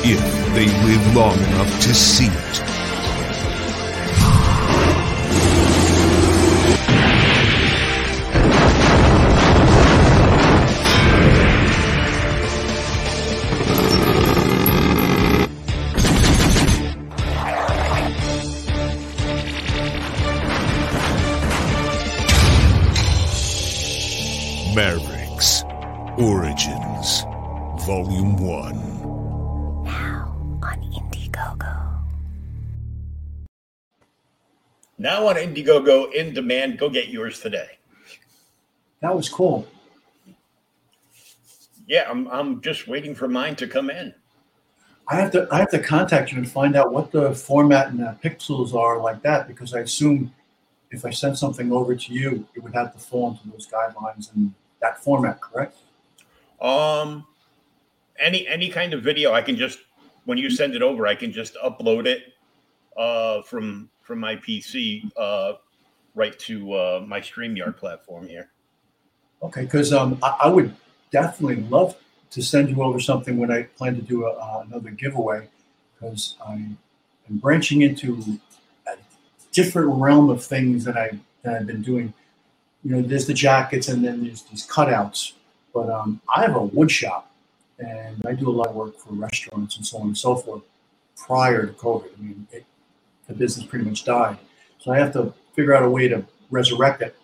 if 0.02 0.54
they 0.54 0.64
live 0.86 1.14
long 1.14 1.36
enough 1.36 1.80
to 1.82 1.94
see 1.94 2.24
it. 2.26 2.63
Now 35.04 35.26
on 35.26 35.36
Indiegogo 35.36 36.10
in 36.14 36.32
demand, 36.32 36.78
go 36.78 36.88
get 36.88 37.08
yours 37.08 37.38
today. 37.38 37.76
That 39.02 39.14
was 39.14 39.28
cool. 39.28 39.68
Yeah, 41.86 42.06
I'm 42.08 42.26
I'm 42.28 42.62
just 42.62 42.88
waiting 42.88 43.14
for 43.14 43.28
mine 43.28 43.54
to 43.56 43.66
come 43.66 43.90
in. 43.90 44.14
I 45.06 45.16
have 45.16 45.30
to 45.32 45.46
I 45.52 45.58
have 45.58 45.70
to 45.72 45.78
contact 45.78 46.32
you 46.32 46.38
and 46.38 46.50
find 46.50 46.74
out 46.74 46.90
what 46.90 47.12
the 47.12 47.34
format 47.34 47.88
and 47.88 48.02
uh, 48.02 48.14
pixels 48.24 48.72
are 48.72 48.98
like 48.98 49.20
that 49.20 49.46
because 49.46 49.74
I 49.74 49.80
assume 49.80 50.32
if 50.90 51.04
I 51.04 51.10
send 51.10 51.36
something 51.36 51.70
over 51.70 51.94
to 51.94 52.12
you, 52.14 52.48
it 52.54 52.60
would 52.60 52.72
have 52.72 52.94
to 52.94 52.98
fall 52.98 53.32
into 53.32 53.50
those 53.50 53.68
guidelines 53.68 54.34
and 54.34 54.54
that 54.80 55.04
format, 55.04 55.38
correct? 55.38 55.76
Um 56.62 57.26
any 58.18 58.48
any 58.48 58.70
kind 58.70 58.94
of 58.94 59.02
video 59.02 59.34
I 59.34 59.42
can 59.42 59.56
just 59.56 59.80
when 60.24 60.38
you 60.38 60.48
send 60.48 60.74
it 60.74 60.80
over, 60.80 61.06
I 61.06 61.14
can 61.14 61.30
just 61.30 61.56
upload 61.62 62.06
it 62.06 62.32
uh 62.96 63.42
from 63.42 63.90
from 64.04 64.20
my 64.20 64.36
PC 64.36 65.10
uh 65.16 65.54
right 66.14 66.38
to 66.38 66.72
uh 66.74 67.04
my 67.06 67.20
StreamYard 67.20 67.76
platform 67.76 68.28
here. 68.28 68.50
Okay, 69.42 69.62
because 69.62 69.92
um, 69.92 70.18
I, 70.22 70.36
I 70.44 70.48
would 70.48 70.74
definitely 71.10 71.62
love 71.64 71.96
to 72.30 72.42
send 72.42 72.70
you 72.70 72.82
over 72.82 72.98
something 72.98 73.36
when 73.36 73.50
I 73.50 73.64
plan 73.64 73.94
to 73.96 74.02
do 74.02 74.24
a, 74.24 74.30
uh, 74.30 74.64
another 74.66 74.90
giveaway 74.90 75.48
because 75.94 76.36
I 76.44 76.54
am 76.54 76.78
branching 77.30 77.82
into 77.82 78.38
a 78.86 78.96
different 79.52 80.00
realm 80.00 80.30
of 80.30 80.42
things 80.42 80.84
that 80.84 80.96
I 80.96 81.18
and 81.44 81.56
I've 81.56 81.66
been 81.66 81.82
doing, 81.82 82.12
you 82.82 82.90
know, 82.90 83.02
there's 83.02 83.26
the 83.26 83.34
jackets 83.34 83.88
and 83.88 84.04
then 84.04 84.24
there's 84.24 84.42
these 84.42 84.66
cutouts. 84.66 85.32
But 85.72 85.90
um, 85.90 86.20
I 86.34 86.42
have 86.42 86.56
a 86.56 86.62
wood 86.62 86.90
shop, 86.90 87.30
and 87.78 88.22
I 88.26 88.32
do 88.32 88.48
a 88.48 88.52
lot 88.52 88.68
of 88.68 88.74
work 88.74 88.96
for 88.96 89.12
restaurants 89.12 89.76
and 89.76 89.84
so 89.84 89.98
on 89.98 90.08
and 90.08 90.18
so 90.18 90.36
forth. 90.36 90.62
Prior 91.16 91.66
to 91.66 91.72
COVID, 91.72 92.10
I 92.18 92.22
mean, 92.22 92.46
it, 92.52 92.64
the 93.26 93.34
business 93.34 93.66
pretty 93.66 93.84
much 93.84 94.04
died, 94.04 94.38
so 94.78 94.92
I 94.92 94.98
have 94.98 95.12
to 95.14 95.32
figure 95.54 95.74
out 95.74 95.82
a 95.82 95.88
way 95.90 96.08
to 96.08 96.24
resurrect 96.50 97.02
it. 97.02 97.16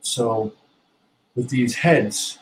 So 0.00 0.52
with 1.34 1.48
these 1.48 1.74
heads 1.74 2.38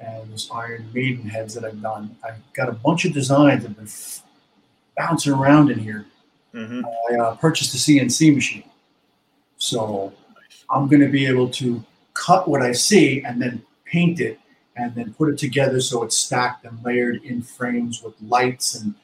and 0.00 0.32
this 0.32 0.50
Iron 0.50 0.88
Maiden 0.92 1.28
heads 1.28 1.54
that 1.54 1.64
I've 1.64 1.80
done, 1.80 2.16
I've 2.24 2.40
got 2.52 2.68
a 2.68 2.72
bunch 2.72 3.04
of 3.04 3.12
designs 3.12 3.62
that 3.62 3.68
have 3.68 3.76
been 3.76 3.86
f- 3.86 4.22
bouncing 4.96 5.32
around 5.32 5.70
in 5.70 5.78
here. 5.78 6.06
hmm 6.52 6.82
I 7.10 7.14
uh, 7.16 7.34
purchased 7.36 7.74
a 7.74 7.78
CNC 7.78 8.34
machine. 8.34 8.64
So 9.56 10.12
I'm 10.70 10.88
going 10.88 11.00
to 11.00 11.08
be 11.08 11.26
able 11.26 11.48
to 11.50 11.84
cut 12.14 12.48
what 12.48 12.62
I 12.62 12.72
see 12.72 13.22
and 13.22 13.40
then 13.40 13.62
paint 13.84 14.20
it 14.20 14.38
and 14.76 14.94
then 14.94 15.14
put 15.14 15.28
it 15.28 15.38
together 15.38 15.80
so 15.80 16.02
it's 16.02 16.16
stacked 16.16 16.64
and 16.64 16.82
layered 16.84 17.22
in 17.24 17.42
frames 17.42 18.02
with 18.02 18.14
lights 18.22 18.74
and 18.74 18.94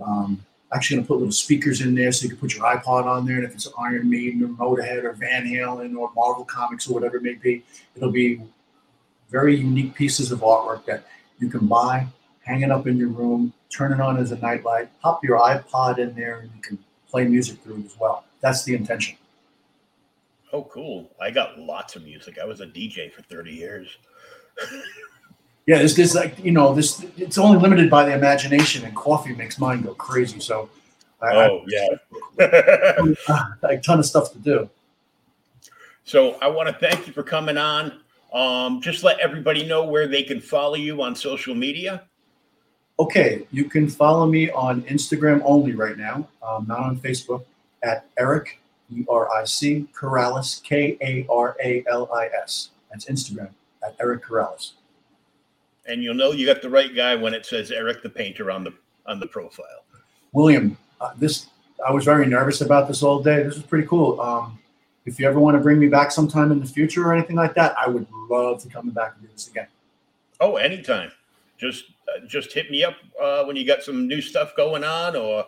um, 0.00 0.44
actually 0.72 0.96
going 0.96 1.04
to 1.04 1.08
put 1.08 1.18
little 1.18 1.32
speakers 1.32 1.80
in 1.80 1.94
there 1.94 2.12
so 2.12 2.24
you 2.24 2.30
can 2.30 2.38
put 2.38 2.54
your 2.54 2.64
iPod 2.64 3.06
on 3.06 3.26
there. 3.26 3.36
And 3.36 3.44
if 3.44 3.54
it's 3.54 3.68
Iron 3.78 4.08
Maiden 4.08 4.42
or 4.42 4.48
Motorhead 4.48 5.04
or 5.04 5.12
Van 5.12 5.44
Halen 5.44 5.96
or 5.96 6.10
Marvel 6.14 6.44
Comics 6.44 6.88
or 6.88 6.94
whatever 6.94 7.16
it 7.16 7.22
may 7.22 7.34
be, 7.34 7.64
it'll 7.96 8.10
be 8.10 8.42
very 9.30 9.56
unique 9.56 9.94
pieces 9.94 10.32
of 10.32 10.40
artwork 10.40 10.84
that 10.86 11.06
you 11.38 11.48
can 11.48 11.66
buy, 11.66 12.06
hang 12.44 12.62
it 12.62 12.70
up 12.70 12.86
in 12.86 12.96
your 12.96 13.08
room, 13.08 13.52
turn 13.70 13.92
it 13.92 14.00
on 14.00 14.16
as 14.18 14.32
a 14.32 14.38
nightlight, 14.38 14.88
pop 15.00 15.22
your 15.24 15.38
iPod 15.38 15.98
in 15.98 16.14
there, 16.14 16.40
and 16.40 16.50
you 16.54 16.62
can 16.62 16.78
play 17.08 17.24
music 17.24 17.60
through 17.62 17.78
it 17.78 17.86
as 17.86 17.98
well. 17.98 18.24
That's 18.40 18.64
the 18.64 18.74
intention. 18.74 19.16
Oh, 20.52 20.64
cool. 20.64 21.10
I 21.20 21.30
got 21.30 21.58
lots 21.58 21.96
of 21.96 22.04
music. 22.04 22.38
I 22.38 22.44
was 22.44 22.60
a 22.60 22.66
DJ 22.66 23.12
for 23.12 23.22
30 23.22 23.52
years. 23.52 23.88
Yeah, 25.68 25.82
this 25.82 25.92
this 25.92 26.14
like 26.14 26.42
you 26.42 26.50
know 26.50 26.72
this 26.72 27.04
it's 27.18 27.36
only 27.36 27.58
limited 27.58 27.90
by 27.90 28.06
the 28.06 28.14
imagination, 28.14 28.86
and 28.86 28.96
coffee 28.96 29.34
makes 29.34 29.58
mine 29.58 29.82
go 29.82 29.92
crazy. 29.92 30.40
So, 30.40 30.70
I, 31.20 31.34
Oh, 31.34 31.62
yeah. 31.68 31.88
I, 33.28 33.44
I 33.62 33.72
a 33.72 33.80
ton 33.82 33.98
of 33.98 34.06
stuff 34.06 34.32
to 34.32 34.38
do. 34.38 34.70
so 36.04 36.38
I 36.40 36.48
want 36.48 36.70
to 36.70 36.74
thank 36.74 37.06
you 37.06 37.12
for 37.12 37.22
coming 37.22 37.58
on. 37.58 38.00
Um, 38.32 38.80
just 38.80 39.04
let 39.04 39.20
everybody 39.20 39.66
know 39.66 39.84
where 39.84 40.06
they 40.06 40.22
can 40.22 40.40
follow 40.40 40.76
you 40.76 41.02
on 41.02 41.14
social 41.14 41.54
media. 41.54 42.04
Okay, 42.98 43.46
you 43.50 43.64
can 43.64 43.90
follow 43.90 44.26
me 44.26 44.50
on 44.52 44.80
Instagram 44.84 45.42
only 45.44 45.72
right 45.72 45.98
now, 45.98 46.26
um, 46.42 46.64
not 46.66 46.80
on 46.80 46.96
Facebook, 46.98 47.44
at 47.82 48.06
Eric 48.18 48.58
E 48.90 49.04
R 49.06 49.30
I 49.30 49.44
C 49.44 49.86
Karalis 49.94 50.62
K 50.62 50.96
A 51.02 51.26
R 51.30 51.58
A 51.62 51.84
L 51.90 52.08
I 52.10 52.30
S. 52.42 52.70
That's 52.90 53.04
Instagram 53.04 53.50
at 53.84 53.94
Eric 54.00 54.24
Karalis. 54.24 54.72
And 55.88 56.02
you'll 56.02 56.14
know 56.14 56.32
you 56.32 56.46
got 56.46 56.62
the 56.62 56.70
right 56.70 56.94
guy 56.94 57.14
when 57.14 57.34
it 57.34 57.46
says 57.46 57.70
Eric 57.70 58.02
the 58.02 58.10
Painter 58.10 58.50
on 58.50 58.62
the 58.62 58.72
on 59.06 59.18
the 59.18 59.26
profile. 59.26 59.84
William, 60.32 60.76
uh, 61.00 61.12
this 61.16 61.46
I 61.86 61.92
was 61.92 62.04
very 62.04 62.26
nervous 62.26 62.60
about 62.60 62.88
this 62.88 63.02
all 63.02 63.22
day. 63.22 63.42
This 63.42 63.56
is 63.56 63.62
pretty 63.62 63.86
cool. 63.86 64.20
Um, 64.20 64.58
if 65.06 65.18
you 65.18 65.26
ever 65.26 65.40
want 65.40 65.56
to 65.56 65.62
bring 65.62 65.78
me 65.78 65.88
back 65.88 66.10
sometime 66.10 66.52
in 66.52 66.60
the 66.60 66.66
future 66.66 67.06
or 67.06 67.14
anything 67.14 67.36
like 67.36 67.54
that, 67.54 67.74
I 67.78 67.88
would 67.88 68.06
love 68.28 68.62
to 68.62 68.68
come 68.68 68.90
back 68.90 69.14
and 69.14 69.22
do 69.26 69.32
this 69.32 69.48
again. 69.48 69.68
Oh, 70.40 70.56
anytime. 70.56 71.10
Just 71.56 71.86
uh, 72.08 72.24
just 72.26 72.52
hit 72.52 72.70
me 72.70 72.84
up 72.84 72.94
uh, 73.20 73.44
when 73.44 73.56
you 73.56 73.66
got 73.66 73.82
some 73.82 74.06
new 74.06 74.20
stuff 74.20 74.54
going 74.56 74.84
on, 74.84 75.16
or 75.16 75.44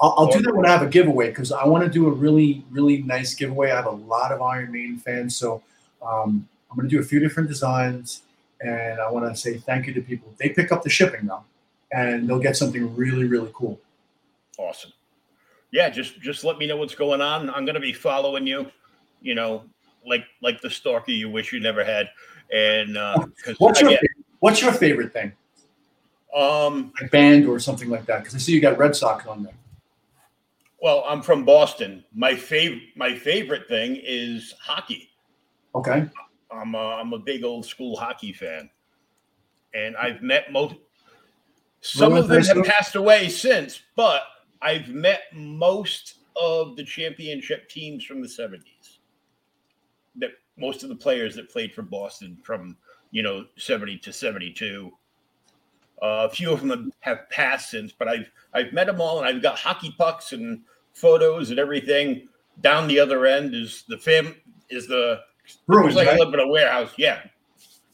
I'll, 0.00 0.14
I'll 0.16 0.26
do 0.26 0.40
that 0.40 0.54
when 0.54 0.66
I 0.66 0.70
have 0.70 0.82
a 0.82 0.88
giveaway 0.88 1.28
because 1.28 1.52
I 1.52 1.66
want 1.66 1.84
to 1.84 1.90
do 1.90 2.06
a 2.06 2.10
really, 2.10 2.64
really 2.70 3.02
nice 3.02 3.34
giveaway. 3.34 3.70
I 3.70 3.76
have 3.76 3.86
a 3.86 3.90
lot 3.90 4.32
of 4.32 4.40
Iron 4.40 4.72
Maiden 4.72 4.98
fans, 4.98 5.36
so 5.36 5.62
um, 6.00 6.48
I'm 6.70 6.76
going 6.76 6.88
to 6.88 6.94
do 6.94 7.00
a 7.00 7.04
few 7.04 7.20
different 7.20 7.48
designs, 7.48 8.22
and 8.64 9.00
I 9.00 9.10
want 9.10 9.26
to 9.32 9.40
say 9.40 9.58
thank 9.58 9.86
you 9.86 9.92
to 9.94 10.00
people. 10.00 10.32
They 10.38 10.48
pick 10.48 10.72
up 10.72 10.82
the 10.82 10.90
shipping 10.90 11.26
though, 11.26 11.44
and 11.92 12.28
they'll 12.28 12.38
get 12.38 12.56
something 12.56 12.94
really, 12.96 13.24
really 13.24 13.50
cool. 13.54 13.78
awesome. 14.58 14.92
Yeah, 15.70 15.90
just 15.90 16.20
just 16.20 16.44
let 16.44 16.58
me 16.58 16.66
know 16.66 16.76
what's 16.76 16.94
going 16.94 17.20
on. 17.20 17.50
I'm 17.50 17.64
gonna 17.64 17.80
be 17.80 17.92
following 17.92 18.46
you. 18.46 18.66
You 19.20 19.34
know, 19.34 19.64
like 20.06 20.24
like 20.42 20.60
the 20.60 20.70
stalker 20.70 21.10
you 21.10 21.28
wish 21.30 21.52
you 21.52 21.60
never 21.60 21.84
had. 21.84 22.08
And 22.52 22.96
uh, 22.96 23.26
What's 23.58 23.80
your 23.82 23.98
What's 24.40 24.60
your 24.60 24.72
favorite 24.72 25.12
thing, 25.12 25.32
um, 26.36 26.92
like 27.00 27.10
band 27.10 27.46
or 27.46 27.58
something 27.58 27.88
like 27.90 28.06
that? 28.06 28.18
Because 28.20 28.34
I 28.34 28.38
see 28.38 28.52
you 28.52 28.60
got 28.60 28.78
Red 28.78 28.94
Sox 28.94 29.26
on 29.26 29.42
there. 29.42 29.54
well, 30.80 31.04
I'm 31.08 31.22
from 31.22 31.44
Boston. 31.44 32.04
My 32.14 32.36
favorite 32.36 32.82
my 32.94 33.14
favorite 33.16 33.66
thing 33.68 33.98
is 34.02 34.54
hockey. 34.60 35.10
Okay, 35.74 36.06
I'm 36.54 36.74
a, 36.74 36.78
I'm 36.78 37.12
a 37.12 37.18
big 37.18 37.44
old 37.44 37.66
school 37.66 37.96
hockey 37.96 38.32
fan, 38.32 38.70
and 39.74 39.96
I've 39.96 40.22
met 40.22 40.52
most. 40.52 40.76
Some 41.80 42.14
of 42.14 42.28
them 42.28 42.42
have 42.42 42.64
passed 42.64 42.94
away 42.94 43.28
since, 43.28 43.82
but 43.94 44.22
I've 44.62 44.88
met 44.88 45.22
most 45.34 46.18
of 46.36 46.76
the 46.76 46.84
championship 46.84 47.68
teams 47.68 48.04
from 48.04 48.22
the 48.22 48.28
'70s. 48.28 48.98
That 50.16 50.30
most 50.56 50.82
of 50.82 50.88
the 50.88 50.94
players 50.94 51.34
that 51.36 51.50
played 51.50 51.74
for 51.74 51.82
Boston 51.82 52.38
from 52.42 52.76
you 53.10 53.22
know 53.22 53.46
'70 53.56 53.98
to 53.98 54.12
'72. 54.12 54.92
Uh, 56.02 56.28
a 56.30 56.34
few 56.34 56.52
of 56.52 56.60
them 56.60 56.92
have 57.00 57.28
passed 57.30 57.70
since, 57.70 57.92
but 57.92 58.08
I've 58.08 58.30
I've 58.52 58.72
met 58.72 58.86
them 58.86 59.00
all, 59.00 59.18
and 59.18 59.28
I've 59.28 59.42
got 59.42 59.58
hockey 59.58 59.94
pucks 59.96 60.32
and 60.32 60.62
photos 60.92 61.50
and 61.50 61.58
everything. 61.58 62.28
Down 62.60 62.86
the 62.86 63.00
other 63.00 63.26
end 63.26 63.54
is 63.54 63.84
the 63.88 63.98
fam 63.98 64.36
is 64.70 64.86
the 64.86 65.20
Bruins. 65.66 65.94
looks 65.94 65.96
like 65.96 66.08
I 66.08 66.12
Right? 66.12 66.20
live 66.20 66.34
in 66.34 66.40
a 66.40 66.48
warehouse. 66.48 66.90
Yeah, 66.96 67.22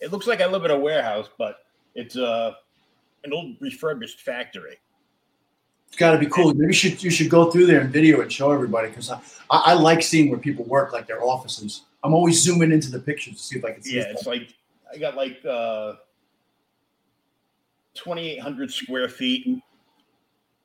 it 0.00 0.12
looks 0.12 0.26
like 0.26 0.40
I 0.40 0.46
live 0.46 0.64
in 0.64 0.70
a 0.70 0.78
warehouse, 0.78 1.28
but 1.38 1.66
it's 1.94 2.16
uh, 2.16 2.54
an 3.24 3.32
old 3.32 3.56
refurbished 3.60 4.20
factory. 4.20 4.76
It's 5.88 5.96
got 5.96 6.12
to 6.12 6.18
be 6.18 6.26
cool. 6.26 6.54
Maybe 6.54 6.66
you 6.68 6.72
should 6.72 7.02
you 7.02 7.10
should 7.10 7.28
go 7.30 7.50
through 7.50 7.66
there 7.66 7.80
and 7.80 7.90
video 7.90 8.20
and 8.20 8.32
show 8.32 8.52
everybody 8.52 8.88
because 8.88 9.10
I, 9.10 9.20
I, 9.50 9.62
I 9.66 9.72
like 9.74 10.02
seeing 10.02 10.30
where 10.30 10.38
people 10.38 10.64
work, 10.64 10.92
like 10.92 11.06
their 11.06 11.22
offices. 11.22 11.82
I'm 12.04 12.14
always 12.14 12.40
zooming 12.40 12.72
into 12.72 12.90
the 12.90 13.00
pictures 13.00 13.34
to 13.36 13.42
see 13.42 13.58
if 13.58 13.64
I 13.64 13.72
can 13.72 13.82
see. 13.82 13.96
Yeah, 13.96 14.04
it's 14.08 14.26
like 14.26 14.54
I 14.92 14.98
got 14.98 15.16
like 15.16 15.44
uh, 15.44 15.94
2,800 17.94 18.72
square 18.72 19.08
feet, 19.08 19.62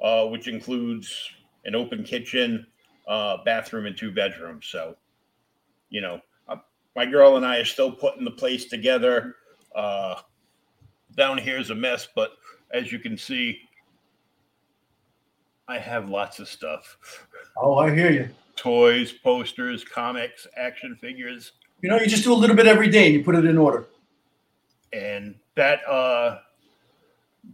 uh, 0.02 0.28
which 0.28 0.48
includes 0.48 1.32
an 1.66 1.76
open 1.76 2.04
kitchen, 2.04 2.66
uh, 3.08 3.38
bathroom, 3.44 3.88
and 3.88 3.98
two 3.98 4.12
bedrooms. 4.12 4.68
So, 4.68 4.96
you 5.90 6.02
know, 6.02 6.22
my 6.96 7.06
girl 7.06 7.38
and 7.38 7.46
I 7.46 7.58
are 7.58 7.66
still 7.66 7.92
putting 7.92 8.24
the 8.24 8.32
place 8.32 8.66
together. 8.66 9.36
Uh, 9.76 10.16
down 11.18 11.38
here 11.38 11.58
is 11.58 11.70
a 11.70 11.76
mess, 11.76 12.08
but 12.16 12.32
as 12.74 12.92
you 12.92 13.00
can 13.00 13.18
see, 13.18 13.60
I 15.68 15.78
have 15.80 16.10
lots 16.10 16.40
of 16.40 16.48
stuff 16.48 16.98
oh, 17.58 17.76
I 17.76 17.94
hear 17.94 18.12
you. 18.12 18.30
toys, 18.56 19.12
posters, 19.12 19.84
comics, 19.84 20.46
action 20.58 20.96
figures. 20.96 21.54
You 21.82 21.90
know, 21.90 21.98
you 22.00 22.08
just 22.08 22.24
do 22.24 22.34
a 22.34 22.36
little 22.36 22.56
bit 22.56 22.68
every 22.68 22.90
day 22.90 23.06
and 23.08 23.14
you 23.16 23.24
put 23.24 23.36
it 23.36 23.46
in 23.46 23.58
order. 23.58 23.88
and 24.94 25.36
that 25.56 25.80
uh 25.88 26.40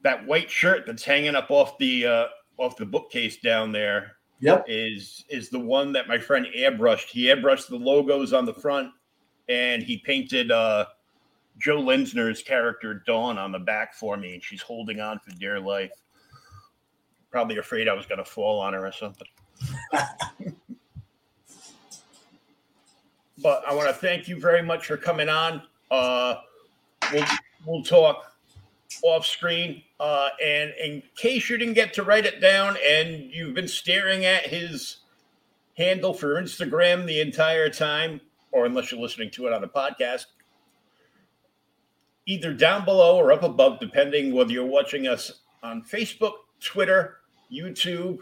that 0.04 0.26
white 0.26 0.50
shirt 0.50 0.86
that's 0.86 1.04
hanging 1.04 1.36
up 1.36 1.50
off 1.52 1.78
the 1.78 2.06
uh 2.06 2.26
off 2.58 2.76
the 2.78 2.86
bookcase 2.86 3.38
down 3.38 3.72
there 3.72 4.18
Yep. 4.42 4.66
is 4.68 5.24
is 5.30 5.50
the 5.50 5.60
one 5.60 5.92
that 5.94 6.08
my 6.08 6.18
friend 6.18 6.48
airbrushed 6.58 7.10
he 7.10 7.26
airbrushed 7.26 7.68
the 7.68 7.76
logos 7.78 8.34
on 8.34 8.44
the 8.46 8.54
front 8.54 8.90
and 9.50 9.84
he 9.84 9.98
painted 9.98 10.52
uh 10.52 10.86
joe 11.60 11.82
linsner's 11.82 12.42
character 12.42 13.04
dawn 13.06 13.38
on 13.38 13.52
the 13.52 13.60
back 13.60 13.94
for 13.94 14.18
me 14.18 14.34
and 14.34 14.44
she's 14.44 14.62
holding 14.62 15.00
on 15.00 15.20
for 15.20 15.32
dear 15.32 15.60
life 15.60 15.92
probably 17.30 17.58
afraid 17.58 17.88
i 17.88 17.94
was 17.94 18.06
going 18.06 18.20
to 18.20 18.26
fall 18.26 18.60
on 18.60 18.74
her 18.74 18.86
or 18.86 18.92
something 18.92 19.28
but 23.42 23.64
i 23.68 23.74
want 23.74 23.88
to 23.88 23.94
thank 23.94 24.28
you 24.28 24.40
very 24.40 24.62
much 24.62 24.88
for 24.88 24.98
coming 24.98 25.30
on 25.30 25.62
uh 25.92 26.36
we'll 27.12 27.26
we'll 27.66 27.84
talk 27.84 28.32
off 29.04 29.26
screen. 29.26 29.84
Uh, 30.00 30.30
and 30.44 30.74
in 30.84 31.04
case 31.16 31.50
you 31.50 31.58
didn't 31.58 31.74
get 31.74 31.94
to 31.94 32.04
write 32.04 32.26
it 32.26 32.42
down 32.42 32.76
and 32.88 33.32
you've 33.32 33.54
been 33.54 33.68
staring 33.68 34.26
at 34.26 34.48
his 34.48 34.98
handle 35.78 36.14
for 36.14 36.42
Instagram 36.42 37.06
the 37.06 37.22
entire 37.22 37.70
time, 37.70 38.22
or 38.52 38.66
unless 38.66 38.92
you're 38.92 39.02
listening 39.02 39.32
to 39.32 39.48
it 39.48 39.54
on 39.54 39.64
a 39.64 39.68
podcast, 39.68 40.26
either 42.26 42.54
down 42.54 42.86
below 42.86 43.18
or 43.18 43.32
up 43.32 43.44
above, 43.44 43.80
depending 43.80 44.34
whether 44.34 44.52
you're 44.52 44.66
watching 44.66 45.08
us 45.08 45.42
on 45.64 45.84
Facebook, 45.84 46.34
Twitter, 46.60 47.18
YouTube, 47.52 48.20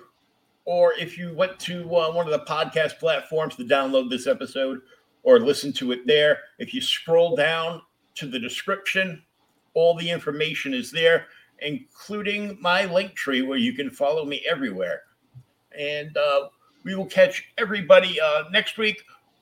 or 0.66 0.94
if 0.94 1.18
you 1.18 1.34
went 1.34 1.60
to 1.60 1.84
uh, 1.96 2.12
one 2.12 2.28
of 2.28 2.32
the 2.32 2.46
podcast 2.46 3.00
platforms 3.00 3.56
to 3.56 3.64
download 3.64 4.10
this 4.10 4.28
episode 4.28 4.82
or 5.24 5.40
listen 5.40 5.74
to 5.74 5.92
it 5.92 6.06
there. 6.06 6.40
If 6.60 6.74
you 6.74 6.82
scroll 6.82 7.36
down 7.36 7.82
to 8.16 8.28
the 8.28 8.40
description, 8.40 9.24
all 9.74 9.96
the 9.96 10.10
information 10.10 10.74
is 10.74 10.92
there, 10.92 11.28
including 11.62 12.58
my 12.62 12.86
link 12.86 13.16
tree 13.16 13.42
where 13.42 13.58
you 13.58 13.74
can 13.74 13.90
follow 13.90 14.26
me 14.26 14.44
everywhere. 14.50 15.04
And 15.78 16.16
uh, 16.16 16.50
we 16.84 16.96
will 16.96 17.06
catch 17.06 17.52
everybody 17.58 18.20
uh, 18.20 18.44
next 18.52 18.78
week. 18.78 19.02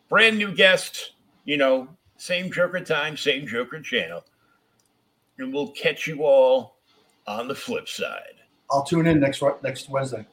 Brand 0.09 0.37
new 0.37 0.53
guest, 0.53 1.13
you 1.45 1.57
know, 1.57 1.87
same 2.17 2.51
Joker 2.51 2.81
time, 2.81 3.17
same 3.17 3.45
Joker 3.45 3.81
channel. 3.81 4.23
And 5.37 5.53
we'll 5.53 5.71
catch 5.71 6.07
you 6.07 6.23
all 6.23 6.77
on 7.27 7.47
the 7.47 7.55
flip 7.55 7.87
side. 7.87 8.35
I'll 8.71 8.83
tune 8.83 9.07
in 9.07 9.19
next 9.19 9.43
next 9.63 9.89
Wednesday. 9.89 10.25